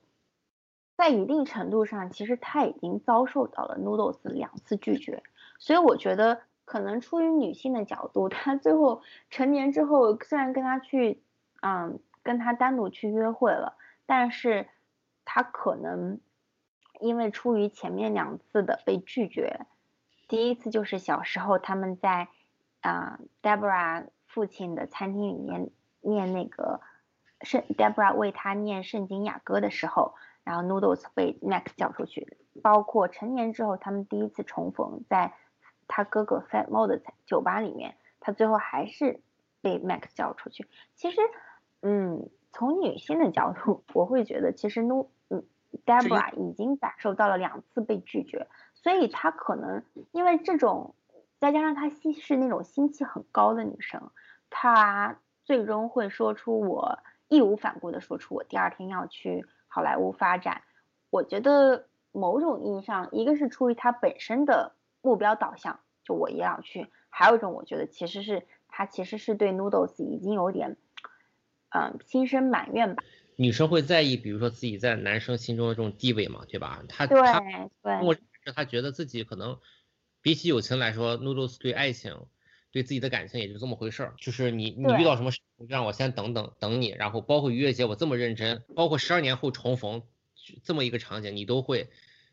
[0.97, 5.23] 在一定程度上，其实她已经遭受到了 Noodles 两次拒绝，
[5.59, 11.23] 所以我觉得可能出于女性的角度，她最后成年之后，虽然跟他去，
[11.63, 14.69] 嗯，跟他单独去约会了，但是
[15.25, 16.21] 她可能
[17.01, 19.67] 因为出于前面两次的被拒绝，
[20.29, 22.29] 第一次就是小时候他们在
[22.83, 25.71] 啊、Deborah 父亲的餐厅里面
[26.01, 26.81] 念那个
[27.43, 30.15] 圣 Debra 为他念圣经雅歌的时候，
[30.45, 35.35] 然后 Noodles 被 Max 叫出去，包括成年之后他们第一次重逢，在
[35.89, 39.21] 他哥哥 Fat Mo 的酒吧里面，他最后还是
[39.61, 40.67] 被 Max 叫出去。
[40.95, 41.21] 其实，
[41.83, 45.45] 嗯，从女性的角度，我会觉得其实 No 嗯
[45.87, 50.95] Debra 已经感受到了两次被拒绝，所以她可能因为这种，
[51.39, 54.11] 再加上她心是那种心气很高的女生，
[54.51, 56.99] 她最终会说出我
[57.31, 60.63] 义无反顾的说出我第二天要去好莱坞发展。
[61.09, 70.77] 我觉得某种意义上，一个是出于他本身的目标导向，就我也要去；还有一种，我觉得其实是他其实是对 Noodles 已经有点，
[71.71, 73.03] 嗯，心生埋怨吧。
[73.37, 76.83] 女生会在意，比如说自己在男生心中的这种地位嘛，对吧？
[76.89, 77.19] 她对
[78.55, 79.59] 她觉得自己可能
[80.21, 82.27] 比起友情来说，Noodles 对爱情、
[82.71, 84.15] 对自己的感情也就这么回事儿。
[84.19, 90.03] 就是你你遇到什么事让我先等等等你，然后包括逾越节我这么认真，包括十二年后重逢
[90.63, 91.91] 这么一个场景，你都会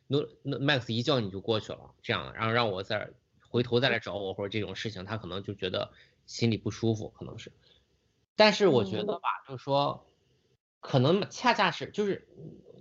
[0.08, 3.10] ，No 那 Max 一叫你就过去了，这样，然后让我再
[3.49, 5.91] 回头再来找我或者这种事情，他可能就觉得
[6.26, 7.52] 心里不舒服，可能是。
[8.36, 10.06] 但是我觉得吧，就是说，
[10.80, 12.28] 可能恰恰是就是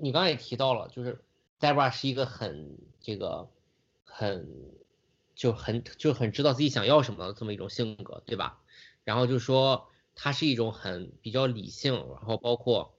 [0.01, 1.25] 你刚才也提到了，就是
[1.59, 3.49] Debra 是一个很这个
[4.05, 4.47] 很
[5.35, 8.61] 就很就很知道自己想要什么的这么一种性格，对吧？
[9.05, 12.99] 然后就说他是一种很比较理性，然后包括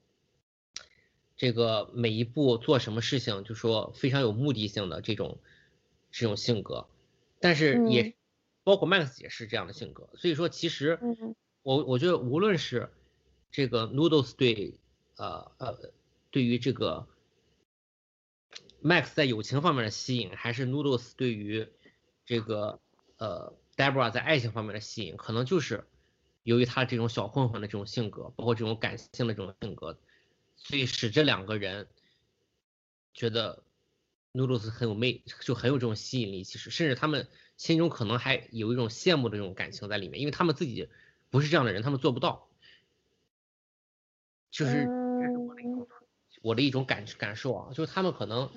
[1.36, 5.40] 这个每一步做什么事情，就说非常有目的性的这种
[6.12, 6.88] 这种性格，
[7.42, 8.16] 但是也
[8.64, 10.98] 包括 Max 也是这样的性格，所以说其实。
[11.64, 12.90] 我我觉得无论是
[13.52, 14.80] 这个 Noodles 对
[15.18, 15.92] 呃呃
[16.32, 17.10] 对于这个
[18.82, 21.68] Max 在友情方面的吸引，还是 Noodles 对于
[22.26, 22.80] 这个
[23.18, 25.84] 呃 Debra 在爱情方面的吸引，可能就是
[26.48, 30.00] 由于他这种小混混的这种性格，包括这种感性的这种性格，
[30.56, 31.88] 所以使这两个人
[33.14, 33.64] 觉得
[34.34, 36.44] Noodles 很有魅，就很有这种吸引力。
[36.44, 40.90] 其实，甚至他们心中可能还有一种羡慕的这种感情在里面，因为他们自己。
[41.30, 42.48] 不是这样的人，他们做不到，
[44.50, 44.88] 就是
[46.42, 48.50] 我的一种感感受啊，就是他们可能，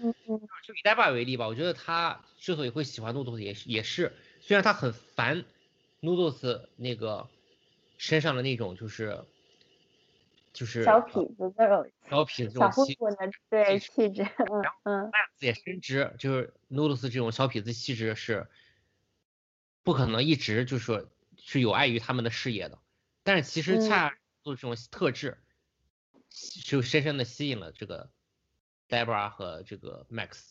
[0.65, 5.45] 就以戴爸为例吧，我觉得他之所以会喜欢 Noodles，也是也是，虽然他很烦
[6.01, 7.29] Noodles 那个
[8.01, 9.25] 身上的那种就是
[10.53, 12.59] 就是小痞子这种小痞子这
[12.97, 18.49] 种对气质，嗯嗯，也深知就是 Noodles 这种小痞子气质是
[19.83, 21.09] 不可能一直就是说。
[21.43, 22.79] 是有碍于他们的事业的，
[23.23, 25.39] 但是其实恰做这种特质，
[26.67, 28.11] 就深深的吸引了这个
[28.91, 30.51] Debra 和这个 Max，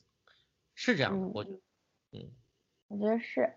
[0.73, 1.59] 是这样的，我觉得，
[2.13, 2.31] 嗯，
[2.87, 3.53] 我觉得是，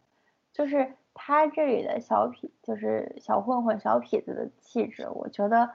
[0.52, 5.70] 就是他这里的小痞，就是小混混、小痞子的气质，我觉得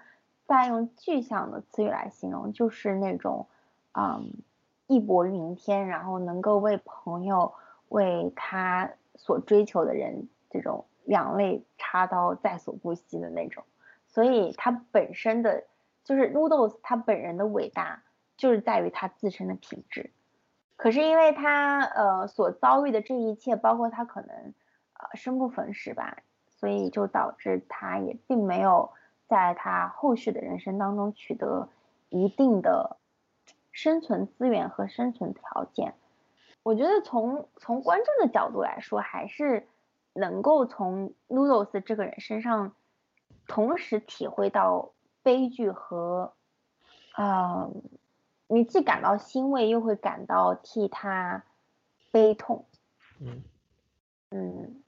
[0.46, 3.48] 再用具象的词语来形容，就是那种，
[3.94, 4.32] 嗯，
[4.88, 7.54] 义薄云天，然后能够为朋友、
[7.90, 10.86] 为他所追求的人这种。
[11.08, 13.64] 两肋插刀在所不惜的那种，
[14.08, 15.64] 所以他本身的
[16.04, 18.04] 就是 Noodles，他本人的伟大
[18.36, 20.12] 就是在于他自身的品质。
[20.76, 24.54] 可是因为他呃所遭遇的这一切，包括他可能
[25.00, 26.18] 呃生不逢时吧，
[26.50, 28.92] 所以就导致他也并没有
[29.28, 31.70] 在他后续的人生当中取得
[32.10, 32.98] 一定的
[33.72, 35.94] 生存资源和生存条件。
[36.64, 39.68] 我觉得从从观众的角度来说，还是。
[40.20, 42.74] 能够从 Noodles 这个人身上
[43.46, 46.34] 同时体会到悲剧和，
[47.12, 47.70] 啊，
[48.48, 51.44] 你既感到欣慰，又会感到替他
[52.10, 52.66] 悲痛。
[53.20, 53.44] 嗯
[54.32, 54.82] 嗯，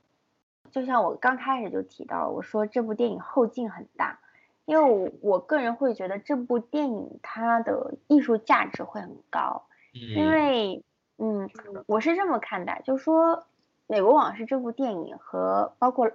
[0.71, 4.19] 就像我刚开始就提到，我说这部电影后劲很大，
[4.65, 10.83] 因为我我个人会觉得这部电影它的艺术价值会很高，因为
[11.17, 11.49] 嗯，
[11.85, 13.45] 我是这么看待，就是说。
[13.91, 16.11] 《美国往事》这部电影和包括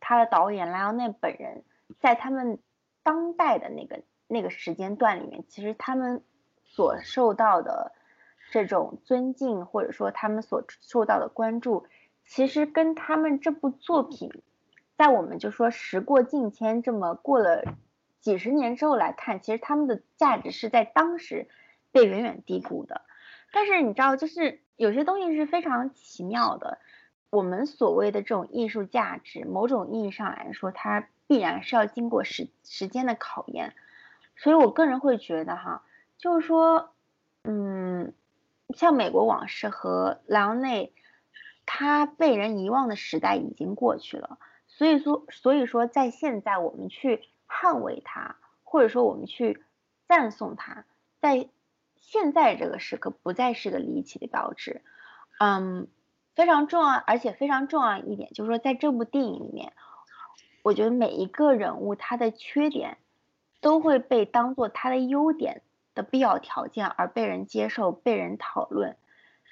[0.00, 1.62] 他的导演莱昂内本人，
[2.00, 2.58] 在他们
[3.04, 6.20] 当代的那个那个时间段里面，其实他们
[6.64, 7.92] 所受到的
[8.50, 11.86] 这种尊敬，或者说他们所受到的关注，
[12.34, 14.32] 其实跟他们这部作品，
[14.96, 17.62] 在我们就说时过境迁，这么过了
[18.22, 21.46] 几十年之后来看，其实他们的价值是在当时
[21.90, 23.02] 被远远低估的。
[23.52, 26.78] 但是你知道，就是有些东西是非常奇妙的。
[27.28, 33.74] 我们所谓的这种艺术价值，某种意义上来说，它必然是要经过时时间的考验。
[34.36, 35.82] 所以我个人会觉得哈，
[36.16, 36.94] 就是说，
[37.44, 38.14] 嗯，
[38.74, 40.94] 像《美国往事》和莱昂内，
[41.66, 44.38] 他被人遗忘的时代已经过去了。
[44.68, 49.64] 所以说，所以说，在现在我们去捍卫它，或者说我们去
[50.06, 50.84] 赞颂它，
[51.20, 51.48] 在
[51.96, 54.82] 现在这个时刻不再是个离奇的标志。
[55.38, 55.88] 嗯。
[56.34, 59.74] 非常重要，而且非常重要一点就是说，在这部电影里面，
[60.62, 62.96] 我觉得每一个人物他的缺点
[63.60, 65.60] 都会被当做他的优点
[65.94, 68.96] 的必要条件而被人接受、被人讨论。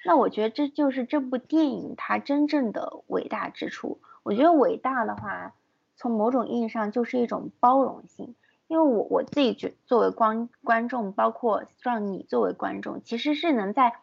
[0.05, 3.99] 那我觉得这就是这部电影它真正的伟大之处。
[4.23, 5.53] 我觉得伟大的话，
[5.95, 8.35] 从某种意义上就是一种包容性。
[8.67, 13.93] 因为我我自己觉作为观观众，包括让你作为观众，其实是能在。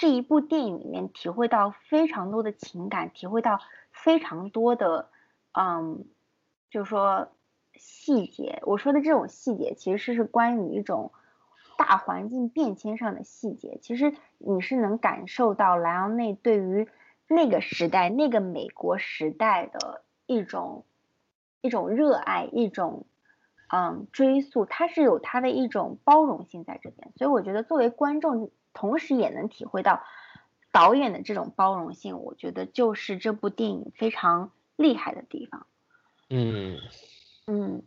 [0.00, 3.58] 这一部电影里面体会到非常多的情感，体会到
[3.90, 5.08] 非常多的，
[5.50, 6.04] 嗯，
[6.70, 7.32] 就是说
[7.74, 8.62] 细节。
[8.62, 11.10] 我说的这种细节，其实是关于一种
[11.78, 13.78] 大环境变迁上的细节。
[13.80, 16.86] 其实你是能感受到莱昂内对于
[17.26, 20.84] 那个时代、那个美国时代的一种
[21.62, 23.06] 一种热爱，一种
[23.68, 27.10] 嗯追溯，他是有他的一种包容性在这边。
[27.16, 28.50] 所以我觉得作为观众。
[28.74, 30.04] 同时也能体会到
[30.70, 35.66] 导演的这种包容性，我觉得就是这部电影非常厉害的地方。
[36.28, 36.78] 嗯
[37.48, 37.82] 嗯，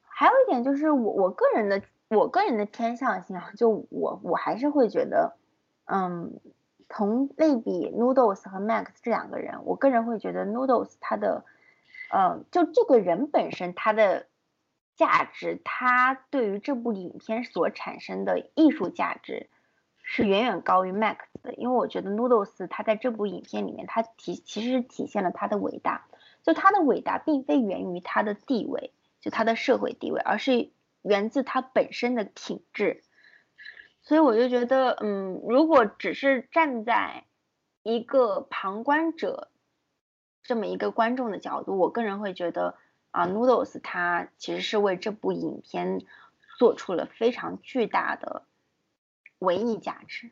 [0.00, 1.82] 还有一点就是我我个人的
[2.16, 5.36] 我个人的偏向性啊，就我我还是会觉得，
[5.84, 6.40] 嗯，
[6.88, 11.44] 同类比 Noodles 和 Max 这两个人，我个人会觉得 Noodles 他的，
[12.10, 14.26] 呃，就这个人本身他的
[14.96, 19.48] 价值，他对于这部影片所产生的艺术价值
[20.02, 26.06] 是远远高于 Max 的，因为我觉得 Noodles 他在这部影片里面，他体其实体现了他的伟大，
[26.42, 28.92] 就他的伟大并非源于他的地位。
[29.20, 30.70] 就他的社会地位，而是
[31.02, 33.02] 源自它本身的品质，
[34.02, 37.24] 所以我就觉得，嗯，如果只是站在
[37.82, 39.50] 一个旁观者
[40.42, 42.76] 这么一个观众的角度，我个人会觉得
[43.10, 46.02] 啊，Noodles 他其实是为这部影片
[46.58, 48.44] 做出了非常巨大的
[49.38, 50.30] 文艺价值。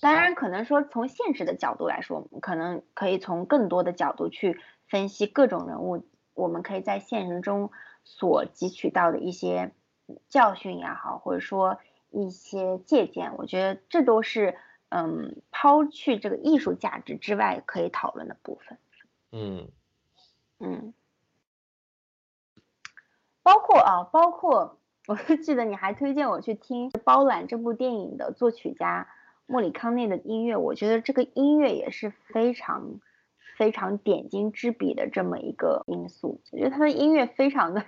[0.00, 6.06] 当然，可能说从现实的角度来说，我们可能可以从更多的角度去分析各种人物。
[6.34, 7.70] 我们可以在现实中
[8.08, 9.72] 所汲取到的一些
[10.28, 11.78] 教训也好，或者说
[12.10, 14.56] 一些借鉴，我觉得这都是
[14.90, 18.78] 嗯抛去这个艺术价值之外可以讨论的部分。
[19.32, 19.68] 嗯
[20.60, 20.94] 嗯，
[23.42, 24.78] 包括啊，包括
[25.08, 29.08] 我记得你还推荐我去听包揽这部电影的作曲家
[29.46, 33.00] 莫里康内的音乐，我觉得这个音乐也是非常。
[33.58, 37.86] 非常点睛之笔的这么一个因素，我觉得他的音乐非常的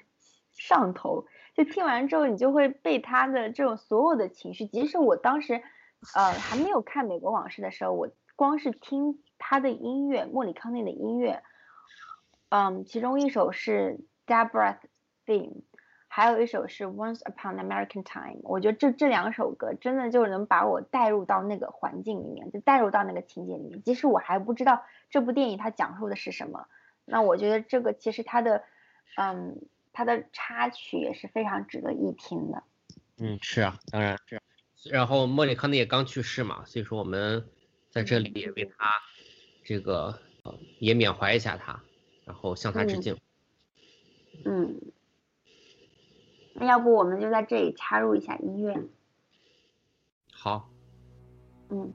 [0.59, 1.25] 上头，
[1.55, 5.63] 就听完之后你就会被他的这种所有的情绪，即使我当时
[6.15, 11.43] 呃还没有看《美国往事》的时候，我光是听他的音乐，莫里康内的音乐，
[12.51, 14.77] 嗯，其中一首是《Debra
[15.25, 15.53] Theme》。
[16.11, 23.83] 还有一首是 Once Upon American Time，我觉得这这两首歌真的就能把我带入到那个环境里面，就带入到那个情节里面。
[23.83, 26.67] 即使我还不知道这部电影它讲述的是什么，
[27.05, 28.65] 那我觉得这个其实它的，
[29.19, 29.61] 嗯，
[29.99, 32.63] 它的插曲也是非常值得一听的。
[33.17, 34.41] 嗯，是啊，当然是。
[34.89, 37.45] 然后莫里康内也刚去世嘛，所以说我们
[37.91, 38.93] 在这里也为他
[39.65, 40.17] 这个
[40.79, 41.83] 也缅怀一下他，
[42.25, 43.19] 然后向他致敬。
[44.45, 44.81] 嗯。
[46.55, 48.81] 那要不我们就在这里插入一下音乐。
[50.31, 50.71] 好。
[51.71, 51.93] 嗯。